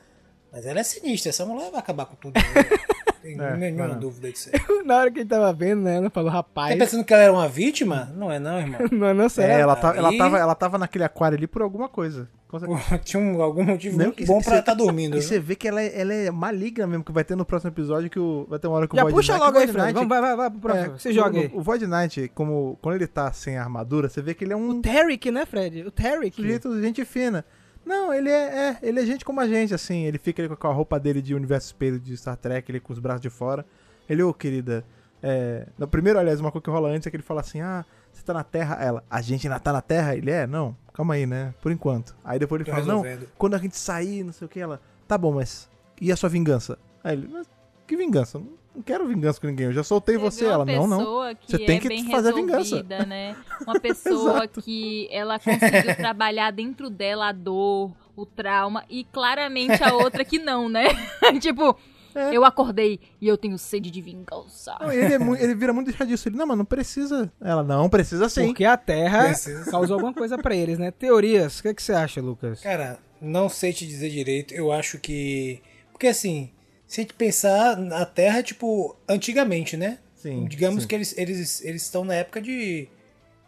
Mas 0.56 0.64
ela 0.64 0.80
é 0.80 0.82
sinistra, 0.82 1.28
essa 1.28 1.44
mulher 1.44 1.70
vai 1.70 1.80
acabar 1.80 2.06
com 2.06 2.14
tudo. 2.16 2.32
Né? 2.34 2.42
Tem 3.22 3.38
É, 3.40 3.56
nenhuma 3.56 3.86
lá. 3.88 3.94
dúvida 3.94 4.30
disso 4.32 4.48
aí. 4.52 4.60
Na 4.86 4.96
hora 4.98 5.10
que 5.10 5.18
ele 5.18 5.28
tava 5.28 5.52
vendo, 5.52 5.82
né? 5.82 5.96
Ela 5.96 6.08
falou, 6.08 6.30
rapaz. 6.30 6.72
Tá 6.72 6.82
pensando 6.84 7.04
que 7.04 7.12
ela 7.12 7.24
era 7.24 7.32
uma 7.32 7.46
vítima? 7.48 8.10
Não 8.16 8.30
é 8.32 8.38
não, 8.38 8.58
irmão. 8.58 8.80
Não, 8.90 9.12
não, 9.12 9.24
É, 9.24 9.28
sério. 9.28 9.52
ela, 9.62 9.76
tá, 9.76 9.94
ela, 9.96 10.16
tava, 10.16 10.38
ela 10.38 10.54
tava 10.54 10.78
naquele 10.78 11.04
aquário 11.04 11.36
ali 11.36 11.46
por 11.46 11.60
alguma 11.60 11.88
coisa. 11.90 12.26
Com 12.48 12.58
certeza. 12.60 12.98
Tinha 13.04 13.20
um- 13.22 13.42
algum 13.42 13.64
motivo 13.64 13.98
Não, 13.98 14.06
muito 14.06 14.24
bom 14.24 14.40
cê- 14.40 14.48
pra 14.48 14.60
estar 14.60 14.72
dormindo. 14.74 15.18
E 15.18 15.22
você 15.22 15.38
vê 15.40 15.56
que 15.56 15.66
ela 15.68 15.82
é, 15.82 16.00
ela 16.00 16.14
é 16.14 16.30
maligna 16.30 16.86
mesmo, 16.86 17.02
que 17.04 17.10
vai 17.12 17.24
ter 17.24 17.36
no 17.36 17.44
próximo 17.44 17.70
episódio 17.72 18.08
que 18.08 18.18
o, 18.20 18.46
vai 18.48 18.58
ter 18.60 18.68
uma 18.68 18.76
hora 18.76 18.86
que 18.88 18.94
o 18.94 18.96
Já 18.96 19.02
Void 19.02 19.14
puxa 19.16 19.32
Knight- 19.34 19.44
logo 19.44 19.58
aí, 19.58 19.66
Fred. 19.66 19.92
Vamos, 19.92 20.08
vai, 20.08 20.20
vai, 20.20 20.36
vai 20.36 20.50
pro 20.50 20.60
próximo. 20.60 20.94
é, 20.94 20.98
Você 20.98 21.12
joga 21.12 21.36
o- 21.36 21.40
aí. 21.40 21.50
O 21.52 21.60
Void 21.60 21.86
Knight, 21.86 22.30
como, 22.34 22.78
quando 22.80 22.94
ele 22.94 23.06
tá 23.08 23.30
sem 23.32 23.58
armadura, 23.58 24.08
você 24.08 24.22
vê 24.22 24.32
que 24.32 24.44
ele 24.44 24.52
é 24.52 24.56
um 24.56 24.70
O 24.70 24.80
Tarek, 24.80 25.30
né, 25.32 25.44
Fred? 25.44 25.82
O 25.82 25.90
Tarek. 25.90 26.36
sujeito 26.36 26.80
gente 26.80 27.04
fina. 27.04 27.44
Não, 27.86 28.12
ele 28.12 28.28
é, 28.28 28.68
é, 28.70 28.78
ele 28.82 29.00
é 29.00 29.06
gente 29.06 29.24
como 29.24 29.40
a 29.40 29.46
gente, 29.46 29.72
assim. 29.72 30.02
Ele 30.04 30.18
fica 30.18 30.42
ali 30.42 30.54
com 30.54 30.66
a 30.66 30.72
roupa 30.72 30.98
dele 30.98 31.22
de 31.22 31.34
universo 31.34 31.68
espelho 31.68 32.00
de 32.00 32.16
Star 32.16 32.36
Trek, 32.36 32.70
ele 32.70 32.80
com 32.80 32.92
os 32.92 32.98
braços 32.98 33.20
de 33.22 33.30
fora. 33.30 33.64
Ele, 34.08 34.22
ô 34.24 34.34
querida. 34.34 34.84
É, 35.22 35.66
no 35.78 35.86
primeiro, 35.86 36.18
aliás, 36.18 36.40
uma 36.40 36.50
coisa 36.50 36.64
que 36.64 36.70
rola 36.70 36.88
antes 36.90 37.06
é 37.06 37.10
que 37.10 37.16
ele 37.16 37.22
fala 37.22 37.40
assim: 37.40 37.60
Ah, 37.60 37.84
você 38.12 38.22
tá 38.24 38.34
na 38.34 38.42
Terra? 38.44 38.76
Ela, 38.80 39.04
a 39.08 39.20
gente 39.22 39.46
ainda 39.46 39.60
tá 39.60 39.72
na 39.72 39.80
Terra? 39.80 40.16
Ele 40.16 40.30
é, 40.30 40.46
não, 40.46 40.76
calma 40.92 41.14
aí, 41.14 41.26
né? 41.26 41.54
Por 41.62 41.70
enquanto. 41.70 42.14
Aí 42.24 42.38
depois 42.38 42.60
ele 42.60 42.68
Tô 42.68 42.72
fala: 42.74 42.84
Não, 42.84 43.02
resolvendo. 43.02 43.28
quando 43.38 43.54
a 43.54 43.58
gente 43.58 43.76
sair, 43.76 44.24
não 44.24 44.32
sei 44.32 44.46
o 44.46 44.48
que, 44.48 44.58
ela, 44.58 44.80
tá 45.06 45.16
bom, 45.16 45.32
mas 45.32 45.68
e 46.00 46.10
a 46.10 46.16
sua 46.16 46.28
vingança? 46.28 46.78
Aí 47.04 47.12
ele, 47.14 47.28
mas 47.32 47.48
que 47.86 47.96
vingança? 47.96 48.38
Não 48.38 48.48
quero 48.82 49.06
vingança 49.06 49.40
com 49.40 49.46
ninguém, 49.46 49.66
eu 49.66 49.72
já 49.72 49.82
soltei 49.84 50.16
você. 50.16 50.44
uma 50.44 50.52
Ela, 50.52 50.64
não, 50.64 50.86
não. 50.86 50.98
pessoa 50.98 51.34
que 51.34 51.50
Você 51.52 51.58
tem 51.58 51.76
é 51.76 51.80
que 51.80 51.88
bem 51.88 52.10
fazer 52.10 52.28
a 52.30 52.32
vingança. 52.32 52.58
resolvida, 52.76 53.06
né? 53.06 53.36
Uma 53.66 53.78
pessoa 53.80 54.46
que 54.48 55.08
ela 55.10 55.38
conseguiu 55.38 55.94
trabalhar 55.96 56.50
dentro 56.50 56.88
dela 56.90 57.28
a 57.28 57.32
dor, 57.32 57.92
o 58.16 58.24
trauma, 58.26 58.84
e 58.88 59.04
claramente 59.04 59.82
a 59.82 59.94
outra 59.94 60.24
que 60.24 60.38
não, 60.38 60.68
né? 60.68 60.86
tipo, 61.40 61.76
É. 62.14 62.34
eu 62.36 62.44
acordei 62.44 62.98
e 63.20 63.28
eu 63.28 63.36
tenho 63.36 63.58
sede 63.58 63.90
de 63.90 64.00
vingança. 64.00 64.74
Não, 64.80 64.90
ele, 64.90 65.14
é 65.14 65.18
muito, 65.18 65.42
ele 65.42 65.54
vira 65.54 65.72
muito 65.72 65.92
disso. 66.06 66.28
Ele, 66.28 66.36
não, 66.36 66.46
mas 66.46 66.56
não 66.58 66.64
precisa. 66.64 67.30
Ela, 67.40 67.62
não, 67.62 67.88
precisa 67.90 68.28
sim. 68.28 68.46
Porque 68.46 68.64
a 68.64 68.76
Terra 68.76 69.24
Precisa. 69.26 69.70
causou 69.70 69.94
alguma 69.94 70.14
coisa 70.14 70.38
pra 70.38 70.54
eles, 70.56 70.78
né? 70.78 70.90
Teorias, 70.90 71.58
o 71.58 71.62
que, 71.62 71.74
que 71.74 71.82
você 71.82 71.92
acha, 71.92 72.20
Lucas? 72.22 72.60
Cara, 72.60 72.98
não 73.20 73.48
sei 73.48 73.72
te 73.72 73.86
dizer 73.86 74.08
direito. 74.10 74.54
Eu 74.54 74.72
acho 74.72 74.98
que. 74.98 75.60
Porque 75.92 76.06
assim, 76.08 76.50
se 76.86 77.00
a 77.00 77.02
gente 77.02 77.14
pensar 77.14 77.76
na 77.76 78.04
Terra, 78.06 78.42
tipo, 78.42 78.96
antigamente, 79.08 79.76
né? 79.76 79.98
Sim, 80.14 80.44
Digamos 80.46 80.82
sim. 80.82 80.88
que 80.88 80.94
eles, 80.94 81.16
eles, 81.18 81.64
eles 81.64 81.82
estão 81.82 82.04
na 82.04 82.14
época 82.14 82.40
de. 82.40 82.88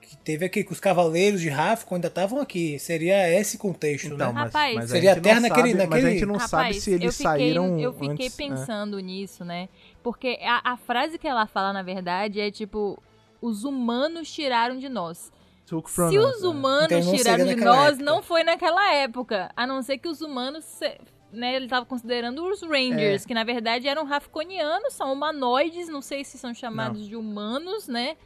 Que 0.00 0.16
teve 0.16 0.46
aqui 0.46 0.64
que 0.64 0.72
os 0.72 0.80
cavaleiros 0.80 1.38
de 1.40 1.50
Rafco 1.50 1.94
ainda 1.94 2.08
estavam 2.08 2.40
aqui. 2.40 2.78
Seria 2.78 3.28
esse 3.30 3.58
contexto, 3.58 4.06
Então, 4.06 4.28
né? 4.28 4.32
mas, 4.32 4.44
Rapaz, 4.52 4.74
mas 4.74 4.90
seria 4.90 5.12
a 5.12 5.20
Terra 5.20 5.40
naquele- 5.40 5.72
sabe, 5.72 5.74
Mas 5.74 5.82
a 5.86 5.86
naquele- 5.96 6.12
gente 6.12 6.26
não 6.26 6.40
sabe 6.40 6.74
se 6.80 6.92
eles 6.92 7.04
eu 7.04 7.12
fiquei, 7.12 7.26
saíram 7.26 7.78
eu 7.78 7.92
fiquei 7.92 8.08
antes, 8.26 8.34
é. 8.34 8.36
pensando 8.48 8.98
nisso, 9.00 9.44
né? 9.44 9.68
Porque 10.02 10.38
a, 10.42 10.72
a 10.72 10.76
frase 10.78 11.18
que 11.18 11.28
ela 11.28 11.46
fala, 11.46 11.74
na 11.74 11.82
verdade, 11.82 12.40
é 12.40 12.50
tipo: 12.50 13.02
os 13.42 13.64
humanos 13.64 14.32
tiraram 14.32 14.78
de 14.78 14.88
nós. 14.88 15.30
Se 15.66 15.74
us, 15.74 15.84
os 15.98 16.42
é. 16.42 16.46
humanos 16.46 16.90
Então 16.90 17.14
tiraram 17.14 17.44
de 17.44 17.56
nós, 17.56 17.88
época. 17.96 18.04
não 18.04 18.22
foi 18.22 18.42
naquela 18.42 18.94
época. 18.94 19.50
A 19.54 19.66
não 19.66 19.82
ser 19.82 19.98
que 19.98 20.08
os 20.08 20.22
humanos, 20.22 20.64
se- 20.64 20.98
né, 21.32 21.54
ele 21.56 21.68
tava 21.68 21.84
considerando 21.86 22.44
os 22.46 22.62
Rangers, 22.62 23.24
É. 23.24 23.26
que 23.26 23.34
na 23.34 23.44
verdade 23.44 23.86
eram 23.88 24.04
rafconianos, 24.04 24.94
são 24.94 25.12
humanoides, 25.12 25.88
não 25.88 26.00
sei 26.02 26.24
se 26.24 26.38
são 26.38 26.54
chamados 26.54 27.06
de 27.06 27.14
humanos, 27.16 27.86
né? 27.88 28.16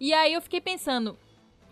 E 0.00 0.12
aí 0.12 0.32
eu 0.32 0.42
fiquei 0.42 0.60
pensando, 0.60 1.16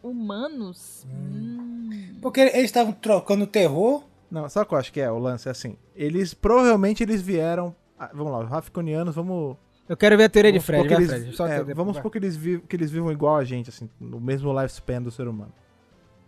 humanos? 0.03 1.07
Hum. 1.09 2.16
Porque 2.20 2.41
eles 2.41 2.64
estavam 2.64 2.93
trocando 2.93 3.47
terror. 3.47 4.05
Não, 4.30 4.49
sabe 4.49 4.64
o 4.66 4.68
que 4.68 4.74
eu 4.74 4.78
acho 4.78 4.93
que 4.93 5.01
é 5.01 5.11
o 5.11 5.18
lance? 5.18 5.49
É 5.49 5.51
assim, 5.51 5.76
eles 5.97 6.34
provavelmente 6.34 7.03
eles 7.03 7.20
vieram. 7.22 7.74
ah, 7.99 8.11
Vamos 8.12 8.32
lá, 8.32 8.39
os 8.41 8.49
Rafconianos, 8.49 9.14
vamos. 9.14 9.57
Eu 9.89 9.97
quero 9.97 10.16
ver 10.16 10.24
a 10.24 10.28
teoria 10.28 10.53
de 10.53 10.61
Fred, 10.61 10.82
supor 10.84 10.89
que 10.89 10.95
vai, 10.95 11.03
eles, 11.16 11.24
Fred. 11.24 11.37
Só 11.37 11.47
é, 11.49 11.64
vamos 11.74 11.97
supor 11.97 12.12
que 12.12 12.18
eles, 12.18 12.37
vivam, 12.37 12.64
que 12.66 12.76
eles 12.76 12.91
vivam 12.93 13.11
igual 13.11 13.37
a 13.37 13.43
gente, 13.45 13.70
assim, 13.70 13.91
no 13.99 14.20
mesmo 14.20 14.53
lifespan 14.53 15.03
do 15.03 15.11
ser 15.11 15.26
humano. 15.26 15.53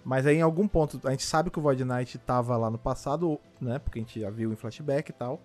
Mas 0.05 0.26
aí 0.26 0.36
em 0.36 0.42
algum 0.42 0.66
ponto, 0.66 1.00
a 1.07 1.11
gente 1.12 1.24
sabe 1.24 1.50
que 1.50 1.59
o 1.59 1.62
Void 1.62 1.84
Knight 1.84 2.18
tava 2.18 2.57
lá 2.57 2.68
no 2.70 2.78
passado, 2.78 3.38
né? 3.61 3.78
Porque 3.78 3.98
a 3.98 4.03
gente 4.03 4.20
já 4.20 4.30
viu 4.30 4.53
em 4.53 4.57
flashback 4.57 5.11
e 5.11 5.12
tal. 5.12 5.40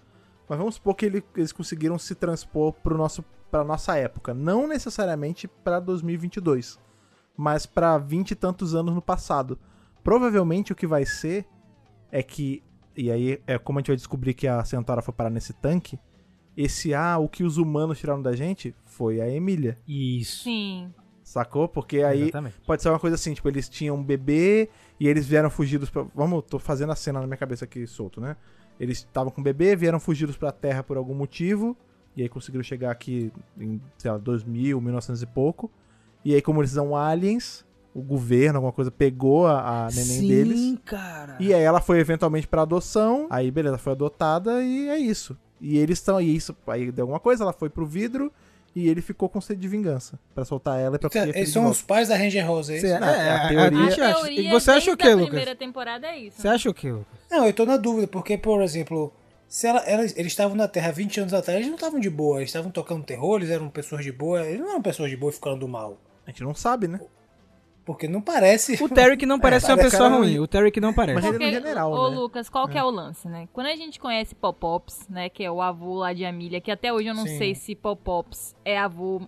Mas 0.49 0.57
vamos 0.57 0.75
supor 0.75 0.95
que 0.95 1.05
ele- 1.05 1.23
eles 1.35 1.51
conseguiram 1.51 1.97
se 1.99 2.15
transpor 2.15 2.71
pro 2.73 2.97
nosso, 2.97 3.23
pra 3.51 3.63
nossa 3.63 3.95
época. 3.97 4.33
Não 4.33 4.67
necessariamente 4.67 5.47
pra 5.47 5.79
2022, 5.79 6.79
mas 7.35 7.65
pra 7.65 7.97
20 7.97 8.31
e 8.31 8.35
tantos 8.35 8.73
anos 8.73 8.95
no 8.95 9.01
passado. 9.01 9.59
Provavelmente 10.03 10.71
o 10.71 10.75
que 10.75 10.87
vai 10.87 11.05
ser 11.05 11.45
é 12.11 12.23
que. 12.23 12.63
E 12.95 13.11
aí 13.11 13.41
é 13.45 13.59
como 13.59 13.77
a 13.77 13.81
gente 13.81 13.87
vai 13.89 13.95
descobrir 13.97 14.33
que 14.33 14.47
a 14.47 14.63
Centaura 14.63 15.01
foi 15.03 15.13
parar 15.13 15.29
nesse 15.29 15.53
tanque. 15.53 15.99
Esse 16.55 16.93
ah, 16.95 17.19
o 17.19 17.29
que 17.29 17.43
os 17.43 17.57
humanos 17.57 17.99
tiraram 17.99 18.21
da 18.23 18.35
gente 18.35 18.73
foi 18.85 19.21
a 19.21 19.29
Emília. 19.29 19.77
Isso. 19.87 20.45
Sim. 20.45 20.91
Sacou? 21.27 21.67
Porque 21.67 22.03
aí 22.03 22.21
Exatamente. 22.21 22.55
pode 22.65 22.81
ser 22.81 22.87
uma 22.87 22.99
coisa 22.99 23.15
assim, 23.15 23.33
tipo, 23.33 23.49
eles 23.49 23.67
tinham 23.67 23.97
um 23.97 24.01
bebê 24.03 24.69
e 24.97 25.09
eles 25.09 25.25
vieram 25.27 25.49
fugidos 25.49 25.89
pra... 25.89 26.05
Vamos, 26.15 26.45
tô 26.49 26.57
fazendo 26.57 26.93
a 26.93 26.95
cena 26.95 27.19
na 27.19 27.27
minha 27.27 27.35
cabeça 27.35 27.65
aqui 27.65 27.85
solto, 27.85 28.21
né? 28.21 28.37
Eles 28.79 28.99
estavam 28.99 29.29
com 29.29 29.41
o 29.41 29.43
bebê, 29.43 29.75
vieram 29.75 29.99
fugidos 29.99 30.37
pra 30.37 30.53
Terra 30.53 30.83
por 30.83 30.95
algum 30.95 31.13
motivo, 31.13 31.75
e 32.15 32.21
aí 32.21 32.29
conseguiram 32.29 32.63
chegar 32.63 32.91
aqui 32.91 33.29
em, 33.59 33.81
sei 33.97 34.09
lá, 34.09 34.17
2000, 34.17 34.79
1900 34.79 35.21
e 35.21 35.25
pouco. 35.25 35.69
E 36.23 36.33
aí, 36.33 36.41
como 36.41 36.61
eles 36.61 36.71
são 36.71 36.95
aliens, 36.95 37.65
o 37.93 38.01
governo, 38.01 38.59
alguma 38.59 38.71
coisa, 38.71 38.89
pegou 38.89 39.47
a, 39.47 39.87
a 39.87 39.89
neném 39.89 40.21
Sim, 40.21 40.27
deles. 40.29 40.79
cara. 40.85 41.35
E 41.41 41.53
aí 41.53 41.61
ela 41.61 41.81
foi 41.81 41.99
eventualmente 41.99 42.47
pra 42.47 42.61
adoção, 42.61 43.27
aí 43.29 43.51
beleza, 43.51 43.77
foi 43.77 43.91
adotada 43.91 44.63
e 44.63 44.87
é 44.87 44.97
isso. 44.97 45.37
E 45.59 45.77
eles 45.77 45.99
estão, 45.99 46.21
e 46.21 46.33
isso, 46.33 46.55
aí 46.67 46.89
deu 46.89 47.03
alguma 47.03 47.19
coisa, 47.19 47.43
ela 47.43 47.51
foi 47.51 47.69
pro 47.69 47.85
vidro 47.85 48.31
e 48.79 48.87
ele 48.89 49.01
ficou 49.01 49.27
com 49.27 49.39
sede 49.41 49.59
de 49.61 49.67
vingança 49.67 50.19
pra 50.35 50.45
soltar 50.45 50.79
ela 50.79 50.95
e 50.95 50.99
pra 50.99 51.09
filha 51.09 51.31
Eles 51.35 51.49
são 51.49 51.67
os 51.69 51.81
pais 51.81 52.07
da 52.09 52.15
Ranger 52.15 52.45
Rosa, 52.47 52.73
é 52.73 52.77
isso? 52.77 52.87
Cê- 52.87 52.99
Não, 52.99 53.07
é 53.07 53.31
a 53.31 53.47
teoria- 53.47 53.87
a 54.09 54.13
teoria 54.13 54.41
E 54.41 54.49
você 54.51 54.71
acha 54.71 54.91
o 54.91 54.93
a 54.93 55.07
Lucas? 55.09 55.25
primeira 55.27 55.55
temporada 55.55 56.07
é 56.07 56.17
isso. 56.19 56.41
Você 56.41 56.47
acha 56.47 56.69
o 56.69 56.73
quê, 56.73 56.91
Lucas? 56.91 57.19
Não, 57.31 57.45
eu 57.45 57.53
tô 57.53 57.65
na 57.65 57.77
dúvida, 57.77 58.07
porque, 58.07 58.37
por 58.37 58.61
exemplo, 58.61 59.11
se 59.47 59.65
ela, 59.67 59.79
elas- 59.81 60.13
eles 60.17 60.31
estavam 60.31 60.55
na 60.55 60.67
Terra 60.67 60.91
20 60.91 61.19
anos 61.19 61.33
atrás, 61.33 61.57
eles 61.57 61.67
não 61.69 61.75
estavam 61.75 61.99
de 61.99 62.09
boa, 62.09 62.37
eles 62.37 62.49
estavam 62.49 62.69
tocando 62.71 63.03
terror, 63.03 63.37
eles 63.37 63.49
eram 63.49 63.69
pessoas 63.69 64.03
de 64.03 64.11
boa, 64.11 64.45
eles 64.45 64.59
não 64.59 64.69
eram 64.71 64.81
pessoas 64.81 65.09
de 65.09 65.17
boa 65.17 65.31
e 65.31 65.35
ficando 65.35 65.59
do 65.59 65.67
mal. 65.67 65.97
A 66.25 66.29
gente 66.29 66.43
não 66.43 66.53
sabe, 66.53 66.87
né? 66.87 66.99
Porque 67.87 68.05
não 68.07 68.21
parece. 68.21 68.77
O 68.83 68.89
Terry 68.89 69.15
que 69.15 69.25
não 69.25 69.39
parece 69.41 69.65
uma 69.65 69.77
parece 69.77 69.91
pessoa 69.95 70.09
cara 70.09 70.21
ruim. 70.21 70.39
O 70.39 70.45
Terry 70.47 70.69
que 70.71 70.81
não 70.81 70.93
parece. 70.93 71.15
Mas 71.15 71.23
ele- 71.23 71.33
no 71.35 71.39
Porque, 71.39 71.51
general, 71.53 71.91
ô, 71.93 72.09
né? 72.09 72.15
Lucas, 72.17 72.49
qual 72.49 72.67
que 72.67 72.77
é 72.77 72.83
o 72.83 72.89
lance, 72.89 73.29
né? 73.29 73.47
Quando 73.53 73.67
a 73.67 73.75
gente 73.77 73.97
conhece 73.97 74.35
Popops, 74.35 75.07
né, 75.09 75.29
que 75.29 75.41
é 75.41 75.49
o 75.49 75.61
avô 75.61 75.95
lá 75.95 76.11
de 76.11 76.25
Amília, 76.25 76.59
que 76.59 76.69
até 76.69 76.91
hoje 76.91 77.07
eu 77.07 77.15
não 77.15 77.25
Sim. 77.25 77.37
sei 77.37 77.55
se 77.55 77.73
Popops 77.75 78.53
é 78.65 78.77
avô 78.77 79.21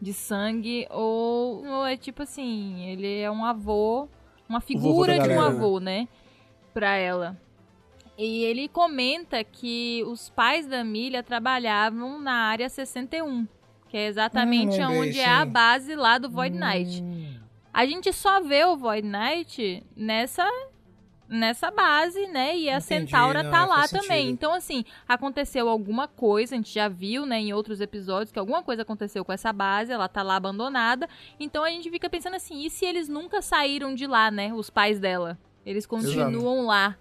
de 0.00 0.14
sangue 0.14 0.86
ou, 0.90 1.62
ou 1.66 1.86
é 1.86 1.94
tipo 1.94 2.22
assim, 2.22 2.82
ele 2.88 3.20
é 3.20 3.30
um 3.30 3.44
avô, 3.44 4.08
uma 4.48 4.62
figura 4.62 5.12
de 5.12 5.20
um 5.20 5.34
galera, 5.36 5.46
avô, 5.46 5.78
né, 5.78 6.08
pra 6.72 6.96
ela. 6.96 7.36
E 8.16 8.44
ele 8.44 8.66
comenta 8.66 9.44
que 9.44 10.02
os 10.06 10.30
pais 10.30 10.66
da 10.66 10.80
Amília 10.80 11.22
trabalhavam 11.22 12.18
na 12.18 12.32
área 12.32 12.66
61, 12.70 13.46
que 13.88 13.96
é 13.98 14.06
exatamente 14.06 14.80
Hum, 14.80 15.00
onde 15.00 15.20
é 15.20 15.28
a 15.28 15.44
base 15.44 15.94
lá 15.94 16.16
do 16.16 16.30
Void 16.30 16.56
Knight. 16.58 17.04
A 17.72 17.86
gente 17.86 18.12
só 18.12 18.40
vê 18.40 18.64
o 18.64 18.76
Void 18.76 19.06
Knight 19.06 19.84
nessa 19.96 20.48
nessa 21.30 21.70
base, 21.70 22.26
né? 22.26 22.56
E 22.58 22.68
a 22.68 22.78
Entendi, 22.78 22.84
Centaura 22.84 23.44
não, 23.44 23.50
tá 23.52 23.64
lá 23.64 23.86
também. 23.86 24.02
sentido. 24.02 24.30
Então, 24.32 24.52
assim, 24.52 24.84
aconteceu 25.08 25.68
alguma 25.68 26.08
coisa, 26.08 26.54
a 26.54 26.58
gente 26.58 26.74
já 26.74 26.88
viu, 26.88 27.24
né, 27.24 27.38
em 27.38 27.52
outros 27.52 27.80
episódios, 27.80 28.32
que 28.32 28.38
alguma 28.38 28.64
coisa 28.64 28.82
aconteceu 28.82 29.24
com 29.24 29.32
essa 29.32 29.52
base, 29.52 29.92
ela 29.92 30.08
tá 30.08 30.24
lá 30.24 30.34
abandonada. 30.34 31.08
Então 31.38 31.62
a 31.62 31.70
gente 31.70 31.88
fica 31.88 32.10
pensando 32.10 32.34
assim, 32.34 32.64
e 32.64 32.68
se 32.68 32.84
eles 32.84 33.08
nunca 33.08 33.40
saíram 33.40 33.94
de 33.94 34.06
lá, 34.08 34.30
né? 34.30 34.52
Os 34.52 34.68
pais 34.68 34.98
dela? 34.98 35.38
Eles 35.64 35.86
continuam 35.86 36.66
lá. 36.66 36.96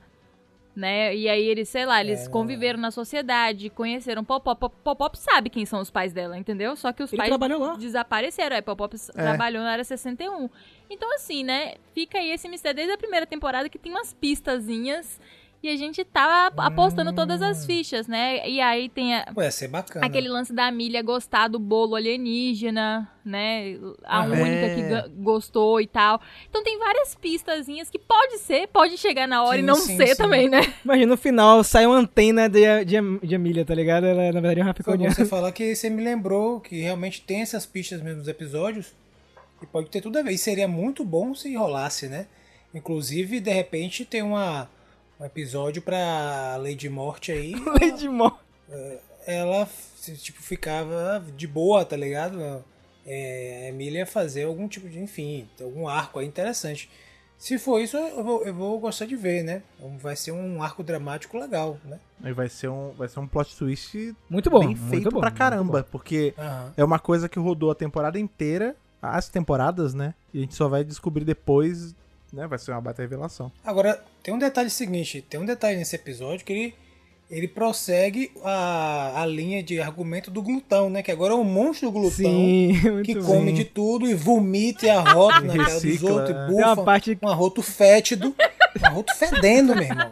Né? 0.79 1.13
E 1.13 1.27
aí 1.27 1.43
eles, 1.45 1.67
sei 1.67 1.85
lá, 1.85 1.99
eles 1.99 2.25
É, 2.25 2.29
conviveram 2.29 2.79
na 2.79 2.89
sociedade, 2.89 3.69
conheceram 3.69 4.23
Popop. 4.23 4.57
Pop- 4.57 4.75
Popop 4.81 5.17
sabe 5.17 5.49
quem 5.49 5.65
são 5.65 5.81
os 5.81 5.91
pais 5.91 6.13
dela, 6.13 6.37
entendeu? 6.37 6.73
Só 6.77 6.93
que 6.93 7.03
os 7.03 7.11
Ele 7.11 7.17
pais 7.17 7.29
desapareceram. 7.77 8.55
É, 8.55 8.61
Popop 8.61 8.95
trabalhou 9.11 9.61
na 9.61 9.71
área 9.71 9.83
61. 9.83 10.49
Então, 10.89 11.13
assim, 11.15 11.43
né? 11.43 11.73
Fica 11.93 12.17
aí 12.17 12.31
esse 12.31 12.47
mistério 12.47 12.77
desde 12.77 12.93
a 12.93 12.97
primeira 12.97 13.25
temporada 13.27 13.67
que 13.67 13.77
tem 13.77 13.91
umas 13.91 14.13
pistazinhas 14.13 15.19
e 15.61 15.67
a 15.69 15.75
gente 15.75 16.03
tá 16.05 16.51
apostando 16.57 17.11
todas 17.13 17.41
as 17.41 17.65
fichas, 17.65 18.07
né? 18.07 18.47
E 18.49 18.61
aí 18.61 18.87
tem 18.89 19.15
a- 19.15 19.27
Pô, 19.33 19.41
ia 19.41 19.51
ser 19.51 19.67
bacana. 19.67 20.05
aquele 20.05 20.29
lance 20.29 20.53
da 20.53 20.67
Amília 20.67 21.01
gostar 21.01 21.47
do 21.49 21.59
bolo 21.59 21.95
alienígena, 21.95 23.09
né? 23.25 23.77
A 24.05 24.21
Ah, 24.21 24.25
única 24.25 24.45
é. 24.65 24.75
que 25.03 25.09
gostou 25.21 25.81
e 25.81 25.87
tal. 25.87 26.21
Então 26.49 26.63
tem 26.63 26.77
várias 26.79 27.13
pistazinhas 27.15 27.89
que 27.89 27.99
pode 27.99 28.37
ser, 28.39 28.67
pode 28.69 28.97
chegar 28.97 29.27
na 29.27 29.43
hora 29.43 29.57
Sim, 29.57 29.63
e 29.63 29.65
não 29.65 29.75
sim, 29.75 29.97
ser 29.97 30.07
sim. 30.07 30.15
também, 30.15 30.47
né? 30.49 30.61
Imagina 30.83 31.07
no 31.07 31.17
final 31.17 31.63
sai 31.63 31.85
uma 31.85 31.97
antena 31.97 32.47
de, 32.47 32.85
de, 32.85 32.95
de 33.23 33.35
Emília, 33.35 33.65
tá 33.65 33.75
ligado? 33.75 34.05
Ela 34.05 34.31
na 34.31 34.39
verdade 34.39 34.59
é 34.59 34.63
uma 34.63 34.67
raficoniana. 34.69 35.13
você 35.13 35.25
falar 35.25 35.51
que 35.51 35.75
você 35.75 35.89
me 35.89 36.03
lembrou 36.03 36.59
que 36.61 36.79
realmente 36.81 37.21
tem 37.21 37.41
essas 37.41 37.65
pistas 37.65 38.01
mesmo 38.01 38.19
nos 38.19 38.27
episódios 38.27 38.93
e 39.61 39.65
pode 39.65 39.89
ter 39.89 39.99
tudo 40.01 40.17
a 40.17 40.21
ver. 40.21 40.31
E 40.31 40.37
seria 40.37 40.67
muito 40.67 41.03
bom 41.03 41.35
se 41.35 41.53
rolasse, 41.55 42.07
né? 42.07 42.27
Inclusive, 42.73 43.39
de 43.39 43.51
repente, 43.51 44.05
tem 44.05 44.21
uma, 44.21 44.69
um 45.19 45.25
episódio 45.25 45.81
pra 45.81 46.55
Lady 46.57 46.89
Morte 46.89 47.31
aí. 47.31 47.53
Lady 47.81 48.07
Mo. 48.07 48.31
ela 49.25 49.67
se, 49.95 50.15
tipo, 50.15 50.41
ficava 50.41 51.23
de 51.35 51.47
boa, 51.47 51.83
tá 51.85 51.95
ligado? 51.97 52.63
É, 53.05 53.63
a 53.65 53.69
Emília 53.69 54.05
fazer 54.05 54.43
algum 54.43 54.67
tipo 54.67 54.87
de, 54.87 54.99
enfim, 54.99 55.47
algum 55.59 55.87
arco 55.87 56.19
aí 56.19 56.25
interessante. 56.27 56.89
Se 57.37 57.57
for 57.57 57.79
isso, 57.79 57.95
eu 57.95 58.23
vou, 58.23 58.43
eu 58.45 58.53
vou 58.53 58.77
gostar 58.79 59.05
de 59.05 59.15
ver, 59.15 59.43
né? 59.43 59.61
Vai 60.01 60.15
ser 60.15 60.31
um 60.33 60.61
arco 60.61 60.83
dramático 60.83 61.37
legal, 61.37 61.77
né? 61.85 61.97
Aí 62.21 62.33
vai 62.33 62.49
ser 62.49 62.67
um, 62.67 62.91
vai 62.91 63.07
ser 63.07 63.19
um 63.21 63.27
plot 63.27 63.55
twist 63.55 64.13
Muito 64.29 64.49
bom. 64.49 64.59
bem 64.59 64.69
muito 64.75 64.89
feito 64.89 65.09
bom, 65.09 65.21
pra 65.21 65.31
caramba, 65.31 65.81
bom. 65.83 65.87
porque 65.89 66.33
Aham. 66.37 66.73
é 66.75 66.83
uma 66.83 66.99
coisa 66.99 67.29
que 67.29 67.39
rodou 67.39 67.71
a 67.71 67.75
temporada 67.75 68.19
inteira, 68.19 68.75
as 69.01 69.29
temporadas, 69.29 69.93
né? 69.93 70.13
E 70.33 70.39
a 70.39 70.41
gente 70.41 70.53
só 70.53 70.67
vai 70.67 70.83
descobrir 70.83 71.23
depois, 71.23 71.95
né? 72.33 72.47
Vai 72.47 72.57
ser 72.59 72.71
uma 72.71 72.81
baita 72.81 73.01
revelação. 73.01 73.51
Agora, 73.63 74.03
tem 74.23 74.33
um 74.33 74.39
detalhe 74.39 74.69
seguinte, 74.69 75.23
tem 75.29 75.39
um 75.39 75.45
detalhe 75.45 75.77
nesse 75.77 75.95
episódio 75.95 76.45
que 76.45 76.53
ele, 76.53 76.75
ele 77.29 77.47
prossegue 77.47 78.31
a, 78.43 79.21
a 79.21 79.25
linha 79.25 79.61
de 79.63 79.79
argumento 79.81 80.29
do 80.31 80.41
glutão, 80.41 80.89
né? 80.89 81.01
Que 81.03 81.11
agora 81.11 81.33
é 81.33 81.37
um 81.37 81.43
monstro 81.43 81.91
glutão 81.91 82.11
Sim, 82.11 82.73
que 83.03 83.15
come 83.15 83.51
de 83.51 83.65
tudo 83.65 84.07
e 84.09 84.13
vomita 84.13 84.85
e 84.85 84.89
arrota 84.89 85.41
na 85.41 85.57
cara 85.57 85.79
dos 85.79 86.03
outros 86.03 86.29
é. 86.29 86.43
e 86.43 86.47
Tem 86.47 86.55
uma 86.63 86.75
bufa. 86.75 86.83
parte 86.83 87.17
Um 87.21 87.27
arroto 87.27 87.61
fétido. 87.61 88.35
Um 88.81 88.85
arroto 88.85 89.15
fedendo, 89.15 89.75
meu 89.75 89.83
irmão. 89.85 90.11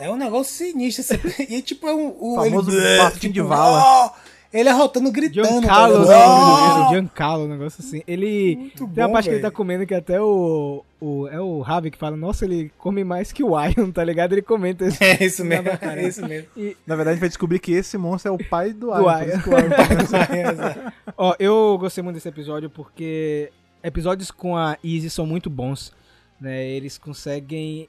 É 0.00 0.10
um 0.10 0.16
negócio 0.16 0.52
sinistro. 0.54 1.04
E 1.48 1.62
tipo, 1.62 1.86
é 1.86 1.94
um. 1.94 2.14
O, 2.18 2.34
Famoso 2.36 2.70
ele, 2.76 3.10
de 3.12 3.32
tipo, 3.32 3.46
vala. 3.46 4.06
"Oh!" 4.06 4.33
Ele 4.54 4.68
arrotando, 4.68 5.10
gritando. 5.10 5.48
Giancarlo, 5.48 6.06
tá 6.06 6.12
né? 6.12 6.24
"Oh!" 6.26 6.88
Giancarlo, 6.90 7.44
um 7.46 7.48
negócio 7.48 7.84
assim. 7.84 8.04
Ele. 8.06 8.54
Muito 8.54 8.86
tem 8.86 9.02
uma 9.02 9.08
bom, 9.08 9.12
parte 9.14 9.28
que 9.28 9.34
ele 9.34 9.42
tá 9.42 9.50
comendo 9.50 9.84
que 9.84 9.92
até 9.92 10.20
o. 10.20 10.84
o 11.00 11.26
é 11.26 11.40
o 11.40 11.60
Ravi 11.60 11.90
que 11.90 11.98
fala, 11.98 12.16
nossa, 12.16 12.44
ele 12.44 12.70
come 12.78 13.02
mais 13.02 13.32
que 13.32 13.42
o 13.42 13.60
Iron, 13.60 13.90
tá 13.92 14.04
ligado? 14.04 14.32
Ele 14.32 14.42
comenta 14.42 14.86
isso. 14.86 15.02
É 15.02 15.24
isso 15.24 15.44
mesmo, 15.44 15.68
é 15.68 16.06
isso 16.06 16.24
mesmo. 16.24 16.48
Na 16.86 16.94
verdade, 16.94 17.10
a 17.10 17.12
gente 17.14 17.20
vai 17.20 17.28
descobrir 17.28 17.58
que 17.58 17.72
esse 17.72 17.98
monstro 17.98 18.30
é 18.30 18.32
o 18.32 18.48
pai 18.48 18.72
do 18.72 18.86
Do 18.86 18.92
Iron. 18.92 19.22
Iron. 19.24 19.38
o 19.44 19.58
Iron 19.58 20.56
tá 20.56 20.92
Ó, 21.18 21.34
eu 21.40 21.76
gostei 21.80 22.04
muito 22.04 22.14
desse 22.14 22.28
episódio 22.28 22.70
porque 22.70 23.50
episódios 23.82 24.30
com 24.30 24.56
a 24.56 24.78
Izzy 24.84 25.10
são 25.10 25.26
muito 25.26 25.50
bons, 25.50 25.92
né? 26.40 26.64
Eles 26.64 26.96
conseguem 26.96 27.88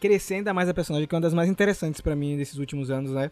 crescer 0.00 0.34
ainda 0.34 0.52
mais 0.52 0.68
a 0.68 0.74
personagem, 0.74 1.06
que 1.06 1.14
é 1.14 1.16
uma 1.16 1.22
das 1.22 1.34
mais 1.34 1.48
interessantes 1.48 2.00
pra 2.00 2.16
mim 2.16 2.36
desses 2.36 2.56
últimos 2.56 2.90
anos, 2.90 3.12
né? 3.12 3.30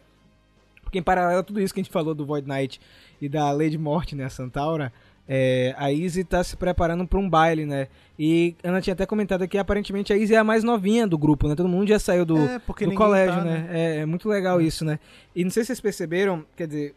Porque 0.89 0.99
em 0.99 1.03
paralelo 1.03 1.41
a 1.41 1.43
tudo 1.43 1.61
isso 1.61 1.75
que 1.75 1.81
a 1.81 1.83
gente 1.83 1.93
falou 1.93 2.15
do 2.15 2.25
Void 2.25 2.49
Knight 2.49 2.81
e 3.21 3.29
da 3.29 3.53
Lady 3.53 3.77
Morte, 3.77 4.17
né, 4.17 4.25
a 4.25 4.31
Santaura, 4.31 4.91
é, 5.29 5.75
a 5.77 5.93
Izzy 5.93 6.25
tá 6.25 6.43
se 6.43 6.57
preparando 6.57 7.07
pra 7.07 7.19
um 7.19 7.29
baile, 7.29 7.67
né? 7.67 7.89
E 8.19 8.57
Ana 8.65 8.81
tinha 8.81 8.95
até 8.95 9.05
comentado 9.05 9.47
que 9.47 9.59
aparentemente 9.59 10.11
a 10.11 10.17
Izzy 10.17 10.35
é 10.35 10.39
a 10.39 10.45
mais 10.45 10.65
novinha 10.65 11.07
do 11.07 11.19
grupo, 11.19 11.47
né? 11.47 11.55
Todo 11.55 11.69
mundo 11.69 11.87
já 11.87 11.99
saiu 11.99 12.25
do, 12.25 12.39
É, 12.39 12.59
porque 12.61 12.87
do 12.87 12.95
colégio, 12.95 13.37
tá, 13.37 13.45
né? 13.45 13.69
É, 13.71 13.97
é 13.99 14.07
muito 14.07 14.27
legal 14.27 14.59
isso, 14.63 14.87
né? 14.87 14.99
E 15.37 15.45
não 15.45 15.51
sei 15.51 15.63
se 15.63 15.67
vocês 15.67 15.81
perceberam, 15.83 16.47
quer 16.57 16.67
dizer, 16.67 16.95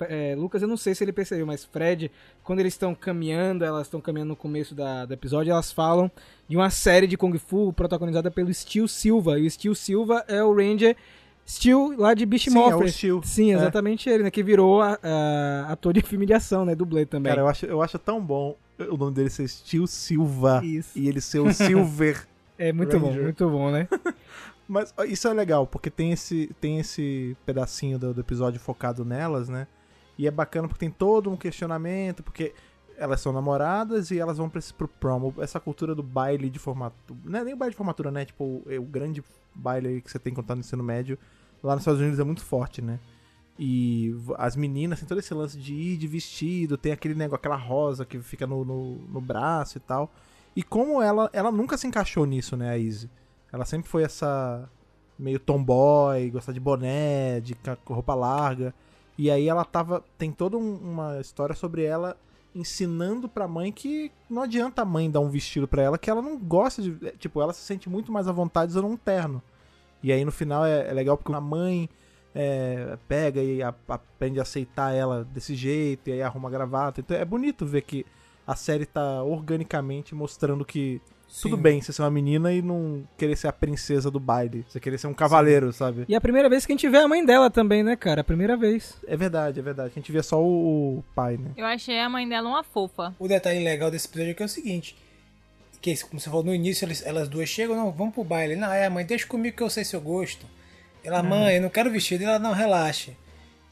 é, 0.00 0.34
Lucas, 0.36 0.62
eu 0.62 0.66
não 0.66 0.76
sei 0.76 0.96
se 0.96 1.04
ele 1.04 1.12
percebeu, 1.12 1.46
mas 1.46 1.64
Fred, 1.64 2.10
quando 2.42 2.58
eles 2.58 2.74
estão 2.74 2.92
caminhando, 2.92 3.64
elas 3.64 3.86
estão 3.86 4.00
caminhando 4.00 4.30
no 4.30 4.36
começo 4.36 4.74
da, 4.74 5.04
do 5.04 5.14
episódio, 5.14 5.52
elas 5.52 5.70
falam 5.70 6.10
de 6.48 6.56
uma 6.56 6.70
série 6.70 7.06
de 7.06 7.16
Kung 7.16 7.38
Fu 7.38 7.72
protagonizada 7.72 8.32
pelo 8.32 8.52
Steel 8.52 8.88
Silva. 8.88 9.38
E 9.38 9.46
o 9.46 9.50
Steel 9.50 9.76
Silva 9.76 10.24
é 10.26 10.42
o 10.42 10.52
Ranger 10.52 10.96
Steel, 11.50 11.94
lá 11.98 12.14
de 12.14 12.24
Beast 12.26 12.48
Sim, 12.50 12.56
é 12.58 12.60
o 12.60 12.70
Morphers. 12.70 12.94
Steel. 12.94 13.20
Sim, 13.24 13.52
É. 13.52 13.56
exatamente 13.56 14.08
ele, 14.08 14.22
né? 14.24 14.30
Que 14.30 14.42
virou 14.42 14.80
a- 14.80 14.98
a- 15.02 15.72
ator 15.72 15.92
de 15.92 16.00
filme 16.02 16.24
de 16.26 16.32
ação, 16.32 16.64
né? 16.64 16.74
Dublê 16.74 17.04
também. 17.06 17.30
Cara, 17.30 17.42
eu 17.42 17.48
acho, 17.48 17.66
eu 17.66 17.82
acho 17.82 17.98
tão 17.98 18.20
bom 18.20 18.56
o 18.90 18.96
nome 18.96 19.12
dele 19.14 19.28
ser 19.30 19.46
Steel 19.48 19.86
Silva 19.86 20.60
Isso. 20.64 20.98
e 20.98 21.08
ele 21.08 21.20
ser 21.20 21.40
o 21.40 21.52
Silver. 21.52 22.26
É 22.62 22.74
muito 22.74 22.98
bom, 23.00 23.06
Ranger. 23.06 23.22
muito 23.22 23.48
bom, 23.48 23.70
né? 23.70 23.88
Mas 24.68 24.92
isso 25.08 25.26
é 25.26 25.32
legal, 25.32 25.66
porque 25.66 25.88
tem 25.88 26.12
esse, 26.12 26.54
tem 26.60 26.78
esse 26.78 27.34
pedacinho 27.46 27.98
do, 27.98 28.12
do 28.12 28.20
episódio 28.20 28.60
focado 28.60 29.02
nelas, 29.02 29.48
né? 29.48 29.66
E 30.18 30.26
é 30.26 30.30
bacana 30.30 30.68
porque 30.68 30.78
tem 30.80 30.90
todo 30.90 31.30
um 31.30 31.36
questionamento, 31.38 32.22
porque 32.22 32.52
elas 32.98 33.18
são 33.22 33.32
namoradas 33.32 34.10
e 34.10 34.18
elas 34.18 34.36
vão 34.36 34.50
pra 34.50 34.58
esse, 34.58 34.74
pro 34.74 34.86
prom. 34.86 35.32
Essa 35.38 35.58
cultura 35.58 35.94
do 35.94 36.02
baile 36.02 36.50
de 36.50 36.58
formatura. 36.58 37.18
Não 37.24 37.40
é 37.40 37.44
nem 37.44 37.54
o 37.54 37.56
baile 37.56 37.70
de 37.72 37.76
formatura, 37.78 38.10
né? 38.10 38.26
Tipo, 38.26 38.44
o, 38.44 38.62
o 38.78 38.82
grande 38.82 39.24
baile 39.54 40.02
que 40.02 40.10
você 40.10 40.18
tem 40.18 40.34
quando 40.34 40.46
tá 40.46 40.54
no 40.54 40.60
ensino 40.60 40.82
médio. 40.84 41.18
Lá 41.62 41.74
nos 41.74 41.82
Estados 41.82 42.00
Unidos 42.00 42.18
é 42.18 42.24
muito 42.24 42.42
forte, 42.44 42.80
né? 42.82 42.98
E 43.58 44.14
as 44.38 44.56
meninas 44.56 44.98
tem 45.00 45.08
todo 45.08 45.18
esse 45.18 45.34
lance 45.34 45.58
de 45.58 45.74
ir 45.74 45.96
de 45.98 46.06
vestido, 46.06 46.78
tem 46.78 46.92
aquele 46.92 47.14
negócio, 47.14 47.36
aquela 47.36 47.56
rosa 47.56 48.06
que 48.06 48.18
fica 48.20 48.46
no, 48.46 48.64
no, 48.64 48.94
no 48.96 49.20
braço 49.20 49.76
e 49.76 49.80
tal. 49.80 50.10
E 50.56 50.62
como 50.62 51.02
ela, 51.02 51.28
ela 51.32 51.52
nunca 51.52 51.76
se 51.76 51.86
encaixou 51.86 52.24
nisso, 52.24 52.56
né, 52.56 52.70
a 52.70 52.78
Izzy? 52.78 53.10
Ela 53.52 53.64
sempre 53.66 53.88
foi 53.88 54.02
essa 54.02 54.68
meio 55.18 55.38
tomboy, 55.38 56.30
gostar 56.30 56.52
de 56.52 56.60
boné, 56.60 57.40
de 57.40 57.54
roupa 57.86 58.14
larga. 58.14 58.74
E 59.18 59.30
aí 59.30 59.48
ela 59.48 59.64
tava. 59.66 60.02
Tem 60.16 60.32
toda 60.32 60.56
um- 60.56 60.76
uma 60.76 61.20
história 61.20 61.54
sobre 61.54 61.82
ela 61.84 62.16
ensinando 62.54 63.28
pra 63.28 63.46
mãe 63.46 63.70
que 63.70 64.10
não 64.28 64.42
adianta 64.42 64.80
a 64.82 64.84
mãe 64.84 65.10
dar 65.10 65.20
um 65.20 65.28
vestido 65.28 65.68
pra 65.68 65.82
ela, 65.82 65.98
que 65.98 66.08
ela 66.08 66.22
não 66.22 66.38
gosta 66.38 66.80
de. 66.80 66.96
é, 67.06 67.10
Tipo, 67.12 67.42
ela 67.42 67.52
se 67.52 67.60
sente 67.60 67.88
muito 67.90 68.10
mais 68.10 68.26
à 68.26 68.32
vontade 68.32 68.70
usando 68.72 68.86
um 68.88 68.96
terno. 68.96 69.42
E 70.02 70.12
aí 70.12 70.24
no 70.24 70.32
final 70.32 70.64
é, 70.64 70.88
é 70.88 70.92
legal 70.92 71.16
porque 71.16 71.32
a 71.32 71.40
mãe 71.40 71.88
é, 72.34 72.96
pega 73.08 73.42
e 73.42 73.62
a- 73.62 73.74
aprende 73.88 74.38
a 74.38 74.42
aceitar 74.42 74.94
ela 74.94 75.24
desse 75.24 75.54
jeito, 75.54 76.08
e 76.08 76.12
aí 76.12 76.22
arruma 76.22 76.48
a 76.48 76.52
gravata. 76.52 77.00
Então 77.00 77.16
é 77.16 77.24
bonito 77.24 77.66
ver 77.66 77.82
que 77.82 78.04
a 78.46 78.54
série 78.56 78.86
tá 78.86 79.22
organicamente 79.22 80.14
mostrando 80.14 80.64
que 80.64 81.00
tudo 81.42 81.54
Sim. 81.56 81.62
bem 81.62 81.80
você 81.80 81.92
ser 81.92 82.02
uma 82.02 82.10
menina 82.10 82.52
e 82.52 82.60
não 82.60 83.04
querer 83.16 83.36
ser 83.36 83.46
a 83.46 83.52
princesa 83.52 84.10
do 84.10 84.18
baile. 84.18 84.64
Você 84.68 84.80
querer 84.80 84.98
ser 84.98 85.06
um 85.06 85.14
cavaleiro, 85.14 85.72
sabe? 85.72 86.04
E 86.08 86.14
é 86.14 86.16
a 86.16 86.20
primeira 86.20 86.48
vez 86.48 86.66
que 86.66 86.72
a 86.72 86.74
gente 86.74 86.88
vê 86.88 86.98
a 86.98 87.06
mãe 87.06 87.24
dela 87.24 87.48
também, 87.48 87.84
né, 87.84 87.94
cara? 87.94 88.22
A 88.22 88.24
primeira 88.24 88.56
vez. 88.56 88.96
É 89.06 89.16
verdade, 89.16 89.60
é 89.60 89.62
verdade. 89.62 89.92
A 89.92 89.94
gente 89.94 90.10
vê 90.10 90.20
só 90.24 90.42
o, 90.42 90.98
o 90.98 91.04
pai, 91.14 91.36
né? 91.36 91.52
Eu 91.56 91.66
achei 91.66 92.00
a 92.00 92.08
mãe 92.08 92.28
dela 92.28 92.48
uma 92.48 92.64
fofa. 92.64 93.14
O 93.16 93.28
detalhe 93.28 93.62
legal 93.62 93.92
desse 93.92 94.08
episódio 94.08 94.32
é 94.32 94.34
que 94.34 94.42
é 94.42 94.46
o 94.46 94.48
seguinte. 94.48 94.96
Que, 95.80 95.96
como 96.02 96.20
você 96.20 96.28
falou 96.28 96.44
no 96.44 96.54
início, 96.54 96.84
eles- 96.84 97.04
elas 97.06 97.28
duas 97.28 97.48
chegam, 97.48 97.74
não, 97.76 97.90
vamos 97.90 98.14
pro 98.14 98.22
baile. 98.24 98.54
Não, 98.56 98.72
é, 98.72 98.88
mãe, 98.88 99.04
deixa 99.04 99.26
comigo 99.26 99.56
que 99.56 99.62
eu 99.62 99.70
sei 99.70 99.84
seu 99.84 100.00
gosto. 100.00 100.46
Ela, 101.02 101.22
mãe, 101.22 101.56
eu 101.56 101.62
não 101.62 101.70
quero 101.70 101.90
vestido. 101.90 102.24
Ela, 102.24 102.38
não, 102.38 102.52
relaxe. 102.52 103.16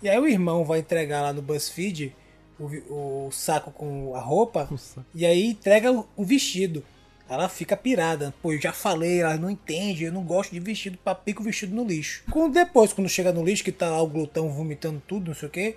E 0.03 0.09
aí 0.09 0.19
o 0.19 0.27
irmão 0.27 0.65
vai 0.65 0.79
entregar 0.79 1.21
lá 1.21 1.33
no 1.33 1.43
BuzzFeed 1.43 2.15
o, 2.59 3.27
o 3.27 3.31
saco 3.31 3.71
com 3.71 4.15
a 4.15 4.21
roupa. 4.21 4.67
E 5.15 5.27
aí 5.27 5.49
entrega 5.51 5.93
o, 5.93 6.09
o 6.17 6.25
vestido. 6.25 6.83
Ela 7.29 7.47
fica 7.51 7.77
pirada. 7.77 8.33
Pô, 8.41 8.55
eu 8.55 8.61
já 8.61 8.73
falei, 8.73 9.21
ela 9.21 9.37
não 9.37 9.51
entende, 9.51 10.05
eu 10.05 10.13
não 10.13 10.23
gosto 10.23 10.53
de 10.53 10.61
vestido, 10.61 10.97
papica 10.97 11.43
o 11.43 11.45
vestido 11.45 11.75
no 11.75 11.85
lixo. 11.85 12.23
Quando, 12.31 12.55
depois, 12.55 12.95
quando 12.95 13.09
chega 13.11 13.33
no 13.35 13.45
lixo, 13.45 13.63
que 13.63 13.71
tá 13.71 13.91
lá 13.91 14.01
o 14.01 14.07
glutão 14.07 14.49
vomitando 14.49 15.03
tudo, 15.07 15.27
não 15.29 15.35
sei 15.35 15.47
o 15.49 15.53
que, 15.53 15.77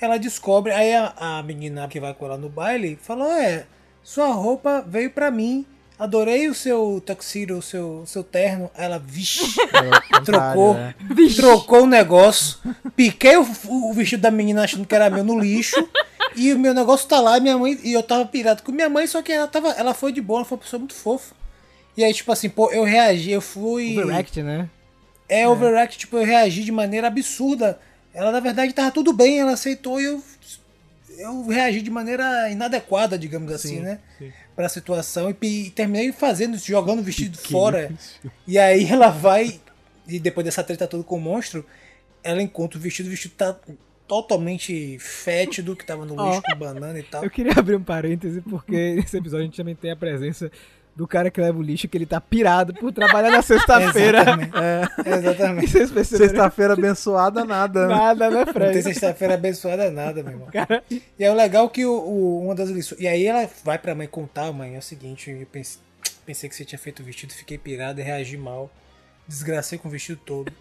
ela 0.00 0.18
descobre, 0.18 0.72
aí 0.72 0.94
a, 0.94 1.12
a 1.16 1.42
menina 1.42 1.88
que 1.88 1.98
vai 1.98 2.14
com 2.14 2.26
ela 2.26 2.38
no 2.38 2.48
baile 2.48 2.96
falou, 3.02 3.28
é, 3.32 3.66
sua 4.04 4.28
roupa 4.28 4.84
veio 4.86 5.10
pra 5.10 5.30
mim, 5.30 5.64
adorei 5.98 6.46
o 6.46 6.54
seu 6.54 7.02
tuxedo, 7.04 7.56
o 7.56 7.62
seu, 7.62 8.04
seu 8.06 8.22
terno. 8.22 8.70
Ela, 8.76 8.98
vixe, 8.98 9.42
trocou, 10.24 10.74
né? 10.74 10.94
trocou 11.34 11.82
o 11.84 11.86
negócio, 11.86 12.58
piquei 12.94 13.36
o, 13.36 13.46
o 13.68 13.92
vestido 13.94 14.20
da 14.20 14.30
menina 14.30 14.62
achando 14.62 14.86
que 14.86 14.94
era 14.94 15.08
meu 15.08 15.24
no 15.24 15.38
lixo, 15.38 15.88
e 16.36 16.52
o 16.52 16.58
meu 16.58 16.74
negócio 16.74 17.08
tá 17.08 17.18
lá, 17.18 17.38
e 17.38 17.40
minha 17.40 17.56
mãe, 17.56 17.80
e 17.82 17.94
eu 17.94 18.02
tava 18.02 18.26
pirado 18.26 18.62
com 18.62 18.70
minha 18.70 18.90
mãe, 18.90 19.06
só 19.06 19.22
que 19.22 19.32
ela 19.32 19.48
tava, 19.48 19.70
ela 19.70 19.94
foi 19.94 20.12
de 20.12 20.20
boa, 20.20 20.40
ela 20.40 20.44
foi 20.44 20.56
uma 20.56 20.62
pessoa 20.62 20.78
muito 20.78 20.94
fofa. 20.94 21.34
E 21.96 22.04
aí, 22.04 22.12
tipo 22.12 22.30
assim, 22.30 22.48
pô, 22.48 22.70
eu 22.70 22.84
reagi, 22.84 23.30
eu 23.30 23.40
fui. 23.40 23.98
Overact, 23.98 24.42
né? 24.42 24.68
É, 25.28 25.48
overact, 25.48 25.96
tipo, 25.96 26.16
eu 26.16 26.24
reagi 26.24 26.62
de 26.62 26.72
maneira 26.72 27.06
absurda. 27.06 27.78
Ela, 28.12 28.30
na 28.30 28.40
verdade, 28.40 28.72
tava 28.72 28.90
tudo 28.90 29.12
bem, 29.12 29.40
ela 29.40 29.52
aceitou 29.52 30.00
e 30.00 30.04
eu. 30.04 30.22
Eu 31.18 31.46
reagi 31.46 31.80
de 31.82 31.90
maneira 31.90 32.50
inadequada, 32.50 33.18
digamos 33.18 33.52
assim, 33.52 33.80
né? 33.80 34.00
sim. 34.18 34.32
Pra 34.54 34.68
situação. 34.68 35.30
E, 35.30 35.66
e 35.66 35.70
terminei 35.70 36.12
fazendo, 36.12 36.56
isso, 36.56 36.66
jogando 36.66 37.00
o 37.00 37.02
vestido 37.02 37.36
Que 37.42 37.52
fora. 37.52 37.88
difícil. 37.88 38.30
E 38.46 38.58
aí 38.58 38.84
ela 38.86 39.08
vai. 39.08 39.60
E 40.06 40.18
depois 40.18 40.44
dessa 40.44 40.62
treta 40.62 40.86
toda 40.86 41.02
com 41.02 41.16
o 41.16 41.20
monstro, 41.20 41.64
ela 42.22 42.42
encontra 42.42 42.78
o 42.78 42.80
vestido, 42.80 43.06
o 43.06 43.10
vestido 43.10 43.34
tá 43.34 43.56
totalmente 44.06 44.98
fétido, 44.98 45.74
que 45.74 45.84
tava 45.84 46.04
no 46.04 46.14
lixo 46.14 46.42
com 46.42 46.58
banana 46.58 46.98
e 46.98 47.02
tal. 47.02 47.24
Eu 47.24 47.30
queria 47.30 47.52
abrir 47.56 47.76
um 47.76 47.82
parêntese, 47.82 48.40
porque 48.42 48.94
nesse 48.94 49.16
episódio 49.16 49.44
a 49.44 49.46
gente 49.46 49.56
também 49.56 49.74
tem 49.74 49.90
a 49.90 49.96
presença 49.96 50.50
do 50.96 51.08
cara 51.08 51.30
que 51.30 51.40
leva 51.40 51.58
o 51.58 51.62
lixo, 51.62 51.88
que 51.88 51.96
ele 51.98 52.06
tá 52.06 52.20
pirado 52.20 52.72
por 52.74 52.92
trabalhar 52.92 53.30
na 53.30 53.42
sexta-feira. 53.42 54.20
Exatamente. 54.22 54.52
É, 54.56 55.14
Exatamente. 55.18 55.64
E 55.64 55.68
vocês 55.68 55.90
perceberam 55.90 56.28
sexta-feira 56.30 56.72
abençoada, 56.74 57.44
nada. 57.44 57.88
né? 57.88 57.94
nada, 57.94 58.30
né, 58.30 58.36
Não 58.38 58.44
tem 58.44 58.52
Fred? 58.54 58.82
sexta-feira 58.82 59.34
abençoada 59.34 59.90
nada, 59.90 60.22
meu 60.22 60.32
irmão. 60.32 60.48
Cara, 60.52 60.84
E 60.90 61.02
é 61.24 61.30
o 61.30 61.34
legal 61.34 61.68
que 61.68 61.84
o, 61.84 61.92
o- 61.92 62.42
uma 62.44 62.54
das 62.54 62.68
lições. 62.70 63.00
E 63.00 63.08
aí 63.08 63.26
ela 63.26 63.48
vai 63.64 63.76
pra 63.78 63.94
mãe 63.94 64.06
contar, 64.06 64.52
mãe, 64.52 64.76
é 64.76 64.78
o 64.78 64.82
seguinte, 64.82 65.30
eu 65.30 65.46
pensei, 65.46 65.80
pensei 66.24 66.48
que 66.48 66.54
você 66.54 66.64
tinha 66.64 66.78
feito 66.78 67.00
o 67.00 67.04
vestido, 67.04 67.32
fiquei 67.32 67.58
pirado 67.58 68.00
e 68.00 68.04
reagi 68.04 68.36
mal. 68.36 68.70
Desgracei 69.26 69.78
com 69.78 69.88
o 69.88 69.90
vestido 69.90 70.20
todo. 70.24 70.52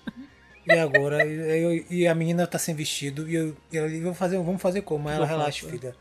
E 0.65 0.71
agora, 0.73 1.23
e, 1.25 1.61
eu- 1.63 1.85
e 1.91 2.07
a 2.07 2.15
menina 2.15 2.47
tá 2.47 2.57
sem 2.57 2.73
vestido, 2.73 3.29
e 3.29 3.35
eu, 3.35 3.55
e 3.71 3.75
eu, 3.77 4.01
vou 4.01 4.13
fazer, 4.13 4.37
vamos 4.37 4.61
fazer 4.61 4.81
como? 4.81 5.09
Ela, 5.09 5.25
relaxa, 5.25 5.67
é. 5.67 5.69
filha. 5.69 5.95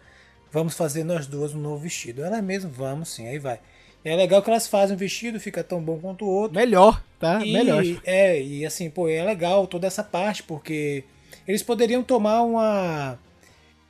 Vamos 0.50 0.74
fazer 0.74 1.02
nós 1.02 1.26
duas 1.26 1.54
um 1.54 1.58
novo 1.58 1.78
vestido. 1.78 2.22
Ela 2.24 2.38
é 2.38 2.42
mesmo, 2.42 2.70
vamos 2.70 3.08
sim, 3.08 3.26
aí 3.26 3.38
vai. 3.38 3.58
É 4.04 4.16
legal 4.16 4.42
que 4.42 4.50
elas 4.50 4.66
fazem 4.66 4.96
o 4.96 4.98
vestido, 4.98 5.38
fica 5.38 5.62
tão 5.62 5.80
bom 5.80 5.98
quanto 5.98 6.24
o 6.24 6.28
outro. 6.28 6.56
melhor, 6.58 7.02
tá? 7.20 7.44
E, 7.44 7.52
Melhor. 7.52 7.82
É, 8.04 8.40
e 8.42 8.66
assim, 8.66 8.90
pô, 8.90 9.08
é 9.08 9.22
legal 9.22 9.66
toda 9.66 9.86
essa 9.86 10.02
parte, 10.02 10.42
porque 10.42 11.04
eles 11.46 11.62
poderiam 11.62 12.02
tomar 12.02 12.42
uma. 12.42 13.18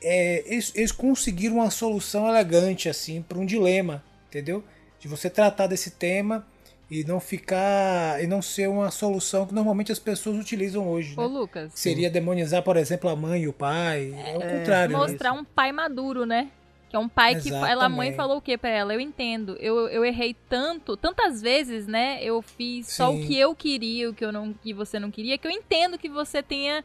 é, 0.02 0.42
eles, 0.46 0.72
eles 0.74 0.92
conseguiram 0.92 1.56
uma 1.56 1.70
solução 1.70 2.28
elegante, 2.28 2.88
assim, 2.88 3.22
para 3.22 3.38
um 3.38 3.46
dilema, 3.46 4.04
entendeu? 4.28 4.62
De 5.00 5.08
você 5.08 5.30
tratar 5.30 5.66
desse 5.66 5.92
tema 5.92 6.46
e 6.90 7.02
não 7.04 7.18
ficar. 7.18 8.22
e 8.22 8.26
não 8.26 8.42
ser 8.42 8.68
uma 8.68 8.90
solução 8.90 9.46
que 9.46 9.54
normalmente 9.54 9.90
as 9.90 9.98
pessoas 9.98 10.36
utilizam 10.38 10.86
hoje. 10.88 11.14
Ô, 11.16 11.22
Né? 11.22 11.26
Lucas, 11.28 11.72
Seria 11.74 12.10
demonizar, 12.10 12.62
por 12.62 12.76
exemplo, 12.76 13.08
a 13.08 13.16
mãe 13.16 13.44
e 13.44 13.48
o 13.48 13.52
pai. 13.52 14.14
É, 14.14 14.36
o 14.36 14.40
contrário. 14.42 14.92
né? 14.98 15.06
mostrar 15.06 15.32
um 15.32 15.42
pai 15.42 15.72
maduro, 15.72 16.26
né? 16.26 16.50
Que 16.92 16.96
é 16.96 16.98
um 16.98 17.08
pai 17.08 17.40
que 17.40 17.48
ela, 17.48 17.86
a 17.86 17.88
mãe 17.88 18.08
Exatamente. 18.08 18.16
falou 18.16 18.36
o 18.36 18.40
que 18.42 18.58
pra 18.58 18.68
ela? 18.68 18.92
Eu 18.92 19.00
entendo. 19.00 19.56
Eu, 19.58 19.88
eu 19.88 20.04
errei 20.04 20.36
tanto, 20.46 20.94
tantas 20.94 21.40
vezes, 21.40 21.86
né? 21.86 22.22
Eu 22.22 22.42
fiz 22.42 22.86
só 22.92 23.10
o 23.10 23.16
Sim. 23.16 23.26
que 23.26 23.38
eu 23.38 23.54
queria, 23.54 24.10
o 24.10 24.12
que 24.12 24.22
eu 24.22 24.30
não, 24.30 24.52
que 24.52 24.74
você 24.74 24.98
não 24.98 25.10
queria, 25.10 25.38
que 25.38 25.46
eu 25.46 25.50
entendo 25.50 25.96
que 25.96 26.10
você 26.10 26.42
tenha 26.42 26.84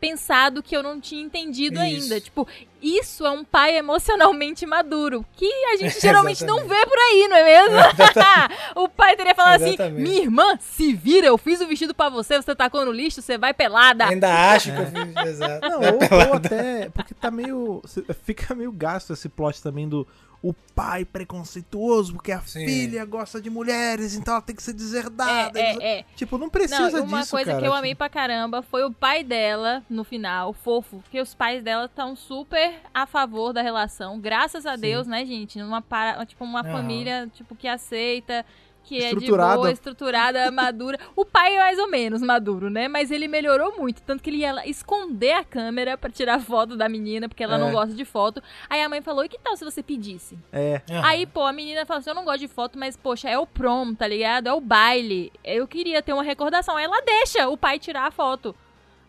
pensado 0.00 0.62
que 0.62 0.74
eu 0.74 0.82
não 0.82 0.98
tinha 0.98 1.22
entendido 1.22 1.74
Isso. 1.74 1.82
ainda. 1.82 2.20
Tipo, 2.20 2.48
isso 2.82 3.26
é 3.26 3.30
um 3.30 3.44
pai 3.44 3.76
emocionalmente 3.76 4.64
maduro, 4.64 5.24
que 5.36 5.46
a 5.46 5.76
gente 5.76 6.00
geralmente 6.00 6.44
não 6.44 6.66
vê 6.66 6.86
por 6.86 6.98
aí, 6.98 7.28
não 7.28 7.36
é 7.36 7.44
mesmo? 7.44 7.76
o 8.74 8.88
pai 8.88 9.14
teria 9.16 9.34
falado 9.34 9.60
assim: 9.60 9.74
Exatamente. 9.74 10.02
"Minha 10.02 10.22
irmã, 10.22 10.58
se 10.58 10.92
vira, 10.94 11.26
eu 11.26 11.36
fiz 11.36 11.60
o 11.60 11.66
vestido 11.66 11.94
pra 11.94 12.08
você, 12.08 12.40
você 12.40 12.54
tacou 12.54 12.84
no 12.84 12.90
lixo, 12.92 13.20
você 13.20 13.36
vai 13.36 13.52
pelada". 13.52 14.06
Ainda 14.06 14.52
acho 14.52 14.72
que 14.72 14.78
eu 14.80 14.86
fiz. 14.86 15.26
Exato. 15.26 15.68
Não, 15.68 15.80
ou, 15.80 16.28
ou 16.28 16.34
até. 16.34 16.88
Porque 16.90 17.12
tá 17.14 17.30
meio. 17.30 17.82
Fica 18.24 18.54
meio 18.54 18.72
gasto 18.72 19.12
esse 19.12 19.28
plot 19.28 19.62
também 19.62 19.88
do. 19.88 20.06
O 20.42 20.54
pai 20.74 21.04
preconceituoso, 21.04 22.14
porque 22.14 22.32
a 22.32 22.40
Sim. 22.40 22.64
filha 22.64 23.04
gosta 23.04 23.40
de 23.40 23.50
mulheres, 23.50 24.14
então 24.14 24.32
ela 24.34 24.42
tem 24.42 24.56
que 24.56 24.62
ser 24.62 24.72
deserdada. 24.72 25.58
É, 25.60 25.76
é, 25.76 25.98
é. 25.98 26.04
Tipo, 26.16 26.38
não 26.38 26.48
precisa 26.48 26.90
Não, 26.98 27.04
uma 27.04 27.18
disso, 27.20 27.30
coisa 27.32 27.50
cara. 27.50 27.62
que 27.62 27.68
eu 27.68 27.74
amei 27.74 27.94
pra 27.94 28.08
caramba 28.08 28.62
foi 28.62 28.82
o 28.84 28.90
pai 28.90 29.22
dela 29.22 29.82
no 29.90 30.02
final, 30.02 30.54
fofo, 30.54 31.00
porque 31.02 31.20
os 31.20 31.34
pais 31.34 31.62
dela 31.62 31.84
estão 31.84 32.16
super 32.16 32.80
a 32.94 33.06
favor 33.06 33.52
da 33.52 33.60
relação, 33.60 34.18
graças 34.18 34.64
a 34.64 34.76
Deus, 34.76 35.06
né, 35.06 35.26
gente? 35.26 35.60
Uma 35.60 35.82
para, 35.82 36.24
tipo 36.24 36.42
uma 36.42 36.60
Aham. 36.60 36.72
família 36.72 37.28
tipo 37.34 37.54
que 37.54 37.68
aceita, 37.68 38.44
que 38.84 38.96
é 38.96 39.10
de 39.10 39.14
Estruturada. 39.16 39.56
boa, 39.56 39.70
estruturada, 39.70 40.50
madura. 40.52 40.98
O 41.14 41.24
pai 41.24 41.54
é 41.54 41.58
mais 41.58 41.78
ou 41.78 41.88
menos 41.88 42.20
maduro, 42.22 42.68
né? 42.70 42.88
Mas 42.88 43.10
ele 43.10 43.28
melhorou 43.28 43.76
muito, 43.78 44.02
tanto 44.02 44.22
que 44.22 44.30
ele 44.30 44.38
ia 44.38 44.66
esconder 44.68 45.32
a 45.32 45.44
câmera 45.44 45.96
pra 45.96 46.10
tirar 46.10 46.40
foto 46.40 46.76
da 46.76 46.88
menina, 46.88 47.28
porque 47.28 47.42
ela 47.44 47.56
É. 47.56 47.58
não 47.58 47.70
gosta 47.72 47.94
de 47.94 48.04
foto. 48.04 48.42
Aí 48.68 48.82
a 48.82 48.88
mãe 48.88 49.00
falou: 49.00 49.24
"E 49.24 49.28
que 49.28 49.38
tal 49.38 49.56
se 49.56 49.64
você 49.64 49.82
pedisse?" 49.82 50.38
É. 50.52 50.80
Aham. 50.90 51.02
Aí, 51.06 51.26
pô, 51.26 51.42
a 51.46 51.52
menina 51.52 51.86
falou 51.86 52.00
assim: 52.00 52.10
eu 52.10 52.14
não 52.16 52.24
gosto 52.24 52.40
de 52.40 52.48
foto, 52.48 52.78
mas, 52.78 52.96
poxa, 52.96 53.28
é 53.28 53.38
o 53.38 53.46
prom, 53.46 53.94
tá 53.94 54.06
ligado? 54.08 54.48
É 54.48 54.52
o 54.52 54.60
baile. 54.60 55.32
Eu 55.44 55.68
queria 55.68 56.02
ter 56.02 56.12
uma 56.12 56.22
recordação. 56.24 56.76
Aí 56.76 56.84
ela 56.84 57.00
deixa 57.02 57.48
o 57.48 57.56
pai 57.56 57.78
tirar 57.78 58.06
a 58.06 58.10
foto. 58.10 58.54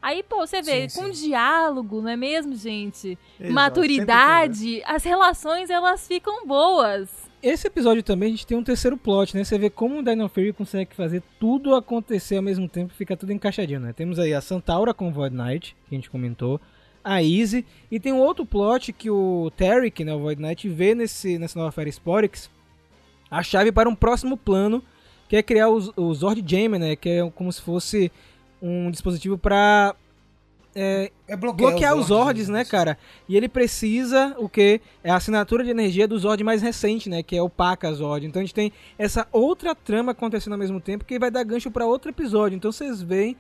Aí, 0.02 0.24
pô, 0.24 0.48
você 0.48 0.64
vê, 0.64 0.90
Sim, 0.90 1.00
com 1.00 1.14
sim. 1.14 1.28
diálogo, 1.28 2.02
não 2.02 2.10
é 2.10 2.16
mesmo, 2.16 2.56
gente? 2.56 3.18
Exato, 3.40 3.54
Maturidade, 3.54 4.82
as 4.86 5.04
relações, 5.04 5.70
elas 5.70 6.08
ficam 6.08 6.46
boas. 6.46 7.21
Esse 7.42 7.68
episódio 7.68 8.04
também 8.04 8.28
a 8.28 8.32
gente 8.32 8.46
tem 8.46 8.58
um 8.58 8.64
terceiro 8.64 8.98
plot, 8.98 9.36
né? 9.36 9.44
Você 9.44 9.58
vê 9.58 9.70
como 9.70 10.00
o 10.00 10.04
Dino 10.04 10.30
Fury 10.30 10.54
consegue 10.54 10.96
fazer 10.96 11.24
tudo 11.40 11.76
acontecer 11.76 12.38
ao 12.38 12.44
mesmo 12.44 12.68
tempo 12.68 12.94
fica 12.94 13.18
tudo 13.18 13.34
encaixadinho, 13.34 13.80
né? 13.80 13.94
Temos 13.94 14.20
aí 14.20 14.34
a 14.34 14.42
Santaura 14.42 14.94
com 14.94 15.10
o 15.10 15.12
Void 15.12 15.36
Knight, 15.36 15.76
que 15.88 15.96
a 15.96 15.98
gente 15.98 16.10
comentou, 16.10 16.60
a 17.04 17.22
Easy, 17.24 17.66
e 17.90 18.00
tem 18.00 18.14
um 18.14 18.20
outro 18.20 18.46
plot 18.46 18.94
que 18.94 19.10
o 19.10 19.52
Tarek, 19.58 20.04
né, 20.04 20.14
o 20.14 20.20
Void 20.20 20.42
Knight, 20.42 20.70
vê 20.70 20.94
nesse, 20.94 21.40
nessa 21.40 21.58
nova 21.58 21.72
Fera 21.72 21.90
Sporix 21.90 22.50
a 23.30 23.42
chave 23.42 23.72
para 23.72 23.90
um 23.90 23.96
próximo 23.96 24.36
plano, 24.38 24.84
que 25.30 25.36
é 25.36 25.42
criar 25.42 25.70
o, 25.70 25.94
o 25.96 26.14
Zord 26.14 26.44
Jammer, 26.46 26.80
né? 26.80 26.96
Que 26.96 27.10
é 27.10 27.32
como 27.32 27.52
se 27.52 27.62
fosse 27.62 28.12
um 28.62 28.92
dispositivo 28.92 29.38
para 29.38 29.96
é, 30.76 31.12
É 31.28 31.36
bloquear, 31.36 31.72
bloquear 31.72 31.96
os 31.96 32.08
Zords, 32.08 32.48
né, 32.48 32.64
cara? 32.64 32.98
E 33.28 33.36
ele 33.36 33.50
precisa, 33.50 34.36
o 34.38 34.48
que? 34.48 34.82
É 35.04 35.12
a 35.12 35.16
assinatura 35.16 35.64
de 35.64 35.70
energia 35.70 36.08
do 36.08 36.18
Zord 36.18 36.44
mais 36.44 36.62
recente, 36.62 37.10
né? 37.10 37.22
Que 37.22 37.36
é 37.36 37.42
o 37.42 37.50
Paca 37.50 37.92
Zord. 37.94 38.26
Então 38.26 38.42
a 38.42 38.44
gente 38.44 38.54
tem 38.54 38.72
essa 38.98 39.28
outra 39.32 39.76
trama 39.76 40.14
acontecendo 40.14 40.54
ao 40.54 40.60
mesmo 40.60 40.80
tempo 40.80 41.06
que 41.06 41.20
vai 41.20 41.30
dar 41.30 41.44
gancho 41.44 41.70
para 41.70 41.86
outro 41.86 42.10
episódio. 42.10 42.56
Então 42.56 42.72
vocês 42.72 43.02
veem 43.02 43.36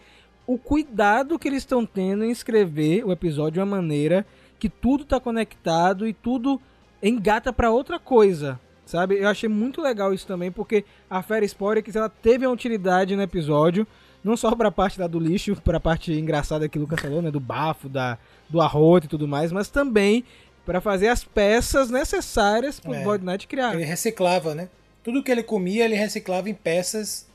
o 0.45 0.57
cuidado 0.57 1.39
que 1.39 1.47
eles 1.47 1.59
estão 1.59 1.85
tendo 1.85 2.23
em 2.25 2.31
escrever 2.31 3.05
o 3.05 3.11
episódio 3.11 3.53
de 3.53 3.59
uma 3.59 3.65
maneira 3.65 4.25
que 4.59 4.69
tudo 4.69 5.05
tá 5.05 5.19
conectado 5.19 6.07
e 6.07 6.13
tudo 6.13 6.59
engata 7.01 7.53
para 7.53 7.71
outra 7.71 7.97
coisa. 7.97 8.59
Sabe? 8.85 9.17
Eu 9.19 9.29
achei 9.29 9.47
muito 9.47 9.81
legal 9.81 10.13
isso 10.13 10.27
também, 10.27 10.51
porque 10.51 10.83
a 11.09 11.21
Fera 11.21 11.45
Sporix, 11.45 11.95
ela 11.95 12.09
teve 12.09 12.45
uma 12.45 12.53
utilidade 12.53 13.15
no 13.15 13.21
episódio, 13.21 13.87
não 14.23 14.37
só 14.37 14.55
pra 14.55 14.71
parte 14.71 14.99
lá 14.99 15.07
do 15.07 15.19
lixo, 15.19 15.55
pra 15.63 15.79
parte 15.79 16.11
engraçada 16.13 16.67
que 16.69 16.77
o 16.77 16.81
Lucas 16.81 16.99
falou, 16.99 17.21
né? 17.21 17.31
Do 17.31 17.39
bafo, 17.39 17.89
da, 17.89 18.17
do 18.49 18.61
arroto 18.61 19.05
e 19.07 19.09
tudo 19.09 19.27
mais, 19.27 19.51
mas 19.51 19.67
também 19.69 20.23
pra 20.65 20.79
fazer 20.79 21.07
as 21.07 21.23
peças 21.23 21.89
necessárias 21.89 22.79
pro 22.79 22.93
É. 22.93 23.03
Void 23.03 23.25
Knight 23.25 23.47
criar. 23.47 23.73
Ele 23.73 23.83
reciclava, 23.83 24.53
né? 24.53 24.69
Tudo 25.03 25.23
que 25.23 25.31
ele 25.31 25.41
comia, 25.41 25.85
ele 25.85 25.95
reciclava 25.95 26.49
em 26.49 26.53
peças 26.53 27.27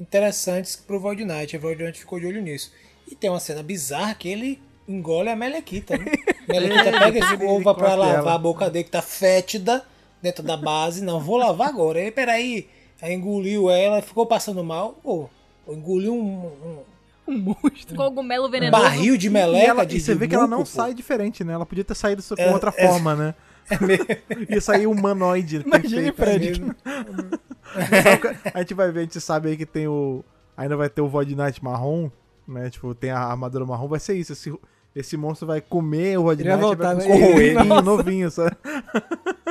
interessantes 0.00 0.76
pro 0.76 0.98
Void 0.98 1.24
Knight. 1.24 1.56
O 1.56 1.60
Void 1.60 1.82
Knight 1.82 1.98
ficou 1.98 2.18
de 2.18 2.26
olho 2.26 2.42
nisso. 2.42 2.72
E 3.10 3.14
tem 3.14 3.30
uma 3.30 3.40
cena 3.40 3.62
bizarra 3.62 4.14
que 4.14 4.28
ele 4.28 4.60
engole 4.88 5.28
a 5.28 5.36
Melequita, 5.36 5.96
né? 5.96 6.06
Melequita 6.48 6.98
pega 6.98 7.18
esse 7.18 7.44
ovo 7.44 7.74
pra 7.74 7.94
lavar 7.94 8.16
ela. 8.16 8.34
a 8.34 8.38
boca 8.38 8.68
dele 8.68 8.84
que 8.84 8.90
tá 8.90 9.02
fétida 9.02 9.84
dentro 10.20 10.42
da 10.42 10.56
base. 10.56 11.02
Não, 11.02 11.20
vou 11.20 11.36
lavar 11.36 11.68
agora. 11.68 12.00
Aí, 12.00 12.10
peraí. 12.10 12.68
Aí 13.00 13.12
engoliu 13.14 13.70
ela, 13.70 14.02
ficou 14.02 14.26
passando 14.26 14.64
mal. 14.64 14.98
Pô, 15.02 15.28
engoliu 15.68 16.14
um, 16.14 16.46
um 16.46 16.78
Um 17.26 17.38
monstro. 17.38 17.96
Cogumelo 17.96 18.50
venenoso. 18.50 18.82
barril 18.82 19.16
de 19.16 19.28
E, 19.28 19.30
meleca 19.30 19.66
ela- 19.66 19.86
de 19.86 19.96
e 19.96 20.00
você 20.00 20.14
vê 20.14 20.28
que 20.28 20.34
ela 20.34 20.46
não 20.46 20.58
pô. 20.58 20.66
sai 20.66 20.92
diferente, 20.92 21.42
né? 21.42 21.54
Ela 21.54 21.64
podia 21.64 21.82
ter 21.84 21.94
saído 21.94 22.22
com 22.22 22.34
É, 22.42 22.52
outra 22.52 22.72
é- 22.76 22.86
forma, 22.88 23.14
né? 23.14 23.34
Ia 24.50 24.60
sair 24.60 24.86
humanoide. 24.86 25.60
Perfeito. 25.64 26.16
Fred. 26.16 26.62
A 28.54 28.60
gente 28.60 28.74
vai 28.74 28.90
ver, 28.92 29.00
a 29.00 29.02
gente 29.04 29.20
sabe 29.20 29.48
aí 29.48 29.56
que 29.56 29.66
tem 29.66 29.88
o. 29.88 30.22
Ainda 30.56 30.76
vai 30.76 30.88
ter 30.88 31.00
o 31.00 31.08
Void 31.08 31.34
Knight 31.34 31.62
marrom, 31.64 32.10
né? 32.46 32.70
Tipo, 32.70 32.94
tem 32.94 33.10
a 33.10 33.18
armadura 33.18 33.64
marrom, 33.64 33.88
vai 33.88 33.98
ser 33.98 34.14
isso. 34.14 34.32
Esse, 34.32 34.54
esse 34.94 35.16
monstro 35.16 35.46
vai 35.46 35.60
comer 35.60 36.18
o 36.18 36.22
Void 36.24 36.44
Knight 36.44 36.58
e 36.58 36.60
voltar, 36.60 36.94
vai 36.94 37.06
né? 37.08 37.12
corroer 37.12 37.38
ele 37.40 37.64
Nossa. 37.64 37.82
novinho, 37.82 38.30
sabe? 38.30 38.56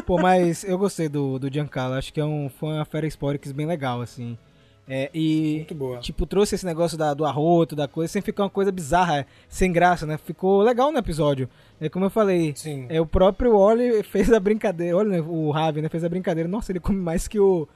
Pô, 0.05 0.21
mas 0.21 0.63
eu 0.63 0.77
gostei 0.77 1.09
do, 1.09 1.37
do 1.39 1.51
Giancarlo. 1.51 1.95
Acho 1.95 2.13
que 2.13 2.19
é 2.21 2.25
um, 2.25 2.49
foi 2.49 2.69
uma 2.69 2.85
Fera 2.85 3.07
Sporix 3.07 3.51
bem 3.51 3.65
legal, 3.65 3.99
assim. 4.01 4.37
É, 4.87 5.09
e, 5.13 5.55
Muito 5.57 5.75
boa. 5.75 5.99
tipo, 5.99 6.25
trouxe 6.25 6.55
esse 6.55 6.65
negócio 6.65 6.97
da, 6.97 7.13
do 7.13 7.23
arroto, 7.23 7.73
da 7.75 7.87
coisa, 7.87 8.11
sem 8.11 8.21
ficar 8.21 8.43
uma 8.43 8.49
coisa 8.49 8.69
bizarra, 8.71 9.25
sem 9.47 9.71
graça, 9.71 10.05
né? 10.05 10.17
Ficou 10.17 10.61
legal 10.61 10.91
no 10.91 10.97
episódio. 10.97 11.49
É 11.79 11.87
como 11.87 12.05
eu 12.05 12.09
falei, 12.09 12.53
Sim. 12.55 12.85
é 12.89 12.99
o 12.99 13.05
próprio 13.05 13.55
Oli 13.55 14.03
fez 14.03 14.31
a 14.33 14.39
brincadeira, 14.39 14.97
olha, 14.97 15.09
né, 15.09 15.21
o 15.21 15.51
Ravi, 15.51 15.81
né, 15.81 15.87
fez 15.87 16.03
a 16.03 16.09
brincadeira. 16.09 16.49
Nossa, 16.49 16.71
ele 16.71 16.81
come 16.81 16.99
mais 16.99 17.27
que 17.27 17.39
o 17.39 17.67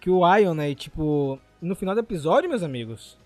que 0.00 0.08
o 0.10 0.22
Ion, 0.36 0.54
né? 0.54 0.70
E, 0.70 0.74
tipo, 0.74 1.38
no 1.60 1.74
final 1.76 1.94
do 1.94 2.00
episódio, 2.00 2.48
meus 2.48 2.62
amigos, 2.62 3.16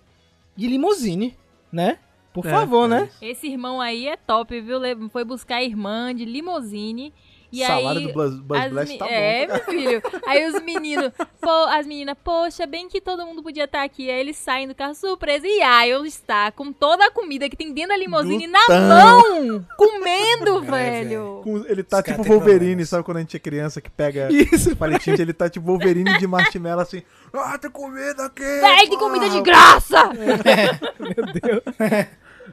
de 0.55 0.67
limousine, 0.67 1.35
né? 1.73 1.99
Por 2.35 2.47
É, 2.47 2.51
favor, 2.51 2.85
é 2.85 2.89
né? 2.89 3.11
Esse 3.23 3.47
irmão 3.47 3.81
aí 3.81 4.07
é 4.09 4.17
top, 4.17 4.61
viu? 4.61 4.79
Foi 5.11 5.25
buscar 5.25 5.57
a 5.57 5.65
irmã 5.65 6.15
de 6.15 6.25
limousine. 6.27 7.13
E 7.53 7.65
Salário 7.65 8.01
aí, 8.01 8.07
do 8.09 8.13
Buzz, 8.13 8.35
Buzz 8.41 8.61
as 8.61 8.71
Blast 8.73 8.99
tá 8.99 9.05
bom. 9.07 9.11
É, 9.11 9.47
meu 9.47 9.59
filho. 9.65 10.03
Aí 10.27 10.47
os 10.49 10.61
meninos, 10.63 11.13
pô, 11.41 11.51
as 11.71 11.87
meninas, 11.87 12.17
poxa, 12.23 12.67
bem 12.67 12.89
que 12.89 13.01
todo 13.01 13.25
mundo 13.25 13.43
podia 13.43 13.65
estar 13.65 13.83
aqui. 13.83 14.11
Aí 14.11 14.19
eles 14.21 14.37
saem 14.37 14.67
do 14.69 14.75
carro 14.75 14.95
surpresa 14.95 15.47
e 15.47 15.61
Ion 15.89 16.05
está 16.05 16.51
com 16.51 16.73
toda 16.73 17.07
a 17.07 17.11
comida 17.11 17.49
que 17.49 17.57
tem 17.57 17.73
dentro 17.73 17.91
da 17.91 17.97
limousine 17.97 18.47
na 18.47 18.61
mão, 18.69 19.65
comendo, 19.77 20.63
velho. 20.63 21.41
Com- 21.45 21.65
Ele 21.67 21.83
tá 21.83 21.99
Os 21.99 22.05
tipo 22.05 22.23
Wolverine, 22.25 22.85
sabe 22.85 23.05
quando 23.05 23.19
a 23.19 23.21
gente 23.21 23.37
é 23.37 23.41
criança 23.41 23.81
que 23.81 23.91
pega 23.91 24.29
Isso. 24.33 24.75
palitinho, 24.77 25.17
ele 25.21 25.33
tá 25.33 25.49
tipo 25.49 25.67
Wolverine 25.67 26.19
de 26.19 26.27
marshmallow 26.27 26.81
assim. 26.81 27.03
Ah, 27.33 27.59
tem 27.59 27.71
comida 27.71 28.25
aqui! 28.27 28.43
Véi, 28.43 28.89
tem 28.89 28.99
comida 28.99 29.27
de 29.27 29.33
porra!" 29.33 29.43
graça! 29.43 30.11
Meu 30.99 31.27
Deus. 31.27 31.63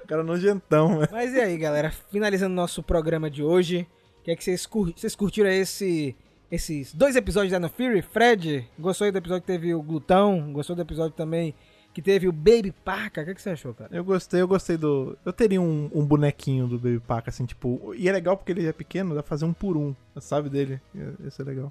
O 0.04 0.08
cara 0.08 0.24
nojentão, 0.24 1.00
né? 1.00 1.08
Mas 1.12 1.34
e 1.34 1.40
aí, 1.40 1.58
galera? 1.58 1.94
Finalizando 2.12 2.54
nosso 2.54 2.82
programa 2.84 3.30
de 3.30 3.44
hoje, 3.44 3.88
o 4.24 4.26
que 4.26 4.32
é 4.32 4.36
que 4.38 4.44
vocês, 4.44 4.66
cur... 4.66 4.94
vocês 4.96 5.16
curtiram 5.16 5.50
esse, 5.50 6.16
esses 6.50 6.94
dois 6.94 7.18
episódios 7.18 7.52
da 7.52 7.60
No 7.60 7.68
Fury? 7.68 8.02
Fred, 8.02 8.66
gostou 8.80 9.12
do 9.12 9.18
episódio 9.18 9.42
que 9.42 9.48
teve 9.48 9.76
o 9.76 9.82
Glutão? 9.84 10.54
Gostou 10.54 10.78
do 10.78 10.82
episódio 10.82 11.12
também 11.12 11.54
que 11.94 12.02
teve 12.02 12.26
o 12.26 12.32
Baby 12.32 12.74
Paca? 12.86 13.22
O 13.22 13.26
que, 13.26 13.32
é 13.32 13.36
que 13.36 13.42
você 13.42 13.50
achou, 13.50 13.74
cara? 13.74 13.90
Eu 13.94 14.02
gostei, 14.02 14.42
eu 14.42 14.48
gostei 14.48 14.78
do. 14.78 15.18
Eu 15.26 15.34
teria 15.34 15.62
um, 15.62 15.92
um 15.94 16.06
bonequinho 16.06 16.68
do 16.68 16.78
Baby 16.78 17.02
Paca, 17.02 17.32
assim, 17.32 17.46
tipo. 17.46 17.94
E 17.96 18.08
é 18.08 18.14
legal 18.14 18.38
porque 18.38 18.54
ele 18.54 18.66
é 18.66 18.72
pequeno, 18.72 19.14
dá 19.14 19.22
pra 19.22 19.30
fazer 19.30 19.44
um 19.44 19.52
por 19.52 19.76
um, 19.76 19.94
sabe 20.22 20.50
dele? 20.50 20.82
Ia 20.96 21.14
ia 21.22 21.30
ser 21.30 21.44
legal. 21.44 21.70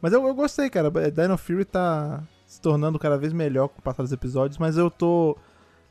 Mas 0.00 0.12
eu, 0.12 0.26
eu 0.26 0.34
gostei, 0.34 0.68
cara. 0.68 0.90
Dino 0.90 1.38
Fury 1.38 1.64
tá 1.64 2.20
se 2.44 2.60
tornando 2.60 2.98
cada 2.98 3.16
vez 3.16 3.32
melhor 3.32 3.68
com 3.68 3.78
o 3.78 3.82
passar 3.82 4.02
dos 4.02 4.12
episódios, 4.12 4.58
mas 4.58 4.76
eu 4.76 4.90
tô. 4.90 5.38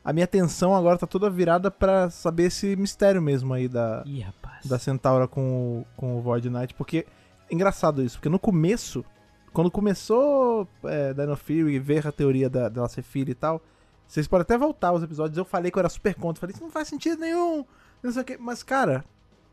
A 0.04 0.12
minha 0.12 0.24
atenção 0.24 0.74
agora 0.74 0.98
tá 0.98 1.06
toda 1.06 1.30
virada 1.30 1.70
pra 1.70 2.10
saber 2.10 2.44
esse 2.44 2.74
mistério 2.74 3.22
mesmo 3.22 3.54
aí 3.54 3.68
da, 3.68 4.02
Ih, 4.04 4.26
da 4.64 4.78
Centaura 4.78 5.28
com 5.28 5.80
o, 5.80 5.86
com 5.96 6.18
o 6.18 6.20
Void 6.20 6.50
Knight, 6.50 6.74
porque 6.74 7.06
é 7.48 7.54
engraçado 7.54 8.02
isso, 8.02 8.16
porque 8.16 8.28
no 8.28 8.38
começo, 8.38 9.04
quando 9.52 9.70
começou 9.70 10.66
é, 10.84 11.14
Dino 11.14 11.36
Fury 11.36 11.74
e 11.74 11.78
ver 11.78 12.06
a 12.06 12.10
teoria 12.10 12.50
da, 12.50 12.68
dela 12.68 12.88
ser 12.88 13.02
filha 13.02 13.30
e 13.30 13.34
tal, 13.34 13.62
vocês 14.08 14.26
podem 14.26 14.42
até 14.42 14.58
voltar 14.58 14.92
os 14.92 15.04
episódios, 15.04 15.38
eu 15.38 15.44
falei 15.44 15.70
que 15.70 15.78
eu 15.78 15.80
era 15.80 15.88
super 15.88 16.14
contra, 16.16 16.40
falei, 16.40 16.54
isso 16.54 16.64
não 16.64 16.70
faz 16.70 16.88
sentido 16.88 17.20
nenhum, 17.20 17.64
não 18.02 18.10
sei 18.10 18.22
o 18.22 18.24
que, 18.24 18.36
mas 18.38 18.64
cara, 18.64 19.04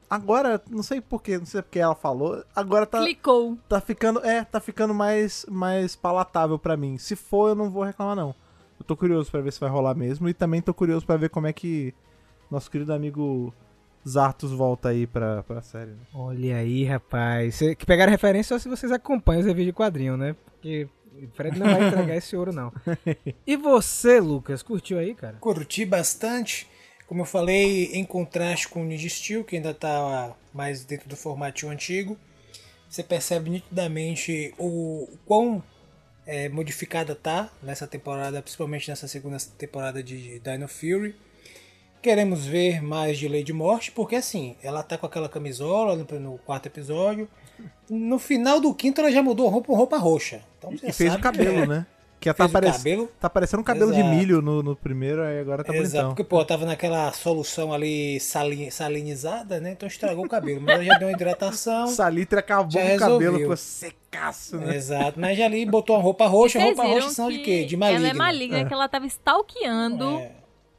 agora, 0.10 0.60
não 0.68 0.82
sei 0.82 1.00
porquê, 1.00 1.38
não 1.38 1.46
sei 1.46 1.62
porque 1.62 1.78
ela 1.78 1.94
falou, 1.96 2.44
agora 2.56 2.88
tá, 2.88 3.04
Clicou. 3.04 3.56
tá 3.70 3.80
ficando, 3.80 4.26
é, 4.26 4.44
tá 4.44 4.60
ficando 4.60 4.96
mais, 4.96 5.46
mais 5.48 5.96
palatável 5.96 6.58
pra 6.58 6.76
mim, 6.76 6.98
se 6.98 7.16
for 7.16 7.50
eu 7.50 7.56
não 7.56 7.70
vou 7.70 7.84
reclamar 7.84 8.16
não, 8.16 8.34
eu 8.80 8.86
tô 8.86 8.96
curioso 8.96 9.30
pra 9.30 9.42
ver 9.42 9.52
se 9.52 9.60
vai 9.60 9.70
rolar 9.70 9.96
mesmo, 9.96 10.30
e 10.30 10.34
também 10.34 10.62
tô 10.62 10.74
curioso 10.74 11.06
pra 11.06 11.18
ver 11.18 11.30
como 11.30 11.48
é 11.48 11.54
que 11.54 11.94
nosso 12.50 12.70
querido 12.70 12.94
amigo 12.94 13.54
Zartos 14.08 14.52
volta 14.52 14.90
aí 14.90 15.06
pra, 15.06 15.44
pra 15.44 15.62
série, 15.62 15.92
né? 15.92 15.98
Olha 16.14 16.58
aí, 16.58 16.84
rapaz. 16.84 17.56
Cê, 17.56 17.76
que 17.76 17.86
pegaram 17.86 18.12
referência 18.12 18.58
só 18.58 18.60
se 18.62 18.70
vocês 18.70 18.92
acompanham 18.92 19.42
os 19.42 19.46
reviews 19.46 19.68
de 19.68 19.74
quadrinho, 19.74 20.18
né? 20.18 20.36
Porque 20.46 20.88
o 21.14 21.28
Fred 21.36 21.60
não 21.60 21.68
vai 21.68 21.88
entregar 21.88 22.16
esse 22.16 22.36
ouro, 22.36 22.54
não. 22.54 22.72
E 23.46 23.58
você, 23.58 24.20
Lucas, 24.20 24.64
curtiu 24.64 24.98
aí, 24.98 25.14
cara? 25.14 25.38
Curti 25.40 25.86
bastante. 25.86 26.68
Como 27.08 27.22
eu 27.22 27.26
falei, 27.26 27.86
em 27.94 28.06
contraste 28.06 28.70
com 28.70 28.82
o 28.82 28.86
Ninja 28.86 29.10
Steel, 29.10 29.44
que 29.44 29.56
ainda 29.56 29.74
tá 29.74 30.36
mais 30.54 30.86
dentro 30.86 31.10
do 31.10 31.16
formatinho 31.16 31.72
antigo, 31.72 32.18
você 32.88 33.04
percebe 33.04 33.50
nitidamente 33.50 34.54
o 34.58 35.08
quão 35.26 35.64
é, 36.30 36.48
modificada 36.48 37.16
tá 37.16 37.50
nessa 37.64 37.88
temporada, 37.88 38.40
principalmente 38.40 38.88
nessa 38.88 39.08
segunda 39.08 39.38
temporada 39.58 40.04
de 40.04 40.40
Dino 40.40 40.68
Fury. 40.68 41.16
Queremos 42.04 42.46
ver 42.46 42.84
mais 42.84 43.18
de 43.18 43.28
Lady 43.28 43.52
Morte, 43.52 43.92
porque 43.92 44.16
assim, 44.16 44.56
ela 44.62 44.84
tá 44.84 44.96
com 44.96 45.08
aquela 45.08 45.28
camisola 45.28 45.96
no, 45.96 46.20
no 46.20 46.38
quarto 46.38 46.68
episódio. 46.68 47.28
No 47.90 48.20
final 48.20 48.62
do 48.62 48.74
quinto 48.76 49.02
ela 49.02 49.12
já 49.12 49.24
mudou 49.24 49.50
roupa 49.50 49.76
roupa 49.76 49.98
roxa. 49.98 50.42
Então, 50.60 50.70
você 50.72 50.88
E 50.90 50.94
fez 50.94 51.16
o 51.16 51.20
cabelo, 51.20 51.64
é- 51.64 51.66
né? 51.68 51.88
Que 52.20 52.34
tá, 52.34 52.50
parec... 52.50 52.74
cabelo. 52.74 53.10
tá 53.20 53.30
parecendo 53.30 53.62
um 53.62 53.64
cabelo 53.64 53.94
de 53.94 54.00
Exato. 54.02 54.14
milho 54.16 54.42
no, 54.42 54.62
no 54.62 54.76
primeiro, 54.76 55.22
aí 55.24 55.40
agora 55.40 55.64
tá 55.64 55.74
Exato, 55.74 55.90
bonitão. 55.92 56.10
porque 56.10 56.24
pô, 56.24 56.44
tava 56.44 56.66
naquela 56.66 57.12
solução 57.14 57.72
ali 57.72 58.20
salin- 58.20 58.70
salinizada, 58.70 59.60
né? 59.62 59.72
Então 59.72 59.88
estragou 59.88 60.26
o 60.26 60.28
cabelo. 60.30 60.60
Mas 60.60 60.76
ela 60.76 60.84
já 60.84 60.98
deu 60.98 61.08
uma 61.08 61.14
hidratação. 61.14 61.88
Salitre 61.96 62.40
acabou 62.40 62.82
o 62.82 62.98
cabelo, 63.00 63.40
ficou 63.40 63.56
secaço, 63.56 64.58
né? 64.58 64.76
Exato, 64.76 65.18
mas 65.20 65.38
já 65.38 65.46
ali 65.46 65.66
botou 65.66 65.96
uma 65.96 66.02
roupa 66.02 66.28
roxa, 66.28 66.60
roupa 66.60 66.84
roxa 66.84 67.10
são 67.12 67.30
de 67.30 67.38
que 67.38 67.44
quê? 67.46 67.66
De 67.66 67.78
maligna. 67.78 68.08
Ela 68.08 68.10
é 68.10 68.18
maligna, 68.18 68.66
que 68.66 68.74
ela 68.74 68.90
tava 68.90 69.06
stalkeando 69.06 70.20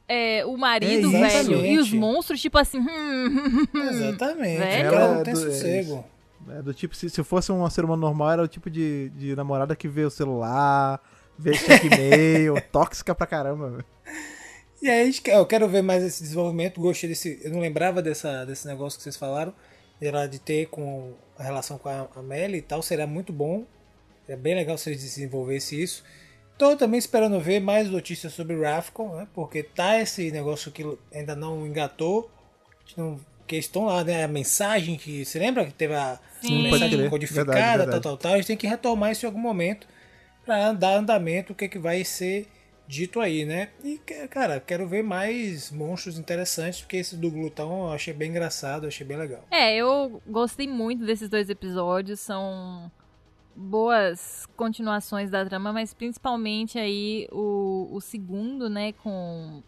É, 0.07 0.39
é, 0.41 0.45
o 0.45 0.55
marido, 0.57 1.07
Exatamente. 1.07 1.47
velho. 1.49 1.65
E 1.65 1.79
os 1.79 1.91
monstros, 1.91 2.39
tipo 2.39 2.57
assim. 2.59 2.79
hum, 2.79 3.65
exatamente. 3.89 4.59
Velho. 4.59 4.85
Ela 4.87 4.95
Ela 5.01 5.13
não 5.15 5.21
é 5.21 5.23
tem 5.23 5.33
do- 5.33 5.39
sossego. 5.39 6.05
É 6.49 6.61
do 6.61 6.73
tipo, 6.73 6.95
se, 6.95 7.09
se 7.09 7.23
fosse 7.23 7.51
um 7.51 7.67
ser 7.69 7.85
humano 7.85 8.01
normal, 8.01 8.31
era 8.31 8.43
o 8.43 8.47
tipo 8.47 8.69
de, 8.69 9.09
de 9.15 9.35
namorada 9.35 9.75
que 9.75 9.87
vê 9.87 10.03
o 10.03 10.09
celular, 10.09 10.99
vê 11.41 11.51
check-mail, 11.53 12.61
tóxica 12.71 13.15
pra 13.15 13.25
caramba, 13.25 13.69
velho. 13.71 13.85
E 14.81 14.89
aí, 14.89 15.13
eu 15.27 15.45
quero 15.45 15.67
ver 15.67 15.81
mais 15.81 16.03
esse 16.03 16.23
desenvolvimento. 16.23 16.81
Gostei 16.81 17.09
desse. 17.09 17.39
Eu 17.43 17.51
não 17.51 17.59
lembrava 17.59 18.01
dessa, 18.01 18.45
desse 18.45 18.67
negócio 18.67 18.97
que 18.97 19.03
vocês 19.03 19.17
falaram. 19.17 19.53
Ela 20.01 20.25
de 20.25 20.39
ter 20.39 20.67
com 20.67 21.13
a 21.37 21.43
relação 21.43 21.77
com 21.77 21.87
a 21.87 22.07
Amélia 22.15 22.57
e 22.57 22.61
tal. 22.61 22.81
Será 22.81 23.05
muito 23.05 23.31
bom. 23.31 23.65
É 24.27 24.35
bem 24.35 24.55
legal 24.55 24.77
se 24.77 24.89
eles 24.89 25.01
desenvolvessem 25.01 25.79
isso. 25.79 26.03
Tô 26.57 26.75
também 26.75 26.97
esperando 26.97 27.39
ver 27.39 27.59
mais 27.59 27.89
notícias 27.89 28.33
sobre 28.33 28.55
o 28.55 28.61
Rafcon, 28.63 29.15
né? 29.15 29.27
Porque 29.33 29.61
tá 29.61 29.99
esse 29.99 30.31
negócio 30.31 30.71
que 30.71 30.83
ainda 31.13 31.35
não 31.35 31.65
engatou. 31.65 32.31
Não, 32.97 33.19
que 33.45 33.57
estão 33.57 33.85
lá, 33.85 34.03
né? 34.03 34.23
A 34.23 34.27
mensagem 34.27 34.95
que. 34.95 35.23
Você 35.23 35.37
lembra 35.37 35.65
que 35.65 35.73
teve 35.73 35.93
a 35.93 36.19
Sim. 36.41 36.63
mensagem 36.63 37.09
codificada, 37.09 37.51
Verdade, 37.51 37.67
tal, 37.67 37.77
verdade. 37.77 38.03
tal, 38.03 38.17
tal. 38.17 38.33
A 38.33 38.37
gente 38.37 38.47
tem 38.47 38.57
que 38.57 38.67
retomar 38.67 39.11
isso 39.11 39.25
em 39.25 39.27
algum 39.27 39.39
momento 39.39 39.87
para 40.51 40.73
dar 40.73 40.97
andamento 40.97 41.53
o 41.53 41.55
que, 41.55 41.69
que 41.69 41.79
vai 41.79 42.03
ser 42.03 42.45
dito 42.85 43.21
aí, 43.21 43.45
né? 43.45 43.69
E, 43.81 43.97
cara, 44.29 44.59
quero 44.59 44.85
ver 44.85 45.01
mais 45.01 45.71
monstros 45.71 46.19
interessantes, 46.19 46.81
porque 46.81 46.97
esse 46.97 47.15
do 47.15 47.31
Glutão 47.31 47.85
eu 47.85 47.91
achei 47.93 48.13
bem 48.13 48.31
engraçado, 48.31 48.85
achei 48.85 49.07
bem 49.07 49.15
legal. 49.15 49.45
É, 49.49 49.73
eu 49.77 50.21
gostei 50.27 50.67
muito 50.67 51.05
desses 51.05 51.29
dois 51.29 51.49
episódios, 51.49 52.19
são 52.19 52.91
boas 53.55 54.45
continuações 54.57 55.31
da 55.31 55.45
trama, 55.45 55.71
mas 55.71 55.93
principalmente 55.93 56.77
aí 56.77 57.29
o, 57.31 57.87
o 57.89 58.01
segundo, 58.01 58.69
né, 58.69 58.91
com 58.91 59.63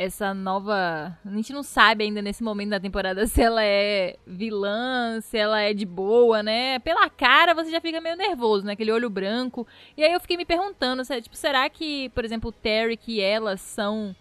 essa 0.00 0.32
nova. 0.32 1.14
A 1.22 1.30
gente 1.30 1.52
não 1.52 1.62
sabe 1.62 2.04
ainda 2.04 2.22
nesse 2.22 2.42
momento 2.42 2.70
da 2.70 2.80
temporada 2.80 3.26
se 3.26 3.42
ela 3.42 3.62
é 3.62 4.16
vilã, 4.26 5.20
se 5.20 5.36
ela 5.36 5.60
é 5.60 5.74
de 5.74 5.84
boa, 5.84 6.42
né? 6.42 6.78
Pela 6.78 7.10
cara 7.10 7.52
você 7.52 7.70
já 7.70 7.82
fica 7.82 8.00
meio 8.00 8.16
nervoso, 8.16 8.64
né? 8.64 8.72
Aquele 8.72 8.92
olho 8.92 9.10
branco. 9.10 9.66
E 9.94 10.02
aí 10.02 10.10
eu 10.10 10.20
fiquei 10.20 10.38
me 10.38 10.46
perguntando, 10.46 11.02
tipo, 11.04 11.36
será 11.36 11.68
que, 11.68 12.08
por 12.10 12.24
exemplo, 12.24 12.48
o 12.48 12.52
Tarek 12.52 13.12
e 13.12 13.20
ela 13.20 13.58
são 13.58 14.16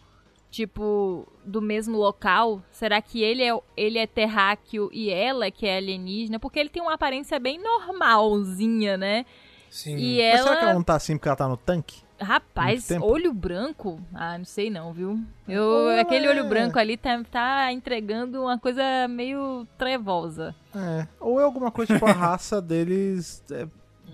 tipo, 0.52 1.26
do 1.46 1.62
mesmo 1.62 1.98
local? 1.98 2.62
Será 2.72 3.02
que 3.02 3.24
ele 3.24 3.42
é, 3.42 3.58
ele 3.78 4.00
é 4.00 4.06
terráqueo 4.08 4.90
e 4.92 5.10
ela 5.10 5.50
que 5.50 5.66
é 5.66 5.78
alienígena? 5.78 6.40
Porque 6.40 6.60
ele 6.60 6.70
tem 6.70 6.82
uma 6.82 6.96
aparência 6.96 7.40
bem 7.40 7.58
normalzinha, 7.58 8.98
né? 8.98 9.26
Sim. 9.70 9.96
E 9.96 10.18
Mas 10.18 10.42
será 10.42 10.56
que 10.56 10.62
ela 10.62 10.72
ela. 10.72 10.74
não 10.74 10.84
tá 10.84 10.96
assim 10.96 11.16
porque 11.16 11.30
ela 11.30 11.38
tá 11.38 11.48
no 11.48 11.56
tanque? 11.56 12.09
Rapaz, 12.22 12.89
olho 13.01 13.34
branco? 13.34 13.99
Ah, 14.13 14.38
não 14.38 14.45
sei 14.45 14.70
não, 14.70 14.91
viu? 14.93 15.20
Eu, 15.47 15.86
Ué. 15.86 15.99
aquele 16.01 16.28
olho 16.28 16.47
branco 16.47 16.78
ali 16.78 16.97
tá, 16.97 17.22
tá 17.32 17.72
entregando 17.72 18.41
uma 18.41 18.57
coisa 18.59 19.07
meio 19.07 19.65
trevosa. 19.78 20.53
É. 20.76 21.07
Ou 21.20 21.39
é 21.39 21.43
alguma 21.43 21.72
coisa 21.72 21.93
tipo 21.93 22.05
a 22.05 22.11
raça 22.13 22.61
deles 22.61 23.43
é, 23.51 23.65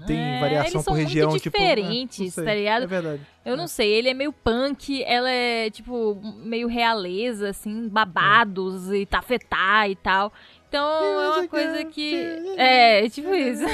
tem 0.05 0.17
É, 0.17 0.39
variação 0.39 0.71
eles 0.71 0.83
são 0.83 0.93
por 0.93 0.99
região, 0.99 1.29
muito 1.31 1.41
tipo. 1.41 1.57
diferentes, 1.57 2.19
é, 2.19 2.23
não 2.23 2.31
sei. 2.31 2.45
tá 2.45 2.53
ligado? 2.53 2.83
É 2.83 2.87
verdade. 2.87 3.21
Eu 3.43 3.57
não 3.57 3.67
sei, 3.67 3.91
ele 3.91 4.09
é 4.09 4.13
meio 4.13 4.31
punk, 4.33 5.03
ela 5.03 5.29
é, 5.29 5.69
tipo, 5.69 6.15
meio 6.37 6.67
realeza, 6.67 7.49
assim, 7.49 7.87
babados 7.87 8.91
e 8.91 9.05
tafetá 9.05 9.87
e 9.87 9.95
tal. 9.95 10.31
Então 10.67 10.87
é 11.21 11.29
uma 11.39 11.47
coisa 11.47 11.85
que. 11.85 12.15
É, 12.57 13.09
tipo 13.09 13.33
isso. 13.33 13.65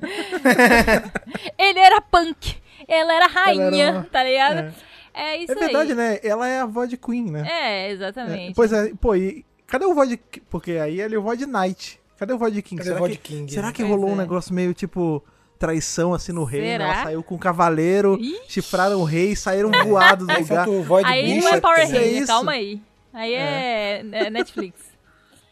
ele 1.58 1.78
era 1.78 2.00
punk, 2.00 2.56
ela 2.88 3.12
era 3.14 3.26
rainha, 3.28 3.62
Ela 3.66 3.76
era 3.76 3.92
uma- 3.98 4.04
tá 4.04 4.24
ligado? 4.24 4.58
É, 4.58 4.72
É, 5.14 5.36
isso 5.42 5.50
É 5.52 5.54
verdade, 5.56 5.90
aí. 5.92 5.96
né? 5.96 6.18
Ela 6.22 6.46
é 6.48 6.60
a 6.60 6.66
voz 6.66 6.88
de 6.88 6.96
Queen, 6.96 7.24
né? 7.30 7.44
É, 7.48 7.88
É, 7.88 7.90
exatamente. 7.90 8.54
pois 8.54 8.72
é, 8.72 8.92
pô, 9.00 9.14
e 9.16 9.44
cadê 9.66 9.84
o 9.84 9.92
voz 9.94 10.08
de. 10.08 10.16
Porque 10.48 10.72
aí 10.72 11.00
ele 11.00 11.14
é 11.16 11.18
o 11.18 11.22
voz 11.22 11.36
de 11.38 11.44
Knight. 11.46 12.00
Cadê 12.16 12.32
o 12.32 12.38
voz 12.38 12.52
de 12.52 12.62
King? 12.62 12.78
Cadê 12.78 12.90
o 12.90 12.92
será 12.94 12.98
voz 13.00 13.12
que, 13.12 13.18
de 13.18 13.22
King, 13.28 13.52
será 13.52 13.66
né? 13.68 13.72
que 13.72 13.82
Pois 13.82 13.90
rolou 13.94 14.10
um 14.10 14.14
é. 14.14 14.18
negócio 14.18 14.54
meio 14.54 14.72
tipo 14.74 15.22
traição 15.58 16.14
assim 16.14 16.30
no? 16.30 16.48
Será? 16.48 16.84
Ela 16.84 17.02
saiu 17.02 17.22
com 17.24 17.34
o 17.34 17.38
cavaleiro, 17.38 18.16
Ih. 18.20 18.38
chifraram 18.46 19.00
o 19.00 19.04
rei, 19.04 19.34
saíram 19.34 19.70
voados 19.72 20.24
do 20.26 20.32
Aí 20.32 20.40
lugar. 20.42 20.68
o 20.68 20.96
Aí 21.04 21.40
não 21.40 21.48
é 21.48 21.60
Power? 21.60 21.82
Isso 21.82 22.22
é 22.22 22.26
calma 22.26 22.52
aí. 22.52 22.80
Aí 23.12 23.34
é, 23.34 24.04
é 24.12 24.30
Netflix. 24.30 24.86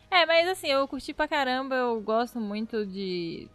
É, 0.09 0.25
mas 0.25 0.47
assim, 0.49 0.69
eu 0.69 0.87
curti 0.87 1.13
pra 1.13 1.27
caramba, 1.27 1.75
eu 1.75 2.01
gosto 2.01 2.39
muito 2.41 2.87
de 2.87 3.49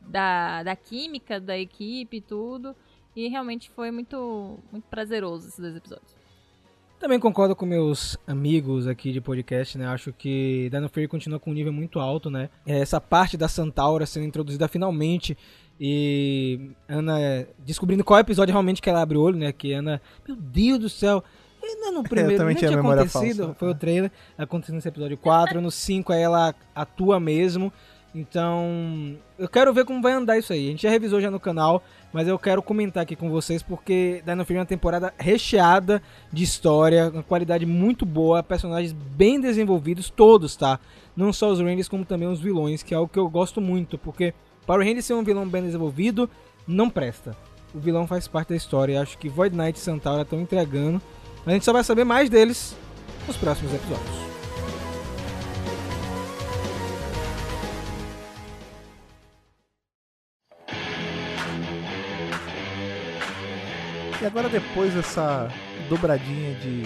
da, 0.00 0.62
da 0.64 0.74
química 0.76 1.38
da 1.40 1.56
equipe 1.56 2.16
e 2.16 2.20
tudo. 2.20 2.74
E 3.16 3.28
realmente 3.28 3.70
foi 3.70 3.90
muito, 3.90 4.58
muito 4.70 4.84
prazeroso 4.84 5.48
esses 5.48 5.58
dois 5.58 5.76
episódios. 5.76 6.16
Também 6.98 7.20
concordo 7.20 7.54
com 7.54 7.64
meus 7.64 8.18
amigos 8.26 8.88
aqui 8.88 9.12
de 9.12 9.20
podcast, 9.20 9.78
né? 9.78 9.86
Acho 9.86 10.12
que 10.12 10.68
Dino 10.70 10.88
Fury 10.88 11.06
continua 11.06 11.38
com 11.38 11.50
um 11.50 11.54
nível 11.54 11.72
muito 11.72 12.00
alto, 12.00 12.28
né? 12.28 12.50
É, 12.66 12.80
Essa 12.80 13.00
parte 13.00 13.36
da 13.36 13.46
Santaura 13.46 14.04
sendo 14.04 14.26
introduzida 14.26 14.66
finalmente 14.66 15.38
e 15.80 16.72
Ana 16.88 17.46
descobrindo 17.60 18.02
qual 18.02 18.18
episódio 18.18 18.52
realmente 18.52 18.82
que 18.82 18.90
ela 18.90 19.00
abre 19.00 19.16
o 19.16 19.20
olho, 19.22 19.38
né? 19.38 19.52
Que 19.52 19.72
Ana, 19.72 20.02
meu 20.26 20.36
Deus 20.36 20.80
do 20.80 20.88
céu, 20.88 21.22
ainda 21.62 21.92
no 21.92 22.02
primeiro 22.08 22.36
também 22.36 22.54
não 22.54 22.58
tinha 22.58 22.70
tinha 22.70 22.82
memória 22.82 23.02
acontecido, 23.02 23.44
falsa. 23.44 23.54
foi 23.54 23.70
o 23.70 23.74
trailer, 23.76 24.10
aconteceu 24.36 24.74
nesse 24.74 24.88
episódio 24.88 25.16
4, 25.16 25.60
no 25.60 25.70
5 25.70 26.12
aí 26.12 26.20
ela 26.20 26.52
atua 26.74 27.20
mesmo. 27.20 27.72
Então, 28.14 29.16
eu 29.38 29.48
quero 29.48 29.72
ver 29.72 29.84
como 29.84 30.00
vai 30.00 30.12
andar 30.12 30.38
isso 30.38 30.52
aí. 30.52 30.68
A 30.68 30.70
gente 30.70 30.82
já 30.82 30.90
revisou 30.90 31.20
já 31.20 31.30
no 31.30 31.38
canal, 31.38 31.82
mas 32.12 32.26
eu 32.26 32.38
quero 32.38 32.62
comentar 32.62 33.02
aqui 33.02 33.14
com 33.14 33.30
vocês 33.30 33.62
porque 33.62 34.22
Dino 34.24 34.44
Fury 34.44 34.56
é 34.56 34.60
uma 34.60 34.66
temporada 34.66 35.12
recheada 35.18 36.02
de 36.32 36.42
história, 36.42 37.10
uma 37.10 37.22
qualidade 37.22 37.66
muito 37.66 38.06
boa, 38.06 38.42
personagens 38.42 38.92
bem 38.92 39.40
desenvolvidos, 39.40 40.10
todos, 40.10 40.56
tá? 40.56 40.80
Não 41.16 41.32
só 41.32 41.50
os 41.50 41.60
Rangers, 41.60 41.88
como 41.88 42.04
também 42.04 42.28
os 42.28 42.40
vilões, 42.40 42.82
que 42.82 42.94
é 42.94 42.96
algo 42.96 43.12
que 43.12 43.18
eu 43.18 43.28
gosto 43.28 43.60
muito, 43.60 43.98
porque 43.98 44.32
Power 44.66 44.86
Rangers 44.86 45.04
ser 45.04 45.14
um 45.14 45.24
vilão 45.24 45.46
bem 45.46 45.62
desenvolvido 45.62 46.28
não 46.66 46.88
presta. 46.88 47.36
O 47.74 47.78
vilão 47.78 48.06
faz 48.06 48.26
parte 48.26 48.50
da 48.50 48.56
história 48.56 48.94
e 48.94 48.96
acho 48.96 49.18
que 49.18 49.28
Void 49.28 49.56
Knight 49.56 49.78
e 49.78 49.82
Centaura 49.82 50.22
estão 50.22 50.40
entregando. 50.40 51.00
A 51.46 51.50
gente 51.52 51.64
só 51.64 51.72
vai 51.72 51.84
saber 51.84 52.04
mais 52.04 52.28
deles 52.30 52.76
nos 53.26 53.36
próximos 53.36 53.72
episódios. 53.74 54.27
E 64.20 64.26
agora 64.26 64.48
depois 64.48 64.92
dessa 64.94 65.48
dobradinha 65.88 66.52
de 66.56 66.82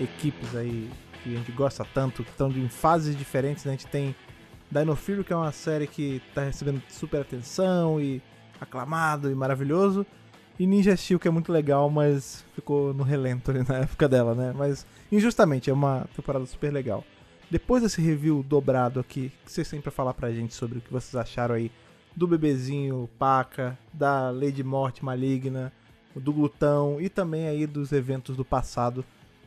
equipes 0.00 0.54
aí 0.54 0.88
que 1.22 1.34
a 1.34 1.38
gente 1.38 1.50
gosta 1.50 1.84
tanto, 1.92 2.22
que 2.22 2.30
estão 2.30 2.48
em 2.48 2.68
fases 2.68 3.16
diferentes, 3.16 3.64
né? 3.64 3.72
A 3.72 3.76
gente 3.76 3.88
tem 3.88 4.14
Dino 4.70 4.94
Fury, 4.94 5.24
que 5.24 5.32
é 5.32 5.36
uma 5.36 5.50
série 5.50 5.88
que 5.88 6.22
tá 6.32 6.44
recebendo 6.44 6.80
super 6.88 7.22
atenção 7.22 8.00
e 8.00 8.22
aclamado 8.60 9.28
e 9.28 9.34
maravilhoso. 9.34 10.06
E 10.60 10.64
Ninja 10.64 10.96
Steel, 10.96 11.18
que 11.18 11.26
é 11.26 11.30
muito 11.30 11.52
legal, 11.52 11.90
mas 11.90 12.44
ficou 12.54 12.94
no 12.94 13.02
relento 13.02 13.50
ali 13.50 13.64
na 13.68 13.78
época 13.82 14.08
dela, 14.08 14.36
né? 14.36 14.54
Mas 14.56 14.86
injustamente, 15.10 15.68
é 15.68 15.72
uma 15.72 16.06
temporada 16.14 16.46
super 16.46 16.72
legal. 16.72 17.02
Depois 17.50 17.82
desse 17.82 18.00
review 18.00 18.44
dobrado 18.44 19.00
aqui, 19.00 19.32
que 19.44 19.50
vocês 19.50 19.68
têm 19.68 19.80
pra 19.80 19.90
falar 19.90 20.14
pra 20.14 20.30
gente 20.30 20.54
sobre 20.54 20.78
o 20.78 20.80
que 20.80 20.92
vocês 20.92 21.16
acharam 21.16 21.56
aí 21.56 21.70
do 22.14 22.28
bebezinho 22.28 23.10
Paca, 23.18 23.76
da 23.92 24.30
Lady 24.30 24.62
Morte 24.62 25.04
Maligna, 25.04 25.72
do 26.20 26.32
glutão 26.32 27.00
e 27.00 27.08
também 27.08 27.46
aí 27.46 27.66
dos 27.66 27.92
eventos 27.92 28.36
do 28.36 28.44
passado 28.44 29.04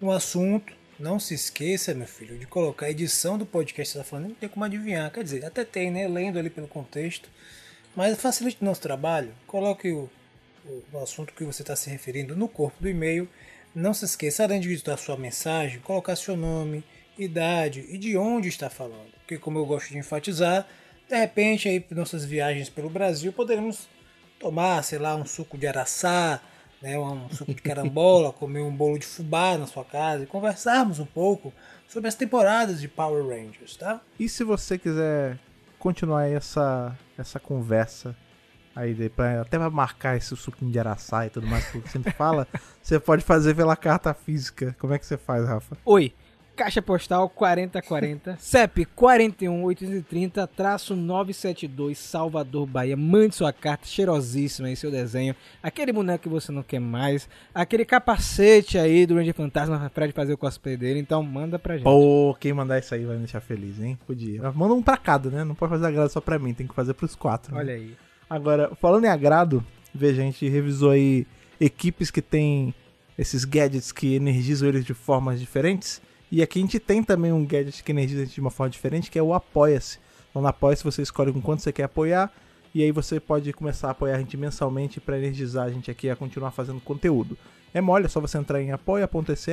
No 0.00 0.10
assunto, 0.10 0.72
não 1.02 1.18
se 1.18 1.34
esqueça, 1.34 1.92
meu 1.92 2.06
filho, 2.06 2.38
de 2.38 2.46
colocar 2.46 2.86
a 2.86 2.90
edição 2.90 3.36
do 3.36 3.44
podcast 3.44 3.92
que 3.92 3.98
você 3.98 4.04
tá 4.04 4.08
falando, 4.08 4.28
não 4.28 4.34
tem 4.36 4.48
como 4.48 4.64
adivinhar, 4.64 5.10
quer 5.10 5.24
dizer, 5.24 5.44
até 5.44 5.64
tem, 5.64 5.90
né, 5.90 6.06
lendo 6.06 6.38
ali 6.38 6.48
pelo 6.48 6.68
contexto, 6.68 7.28
mas 7.96 8.16
facilite 8.20 8.58
o 8.62 8.64
nosso 8.64 8.80
trabalho, 8.80 9.34
coloque 9.44 9.90
o, 9.90 10.08
o, 10.64 10.82
o 10.92 10.98
assunto 11.02 11.34
que 11.34 11.42
você 11.42 11.62
está 11.62 11.74
se 11.74 11.90
referindo 11.90 12.36
no 12.36 12.48
corpo 12.48 12.80
do 12.80 12.88
e-mail, 12.88 13.28
não 13.74 13.92
se 13.92 14.04
esqueça, 14.04 14.44
além 14.44 14.60
de 14.60 14.68
digitar 14.68 14.96
sua 14.96 15.16
mensagem, 15.16 15.80
colocar 15.80 16.14
seu 16.14 16.36
nome, 16.36 16.84
idade 17.18 17.84
e 17.88 17.98
de 17.98 18.16
onde 18.16 18.48
está 18.48 18.70
falando. 18.70 19.10
Porque 19.18 19.38
como 19.38 19.58
eu 19.58 19.66
gosto 19.66 19.88
de 19.88 19.98
enfatizar, 19.98 20.68
de 21.08 21.16
repente 21.16 21.68
aí 21.68 21.84
nossas 21.90 22.24
viagens 22.24 22.68
pelo 22.68 22.88
Brasil 22.88 23.32
poderemos 23.32 23.88
tomar, 24.38 24.82
sei 24.84 25.00
lá, 25.00 25.16
um 25.16 25.26
suco 25.26 25.58
de 25.58 25.66
araçá, 25.66 26.40
né, 26.82 26.98
um 26.98 27.28
suco 27.30 27.54
de 27.54 27.62
carambola, 27.62 28.32
comer 28.34 28.60
um 28.60 28.74
bolo 28.74 28.98
de 28.98 29.06
fubá 29.06 29.56
na 29.56 29.66
sua 29.66 29.84
casa 29.84 30.24
e 30.24 30.26
conversarmos 30.26 30.98
um 30.98 31.06
pouco 31.06 31.52
sobre 31.88 32.08
as 32.08 32.14
temporadas 32.14 32.80
de 32.80 32.88
Power 32.88 33.24
Rangers, 33.26 33.76
tá? 33.76 34.00
E 34.18 34.28
se 34.28 34.42
você 34.44 34.76
quiser 34.78 35.38
continuar 35.78 36.26
essa, 36.28 36.96
essa 37.16 37.38
conversa 37.40 38.16
Aí, 38.74 39.08
pra- 39.10 39.42
até 39.42 39.58
pra 39.58 39.68
marcar 39.68 40.16
esse 40.16 40.34
suquinho 40.34 40.70
de 40.72 40.78
araçá 40.78 41.26
e 41.26 41.30
tudo 41.30 41.46
mais 41.46 41.62
que 41.66 41.78
você 41.78 41.88
sempre 41.90 42.10
fala, 42.12 42.48
você 42.82 42.98
pode 42.98 43.22
fazer 43.22 43.54
pela 43.54 43.76
carta 43.76 44.14
física. 44.14 44.74
Como 44.78 44.94
é 44.94 44.98
que 44.98 45.04
você 45.04 45.18
faz, 45.18 45.46
Rafa? 45.46 45.76
Oi. 45.84 46.14
Caixa 46.54 46.82
postal 46.82 47.30
4040, 47.30 48.36
CEP 48.38 48.84
41830-972, 48.94 51.94
Salvador, 51.96 52.66
Bahia. 52.66 52.96
Mande 52.96 53.34
sua 53.34 53.52
carta 53.52 53.86
cheirosíssima 53.86 54.68
aí, 54.68 54.76
seu 54.76 54.90
desenho. 54.90 55.34
Aquele 55.62 55.92
boneco 55.92 56.24
que 56.24 56.28
você 56.28 56.52
não 56.52 56.62
quer 56.62 56.80
mais. 56.80 57.28
Aquele 57.54 57.84
capacete 57.84 58.78
aí 58.78 59.06
do 59.06 59.14
Ranger 59.14 59.34
Fantasma 59.34 59.90
pra 59.92 60.10
fazer 60.12 60.32
o 60.34 60.38
cosplay 60.38 60.76
dele. 60.76 61.00
Então 61.00 61.22
manda 61.22 61.58
pra 61.58 61.76
gente. 61.76 61.84
Pô, 61.84 62.36
quem 62.38 62.52
mandar 62.52 62.78
isso 62.78 62.94
aí 62.94 63.04
vai 63.04 63.14
me 63.16 63.22
deixar 63.22 63.40
feliz, 63.40 63.80
hein? 63.80 63.98
Podia. 64.06 64.50
Manda 64.52 64.74
um 64.74 64.82
pra 64.82 64.96
cada, 64.96 65.30
né? 65.30 65.44
Não 65.44 65.54
pode 65.54 65.70
fazer 65.70 65.86
agrado 65.86 66.10
só 66.10 66.20
pra 66.20 66.38
mim, 66.38 66.54
tem 66.54 66.66
que 66.66 66.74
fazer 66.74 66.94
pros 66.94 67.14
quatro. 67.14 67.54
né? 67.54 67.60
Olha 67.60 67.74
aí. 67.74 67.96
Agora, 68.28 68.74
falando 68.80 69.04
em 69.04 69.08
agrado, 69.08 69.64
veja, 69.94 70.22
a 70.22 70.24
gente 70.24 70.48
revisou 70.48 70.90
aí 70.90 71.26
equipes 71.60 72.10
que 72.10 72.22
têm 72.22 72.74
esses 73.18 73.44
gadgets 73.44 73.92
que 73.92 74.14
energizam 74.14 74.68
eles 74.68 74.84
de 74.84 74.94
formas 74.94 75.38
diferentes. 75.40 76.00
E 76.32 76.40
aqui 76.40 76.58
a 76.58 76.62
gente 76.62 76.80
tem 76.80 77.02
também 77.02 77.30
um 77.30 77.44
gadget 77.44 77.84
que 77.84 77.92
energiza 77.92 78.22
a 78.22 78.24
gente 78.24 78.34
de 78.34 78.40
uma 78.40 78.50
forma 78.50 78.70
diferente, 78.70 79.10
que 79.10 79.18
é 79.18 79.22
o 79.22 79.34
Apoia-se. 79.34 79.98
Então 80.30 80.40
no 80.40 80.48
Apoia-se 80.48 80.82
você 80.82 81.02
escolhe 81.02 81.30
com 81.30 81.42
quanto 81.42 81.60
você 81.60 81.70
quer 81.70 81.82
apoiar. 81.82 82.32
E 82.74 82.82
aí 82.82 82.90
você 82.90 83.20
pode 83.20 83.52
começar 83.52 83.88
a 83.88 83.90
apoiar 83.90 84.16
a 84.16 84.18
gente 84.18 84.34
mensalmente 84.34 84.98
para 84.98 85.18
energizar 85.18 85.66
a 85.66 85.70
gente 85.70 85.90
aqui 85.90 86.08
a 86.08 86.16
continuar 86.16 86.50
fazendo 86.50 86.80
conteúdo. 86.80 87.36
É 87.74 87.82
mole, 87.82 88.06
é 88.06 88.08
só 88.08 88.18
você 88.18 88.38
entrar 88.38 88.62
em 88.62 88.72
apoia.se 88.72 89.52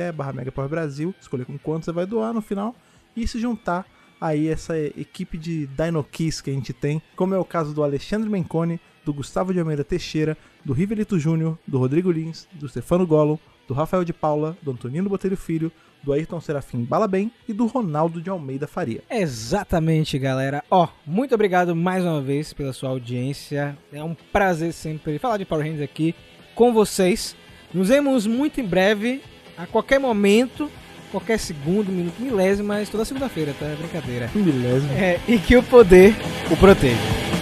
Brasil, 0.70 1.14
escolher 1.20 1.44
com 1.44 1.58
quanto 1.58 1.84
você 1.84 1.92
vai 1.92 2.06
doar 2.06 2.32
no 2.32 2.40
final 2.40 2.74
e 3.14 3.28
se 3.28 3.38
juntar 3.38 3.86
aí 4.18 4.48
essa 4.48 4.78
equipe 4.78 5.36
de 5.36 5.66
Dino 5.66 6.02
Kiss 6.02 6.42
que 6.42 6.48
a 6.48 6.54
gente 6.54 6.72
tem, 6.72 7.02
como 7.14 7.34
é 7.34 7.38
o 7.38 7.44
caso 7.44 7.74
do 7.74 7.84
Alexandre 7.84 8.30
Menconi, 8.30 8.80
do 9.04 9.12
Gustavo 9.12 9.52
de 9.52 9.60
Almeida 9.60 9.84
Teixeira, 9.84 10.34
do 10.64 10.72
Rivelito 10.72 11.18
Júnior, 11.18 11.58
do 11.66 11.76
Rodrigo 11.76 12.10
Lins, 12.10 12.48
do 12.54 12.66
Stefano 12.66 13.06
Gollum, 13.06 13.38
do 13.68 13.74
Rafael 13.74 14.02
de 14.02 14.14
Paula, 14.14 14.56
do 14.62 14.70
Antonino 14.70 15.10
Botelho 15.10 15.36
Filho, 15.36 15.70
do 16.02 16.12
Ayrton 16.12 16.40
Serafim 16.40 16.84
Balabem 16.84 17.30
e 17.48 17.52
do 17.52 17.66
Ronaldo 17.66 18.20
de 18.20 18.30
Almeida 18.30 18.66
Faria. 18.66 19.02
Exatamente, 19.10 20.18
galera. 20.18 20.62
Ó, 20.70 20.88
muito 21.06 21.34
obrigado 21.34 21.74
mais 21.74 22.04
uma 22.04 22.20
vez 22.20 22.52
pela 22.52 22.72
sua 22.72 22.90
audiência. 22.90 23.76
É 23.92 24.02
um 24.02 24.14
prazer 24.32 24.72
sempre 24.72 25.18
falar 25.18 25.36
de 25.36 25.44
Power 25.44 25.64
Rangers 25.64 25.82
aqui 25.82 26.14
com 26.54 26.72
vocês. 26.72 27.36
Nos 27.72 27.88
vemos 27.88 28.26
muito 28.26 28.60
em 28.60 28.64
breve, 28.64 29.22
a 29.56 29.66
qualquer 29.66 30.00
momento, 30.00 30.70
qualquer 31.10 31.38
segundo, 31.38 31.90
minuto, 31.90 32.20
milésimo, 32.20 32.68
mas 32.68 32.88
toda 32.88 33.04
segunda-feira, 33.04 33.54
tá? 33.58 33.66
É 33.66 33.76
brincadeira. 33.76 34.30
Milésimo. 34.34 34.92
É, 34.92 35.20
e 35.28 35.38
que 35.38 35.56
o 35.56 35.62
poder 35.62 36.14
o 36.50 36.56
proteja. 36.56 37.39